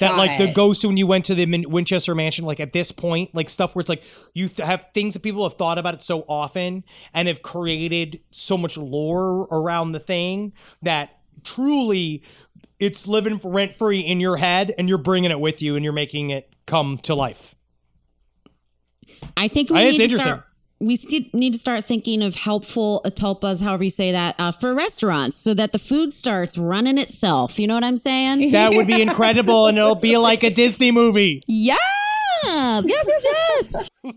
That 0.00 0.16
like 0.16 0.38
the 0.38 0.52
ghost 0.52 0.84
when 0.84 0.96
you 0.96 1.06
went 1.06 1.24
to 1.26 1.34
the 1.34 1.46
Min- 1.46 1.68
Winchester 1.70 2.14
Mansion. 2.14 2.44
Like 2.44 2.60
at 2.60 2.72
this 2.72 2.90
point, 2.92 3.34
like 3.34 3.48
stuff 3.50 3.74
where 3.74 3.80
it's 3.80 3.88
like 3.88 4.02
you 4.34 4.48
th- 4.48 4.66
have 4.66 4.86
things 4.94 5.14
that 5.14 5.20
people 5.20 5.42
have 5.48 5.56
thought 5.58 5.78
about 5.78 5.94
it 5.94 6.02
so 6.02 6.24
often 6.28 6.84
and 7.12 7.28
have 7.28 7.42
created 7.42 8.20
so 8.30 8.56
much 8.58 8.76
lore 8.76 9.46
around 9.50 9.92
the 9.92 10.00
thing 10.00 10.52
that 10.82 11.18
truly 11.44 12.22
it's 12.80 13.06
living 13.06 13.40
rent 13.44 13.78
free 13.78 14.00
in 14.00 14.20
your 14.20 14.36
head 14.36 14.74
and 14.78 14.88
you're 14.88 14.98
bringing 14.98 15.30
it 15.30 15.38
with 15.40 15.62
you 15.62 15.76
and 15.76 15.84
you're 15.84 15.92
making 15.92 16.30
it 16.30 16.52
come 16.66 16.98
to 16.98 17.14
life. 17.14 17.54
I 19.36 19.48
think 19.48 19.70
we 19.70 19.78
I- 19.78 19.82
it's 19.82 19.92
need 19.92 19.96
to 19.98 20.02
interesting. 20.04 20.26
start. 20.32 20.46
We 20.80 20.96
st- 20.96 21.32
need 21.32 21.52
to 21.52 21.58
start 21.58 21.84
thinking 21.84 22.22
of 22.22 22.34
helpful 22.34 23.00
atulpas, 23.06 23.62
however 23.62 23.84
you 23.84 23.90
say 23.90 24.12
that, 24.12 24.34
uh, 24.38 24.50
for 24.52 24.74
restaurants, 24.74 25.36
so 25.36 25.54
that 25.54 25.72
the 25.72 25.78
food 25.78 26.12
starts 26.12 26.58
running 26.58 26.98
itself. 26.98 27.58
You 27.58 27.66
know 27.66 27.74
what 27.74 27.84
I'm 27.84 27.96
saying? 27.96 28.50
That 28.54 28.74
would 28.74 28.86
be 28.86 29.00
incredible 29.00 29.66
and 29.66 29.78
it'll 29.78 29.94
be 29.94 30.16
like 30.16 30.42
a 30.42 30.50
Disney 30.50 30.90
movie. 30.90 31.42
yes, 31.46 31.78
yes, 32.44 32.84
yes, 32.86 33.24
yes. 33.24 33.76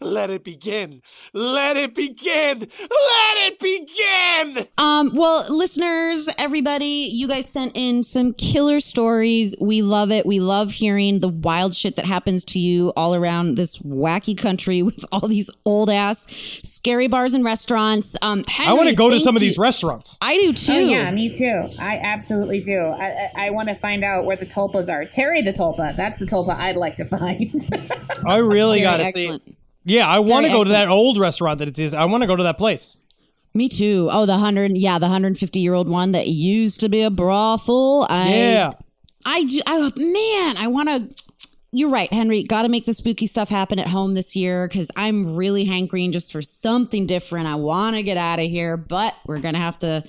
Let 0.00 0.30
it 0.30 0.44
begin. 0.44 1.02
Let 1.32 1.76
it 1.76 1.94
begin. 1.94 2.60
Let 2.60 3.36
it 3.38 3.58
begin. 3.58 4.66
Um, 4.78 5.12
well, 5.14 5.44
listeners, 5.54 6.28
everybody, 6.38 7.08
you 7.12 7.28
guys 7.28 7.48
sent 7.48 7.72
in 7.74 8.02
some 8.02 8.32
killer 8.34 8.80
stories. 8.80 9.54
We 9.60 9.82
love 9.82 10.10
it. 10.10 10.26
We 10.26 10.40
love 10.40 10.72
hearing 10.72 11.20
the 11.20 11.28
wild 11.28 11.74
shit 11.74 11.96
that 11.96 12.04
happens 12.04 12.44
to 12.46 12.58
you 12.58 12.92
all 12.96 13.14
around 13.14 13.56
this 13.56 13.78
wacky 13.78 14.36
country 14.36 14.82
with 14.90 15.04
all 15.12 15.28
these 15.28 15.50
old 15.64 15.90
ass 15.90 16.26
scary 16.64 17.08
bars 17.08 17.34
and 17.34 17.44
restaurants. 17.44 18.16
Um, 18.22 18.44
I 18.58 18.72
want 18.74 18.88
to 18.88 18.94
go 18.94 19.08
to 19.08 19.14
thank 19.14 19.24
some 19.24 19.36
of 19.36 19.40
these 19.40 19.58
restaurants. 19.58 20.16
I 20.20 20.36
do 20.38 20.52
too. 20.52 20.72
Oh 20.72 20.78
yeah, 20.78 21.10
me 21.10 21.28
too. 21.28 21.64
I 21.80 21.98
absolutely 21.98 22.60
do. 22.60 22.78
I, 22.78 23.30
I, 23.36 23.46
I 23.46 23.50
want 23.50 23.68
to 23.68 23.74
find 23.74 24.04
out 24.04 24.24
where 24.24 24.36
the 24.36 24.46
tulpas 24.46 24.92
are. 24.92 25.04
Terry 25.04 25.42
the 25.42 25.52
tulpa. 25.52 25.96
That's 25.96 26.16
the 26.18 26.26
tulpa 26.26 26.56
I'd 26.56 26.76
like 26.76 26.96
to 26.96 27.04
find. 27.04 27.68
I 28.26 28.36
really 28.38 28.80
got 28.80 28.98
to 28.98 29.12
see. 29.12 29.40
Yeah, 29.84 30.06
I 30.06 30.18
want 30.18 30.46
to 30.46 30.52
go 30.52 30.62
to 30.64 30.70
that 30.70 30.88
old 30.88 31.18
restaurant 31.18 31.58
that 31.58 31.68
it 31.68 31.78
is. 31.78 31.94
I 31.94 32.04
want 32.04 32.22
to 32.22 32.26
go 32.26 32.36
to 32.36 32.42
that 32.42 32.58
place. 32.58 32.96
Me 33.54 33.68
too. 33.68 34.08
Oh, 34.12 34.26
the 34.26 34.38
hundred, 34.38 34.76
yeah, 34.76 34.98
the 34.98 35.08
hundred 35.08 35.36
fifty 35.38 35.60
year 35.60 35.74
old 35.74 35.88
one 35.88 36.12
that 36.12 36.28
used 36.28 36.80
to 36.80 36.88
be 36.88 37.02
a 37.02 37.10
brothel. 37.10 38.06
I, 38.08 38.28
Yeah. 38.28 38.70
I 39.24 39.44
do. 39.44 39.60
I, 39.66 39.90
man, 39.96 40.56
I 40.56 40.66
want 40.68 40.88
to. 40.88 41.22
You're 41.72 41.90
right, 41.90 42.12
Henry. 42.12 42.42
Got 42.42 42.62
to 42.62 42.68
make 42.68 42.84
the 42.84 42.94
spooky 42.94 43.26
stuff 43.26 43.48
happen 43.48 43.78
at 43.78 43.86
home 43.88 44.14
this 44.14 44.34
year 44.34 44.66
because 44.66 44.90
I'm 44.96 45.36
really 45.36 45.64
hankering 45.64 46.10
just 46.10 46.32
for 46.32 46.42
something 46.42 47.06
different. 47.06 47.46
I 47.46 47.54
want 47.54 47.94
to 47.96 48.02
get 48.02 48.16
out 48.16 48.40
of 48.40 48.46
here, 48.46 48.76
but 48.76 49.14
we're 49.24 49.38
gonna 49.38 49.58
have 49.58 49.78
to 49.78 50.02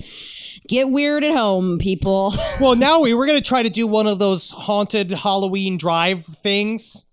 get 0.66 0.90
weird 0.90 1.22
at 1.24 1.36
home, 1.36 1.78
people. 1.78 2.34
Well, 2.60 2.74
now 2.76 3.00
we 3.00 3.14
we're 3.14 3.26
gonna 3.26 3.40
try 3.40 3.62
to 3.62 3.70
do 3.70 3.86
one 3.86 4.06
of 4.06 4.18
those 4.18 4.50
haunted 4.50 5.10
Halloween 5.10 5.78
drive 5.78 6.26
things. 6.42 7.06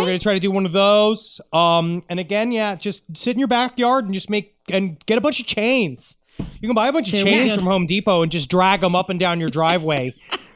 We're 0.00 0.06
gonna 0.06 0.18
try 0.18 0.34
to 0.34 0.40
do 0.40 0.50
one 0.50 0.66
of 0.66 0.72
those. 0.72 1.40
Um, 1.52 2.02
and 2.08 2.20
again, 2.20 2.52
yeah, 2.52 2.74
just 2.76 3.16
sit 3.16 3.32
in 3.34 3.38
your 3.38 3.48
backyard 3.48 4.04
and 4.04 4.14
just 4.14 4.30
make 4.30 4.56
and 4.68 5.04
get 5.06 5.18
a 5.18 5.20
bunch 5.20 5.40
of 5.40 5.46
chains. 5.46 6.16
You 6.38 6.68
can 6.68 6.74
buy 6.74 6.88
a 6.88 6.92
bunch 6.92 7.08
of 7.08 7.12
There 7.12 7.24
chains 7.24 7.54
from 7.54 7.64
Home 7.64 7.86
Depot 7.86 8.22
and 8.22 8.32
just 8.32 8.48
drag 8.48 8.80
them 8.80 8.94
up 8.94 9.10
and 9.10 9.20
down 9.20 9.40
your 9.40 9.50
driveway, 9.50 10.12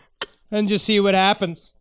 and 0.50 0.68
just 0.68 0.84
see 0.84 0.98
what 1.00 1.14
happens. 1.14 1.74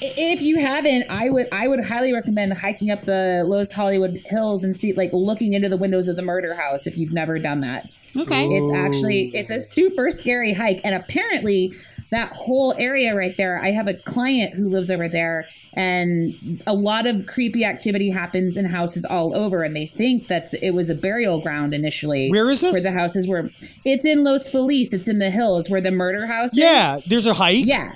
if 0.00 0.40
you 0.42 0.58
haven't, 0.58 1.06
I 1.08 1.30
would 1.30 1.48
I 1.52 1.68
would 1.68 1.84
highly 1.84 2.12
recommend 2.12 2.52
hiking 2.54 2.90
up 2.90 3.04
the 3.04 3.44
Los 3.46 3.72
Hollywood 3.72 4.22
Hills 4.26 4.62
and 4.64 4.74
see 4.76 4.92
like 4.92 5.10
looking 5.12 5.52
into 5.54 5.68
the 5.68 5.76
windows 5.76 6.08
of 6.08 6.16
the 6.16 6.22
murder 6.22 6.54
house 6.54 6.86
if 6.86 6.96
you've 6.96 7.12
never 7.12 7.38
done 7.38 7.60
that. 7.62 7.88
Okay. 8.16 8.46
It's 8.48 8.70
actually 8.70 9.30
it's 9.34 9.50
a 9.50 9.60
super 9.60 10.10
scary 10.10 10.52
hike 10.52 10.80
and 10.84 10.94
apparently 10.94 11.72
that 12.10 12.32
whole 12.32 12.74
area 12.78 13.14
right 13.14 13.36
there 13.36 13.60
I 13.62 13.70
have 13.70 13.86
a 13.88 13.94
client 13.94 14.54
who 14.54 14.68
lives 14.68 14.90
over 14.90 15.08
there 15.08 15.46
and 15.74 16.60
a 16.66 16.74
lot 16.74 17.06
of 17.06 17.26
creepy 17.26 17.64
activity 17.64 18.10
happens 18.10 18.56
in 18.56 18.64
houses 18.64 19.04
all 19.04 19.34
over 19.34 19.62
and 19.62 19.76
they 19.76 19.86
think 19.86 20.28
that 20.28 20.52
it 20.62 20.72
was 20.74 20.90
a 20.90 20.94
burial 20.94 21.40
ground 21.40 21.72
initially 21.74 22.30
Where 22.30 22.50
is 22.50 22.60
this? 22.60 22.72
where 22.72 22.82
the 22.82 22.92
houses 22.92 23.28
were 23.28 23.50
it's 23.84 24.04
in 24.04 24.24
Los 24.24 24.48
Feliz 24.50 24.92
it's 24.92 25.08
in 25.08 25.18
the 25.20 25.30
hills 25.30 25.70
where 25.70 25.80
the 25.80 25.90
murder 25.92 26.26
house 26.26 26.50
Yeah, 26.56 26.94
is 26.94 27.02
there's 27.08 27.26
a 27.26 27.34
hike. 27.34 27.64
yeah. 27.64 27.92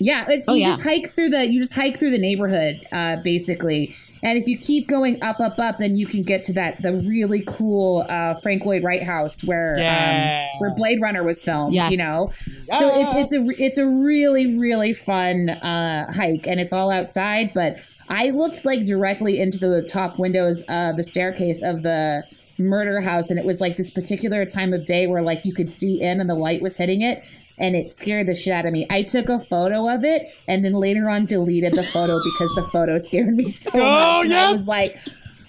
Yeah, 0.00 0.24
it's 0.28 0.48
Oh, 0.48 0.54
you 0.54 0.62
yeah. 0.62 0.70
just 0.72 0.82
hike 0.82 1.08
through 1.08 1.30
the 1.30 1.48
you 1.48 1.60
just 1.60 1.72
hike 1.72 1.98
through 2.00 2.10
the 2.10 2.18
neighborhood, 2.18 2.84
uh, 2.90 3.18
basically. 3.22 3.94
And 4.24 4.38
if 4.38 4.46
you 4.48 4.58
keep 4.58 4.88
going 4.88 5.22
up, 5.22 5.38
up, 5.38 5.58
up, 5.58 5.76
then 5.78 5.96
you 5.96 6.06
can 6.06 6.22
get 6.22 6.42
to 6.44 6.52
that 6.54 6.82
the 6.82 6.94
really 6.94 7.42
cool 7.46 8.04
uh, 8.08 8.34
Frank 8.36 8.64
Lloyd 8.64 8.82
Wright 8.82 9.02
house 9.02 9.44
where 9.44 9.74
Yes. 9.76 10.48
um, 10.54 10.60
where 10.60 10.74
Blade 10.74 11.00
Runner 11.02 11.22
was 11.22 11.42
filmed. 11.42 11.72
Yes. 11.72 11.92
You 11.92 11.98
know, 11.98 12.30
so 12.78 12.90
it's 12.94 13.14
it's 13.14 13.32
a 13.34 13.62
it's 13.62 13.78
a 13.78 13.86
really 13.86 14.56
really 14.56 14.94
fun 14.94 15.50
uh, 15.50 16.10
hike, 16.12 16.46
and 16.46 16.58
it's 16.58 16.72
all 16.72 16.90
outside. 16.90 17.52
But 17.54 17.78
I 18.08 18.30
looked 18.30 18.64
like 18.64 18.84
directly 18.84 19.38
into 19.40 19.58
the 19.58 19.82
top 19.82 20.18
windows 20.18 20.62
of 20.68 20.96
the 20.96 21.02
staircase 21.02 21.62
of 21.62 21.82
the 21.82 22.24
murder 22.58 23.00
house, 23.00 23.30
and 23.30 23.38
it 23.38 23.44
was 23.44 23.60
like 23.60 23.76
this 23.76 23.90
particular 23.90 24.46
time 24.46 24.72
of 24.72 24.84
day 24.84 25.06
where 25.06 25.22
like 25.22 25.44
you 25.44 25.52
could 25.52 25.70
see 25.70 26.00
in, 26.00 26.20
and 26.20 26.30
the 26.30 26.34
light 26.34 26.62
was 26.62 26.76
hitting 26.76 27.02
it. 27.02 27.24
And 27.58 27.76
it 27.76 27.90
scared 27.90 28.26
the 28.26 28.34
shit 28.34 28.52
out 28.52 28.66
of 28.66 28.72
me. 28.72 28.86
I 28.90 29.02
took 29.02 29.28
a 29.28 29.38
photo 29.38 29.88
of 29.88 30.02
it 30.04 30.26
and 30.48 30.64
then 30.64 30.72
later 30.72 31.08
on 31.08 31.24
deleted 31.26 31.74
the 31.74 31.84
photo 31.84 32.18
because 32.24 32.50
the 32.56 32.68
photo 32.72 32.98
scared 32.98 33.34
me 33.34 33.50
so 33.50 33.70
Oh, 33.74 33.78
much. 33.78 34.24
And 34.26 34.34
I 34.34 34.50
was 34.50 34.66
like, 34.66 34.98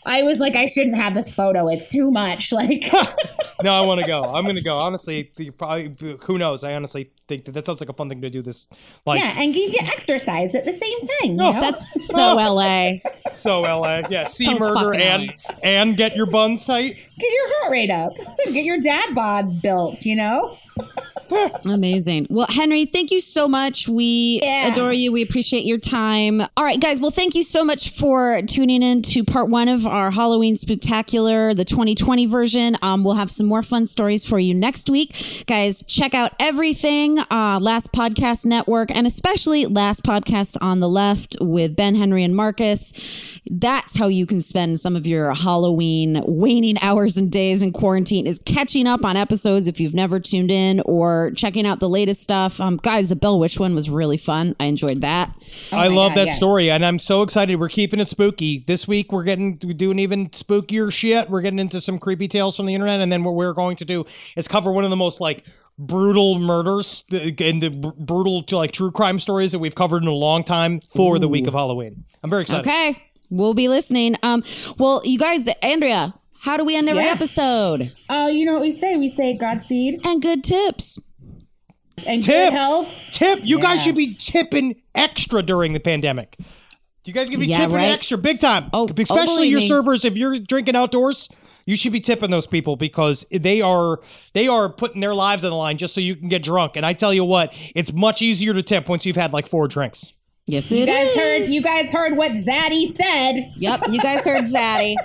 I 0.07 0.21
was 0.21 0.39
like, 0.39 0.55
I 0.55 0.67
shouldn't 0.67 0.95
have 0.97 1.15
this 1.15 1.33
photo. 1.33 1.67
It's 1.67 1.87
too 1.87 2.11
much. 2.11 2.51
Like, 2.51 2.83
No, 3.63 3.73
I 3.73 3.81
want 3.81 4.01
to 4.01 4.05
go. 4.05 4.23
I'm 4.23 4.45
gonna 4.45 4.61
go. 4.61 4.77
Honestly, 4.77 5.23
probably 5.57 5.95
who 6.25 6.37
knows? 6.37 6.63
I 6.63 6.75
honestly 6.75 7.09
think 7.27 7.45
that 7.45 7.53
that 7.53 7.65
sounds 7.65 7.79
like 7.79 7.89
a 7.89 7.93
fun 7.93 8.09
thing 8.09 8.21
to 8.21 8.29
do. 8.29 8.43
This 8.43 8.67
like 9.05 9.19
yeah, 9.19 9.33
and 9.41 9.55
you 9.55 9.71
get 9.71 9.87
exercise 9.87 10.53
at 10.53 10.65
the 10.65 10.73
same 10.73 10.99
time. 10.99 11.31
You 11.31 11.41
Oh, 11.41 11.51
know? 11.53 11.59
That's 11.61 12.05
so 12.07 12.35
LA. 12.35 12.97
so 13.31 13.61
LA. 13.61 14.01
Yeah, 14.09 14.27
see 14.27 14.45
So 14.45 14.59
murder 14.59 14.73
fucking 14.75 15.01
and 15.01 15.33
and 15.63 15.97
get 15.97 16.15
your 16.15 16.27
buns 16.27 16.65
tight. 16.65 16.95
get 17.17 17.31
your 17.31 17.59
heart 17.61 17.71
rate 17.71 17.89
up. 17.89 18.13
get 18.45 18.63
your 18.65 18.79
dad 18.79 19.15
bod 19.15 19.61
built. 19.63 20.05
You 20.05 20.17
know. 20.17 20.57
Amazing. 21.65 22.27
Well, 22.29 22.47
Henry, 22.49 22.85
thank 22.85 23.11
you 23.11 23.19
so 23.19 23.47
much. 23.47 23.87
We 23.87 24.39
Yeah. 24.43 24.67
adore 24.71 24.93
you. 24.93 25.11
We 25.11 25.21
appreciate 25.21 25.65
your 25.65 25.77
time. 25.77 26.41
All 26.55 26.63
right, 26.63 26.79
guys. 26.79 26.99
Well, 26.99 27.11
thank 27.11 27.35
you 27.35 27.43
so 27.43 27.63
much 27.63 27.89
for 27.89 28.41
tuning 28.43 28.83
in 28.83 29.01
to 29.03 29.23
part 29.23 29.49
one 29.49 29.67
of 29.67 29.87
our 29.87 30.11
Halloween 30.11 30.55
Spooktacular, 30.55 31.55
the 31.55 31.65
2020 31.65 32.25
version. 32.25 32.77
Um, 32.81 33.03
we'll 33.03 33.15
have 33.15 33.31
some 33.31 33.47
more 33.47 33.63
fun 33.63 33.85
stories 33.85 34.23
for 34.25 34.39
you 34.39 34.53
next 34.53 34.89
week. 34.89 35.43
Guys, 35.47 35.83
check 35.87 36.13
out 36.13 36.33
everything 36.39 37.19
uh, 37.31 37.59
Last 37.61 37.91
Podcast 37.91 38.45
Network 38.45 38.95
and 38.95 39.07
especially 39.07 39.65
Last 39.65 40.03
Podcast 40.03 40.57
on 40.61 40.79
the 40.79 40.89
Left 40.89 41.35
with 41.41 41.75
Ben, 41.75 41.95
Henry, 41.95 42.23
and 42.23 42.35
Marcus. 42.35 42.93
That's 43.49 43.97
how 43.97 44.07
you 44.07 44.25
can 44.25 44.41
spend 44.41 44.79
some 44.79 44.95
of 44.95 45.07
your 45.07 45.33
Halloween 45.33 46.21
waning 46.25 46.77
hours 46.81 47.17
and 47.17 47.31
days 47.31 47.61
in 47.61 47.71
quarantine 47.71 48.27
is 48.27 48.39
catching 48.39 48.87
up 48.87 49.03
on 49.05 49.17
episodes 49.17 49.67
if 49.67 49.79
you've 49.79 49.93
never 49.93 50.19
tuned 50.19 50.51
in 50.51 50.81
or 50.85 51.14
checking 51.35 51.65
out 51.65 51.79
the 51.79 51.89
latest 51.89 52.21
stuff. 52.21 52.59
Um, 52.59 52.77
guys, 52.77 53.09
the 53.09 53.15
Bell 53.15 53.39
Witch 53.39 53.59
one 53.59 53.73
was 53.75 53.89
really 53.89 54.17
fun. 54.17 54.55
I 54.59 54.65
enjoyed 54.65 55.01
that. 55.01 55.33
I 55.71 55.87
love 55.87 56.11
God, 56.11 56.17
that 56.17 56.25
yes. 56.27 56.35
story, 56.37 56.69
and 56.71 56.85
I'm 56.85 56.99
so 56.99 57.21
excited. 57.21 57.59
We're 57.59 57.69
keeping 57.69 57.99
it 57.99 58.07
spooky. 58.07 58.63
This 58.65 58.87
week, 58.87 59.11
we're 59.11 59.23
getting 59.23 59.59
we're 59.63 59.73
doing 59.73 59.99
even 59.99 60.29
spookier 60.29 60.91
shit. 60.91 61.29
We're 61.29 61.41
getting 61.41 61.59
into 61.59 61.79
some 61.81 61.99
creepy 61.99 62.27
tales 62.27 62.55
from 62.57 62.65
the 62.65 62.73
internet, 62.73 63.01
and 63.01 63.11
then 63.11 63.23
what 63.23 63.35
we're 63.35 63.53
going 63.53 63.75
to 63.77 63.85
do 63.85 64.05
is 64.35 64.47
cover 64.47 64.71
one 64.71 64.83
of 64.83 64.89
the 64.89 64.95
most 64.95 65.19
like 65.19 65.43
brutal 65.77 66.39
murders 66.39 67.03
th- 67.09 67.39
and 67.41 67.61
the 67.61 67.69
brutal 67.69 68.43
to 68.43 68.57
like 68.57 68.71
true 68.71 68.91
crime 68.91 69.19
stories 69.19 69.51
that 69.51 69.59
we've 69.59 69.75
covered 69.75 70.01
in 70.03 70.07
a 70.07 70.13
long 70.13 70.43
time 70.43 70.79
for 70.95 71.19
the 71.19 71.27
week 71.27 71.47
of 71.47 71.53
Halloween. 71.53 72.05
I'm 72.23 72.29
very 72.29 72.43
excited. 72.43 72.67
Okay, 72.67 73.03
we'll 73.29 73.53
be 73.53 73.67
listening. 73.67 74.15
Um, 74.23 74.43
well, 74.77 75.01
you 75.03 75.19
guys, 75.19 75.47
Andrea, 75.61 76.13
how 76.39 76.57
do 76.57 76.63
we 76.63 76.75
end 76.77 76.87
every 76.87 77.03
Yeah. 77.03 77.11
episode? 77.11 77.91
Uh, 78.07 78.29
you 78.31 78.45
know 78.45 78.53
what 78.53 78.61
we 78.61 78.71
say? 78.71 78.95
We 78.95 79.09
say 79.09 79.35
Godspeed 79.35 79.99
And 80.05 80.21
good 80.21 80.43
tips. 80.43 80.99
And 82.05 82.23
Tip. 82.23 82.49
good 82.49 82.53
health. 82.53 82.89
Tip. 83.11 83.39
You 83.43 83.59
guys 83.59 83.77
Yeah. 83.77 83.83
should 83.83 83.95
be 83.95 84.15
tipping 84.15 84.75
extra 84.93 85.41
during 85.41 85.73
the 85.73 85.79
pandemic. 85.79 86.37
You 87.05 87.13
guys 87.13 87.29
can 87.29 87.39
be 87.39 87.45
Yeah, 87.47 87.59
tipping 87.59 87.75
right. 87.75 87.91
extra 87.91 88.17
big 88.17 88.39
time. 88.39 88.69
Oh, 88.73 88.87
oh, 88.89 88.93
especially 89.01 89.25
believe 89.35 89.51
your 89.51 89.59
me. 89.61 89.67
servers. 89.67 90.03
If 90.05 90.17
you're 90.17 90.39
drinking 90.39 90.75
outdoors, 90.75 91.29
you 91.67 91.75
should 91.75 91.91
be 91.93 91.99
tipping 91.99 92.31
those 92.31 92.47
people 92.47 92.75
because 92.77 93.25
they 93.31 93.61
are 93.61 93.99
they 94.33 94.47
are 94.47 94.69
putting 94.69 95.01
their 95.01 95.13
lives 95.13 95.43
on 95.43 95.51
the 95.51 95.55
line 95.55 95.77
just 95.77 95.93
so 95.93 96.01
you 96.01 96.15
can 96.15 96.29
get 96.29 96.41
drunk. 96.43 96.75
And 96.75 96.83
I 96.85 96.93
tell 96.93 97.13
you 97.13 97.23
what, 97.23 97.53
it's 97.75 97.93
much 97.93 98.21
easier 98.23 98.53
to 98.55 98.63
tip 98.63 98.89
once 98.89 99.05
you've 99.05 99.15
had 99.15 99.33
like 99.33 99.47
four 99.47 99.67
drinks. 99.67 100.13
Yes, 100.47 100.71
You 100.71 100.85
guys 100.85 101.07
is. 101.07 101.15
heard 101.15 101.49
you 101.49 101.61
guys 101.63 101.91
heard 101.91 102.15
what 102.17 102.33
Zaddy 102.33 102.87
said. 102.93 103.51
Yep, 103.57 103.85
you 103.89 103.99
guys 103.99 104.23
heard 104.23 104.43
Zaddy. 104.43 104.95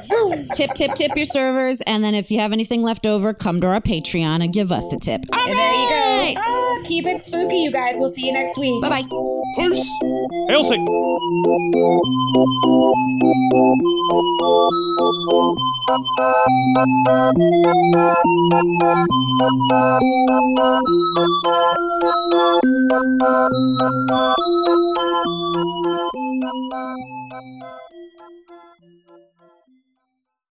tip, 0.53 0.75
tip, 0.75 0.95
tip 0.95 1.17
your 1.17 1.25
servers, 1.25 1.81
and 1.83 2.05
then 2.05 2.15
if 2.15 2.31
you 2.31 2.39
have 2.41 2.53
anything 2.53 2.83
left 2.83 3.07
over, 3.07 3.33
come 3.33 3.59
to 3.63 3.67
our 3.69 3.81
Patreon 3.81 4.45
and 4.45 4.53
give 4.53 4.71
us 4.71 4.93
a 4.93 4.99
tip. 4.99 5.25
All 5.33 5.49
And 5.49 5.59
there 5.59 5.73
you 5.73 5.89
go. 5.89 6.41
Ah, 6.45 6.77
keep 6.85 7.07
it 7.07 7.23
spooky, 7.23 7.57
you 7.57 7.73
guys. 7.73 7.95
We'll 7.97 8.11
see 8.11 8.27
you 8.27 8.33
next 8.35 8.59
week. 8.59 8.83
Bye 8.83 8.91
bye. 8.91 9.03
Peace. 9.57 9.89
Hail 10.49 10.63
Satan. 10.63 10.87
Thank 24.61 25.01
you. 25.01 25.30
Thank 25.33 25.87
you. 27.83 27.90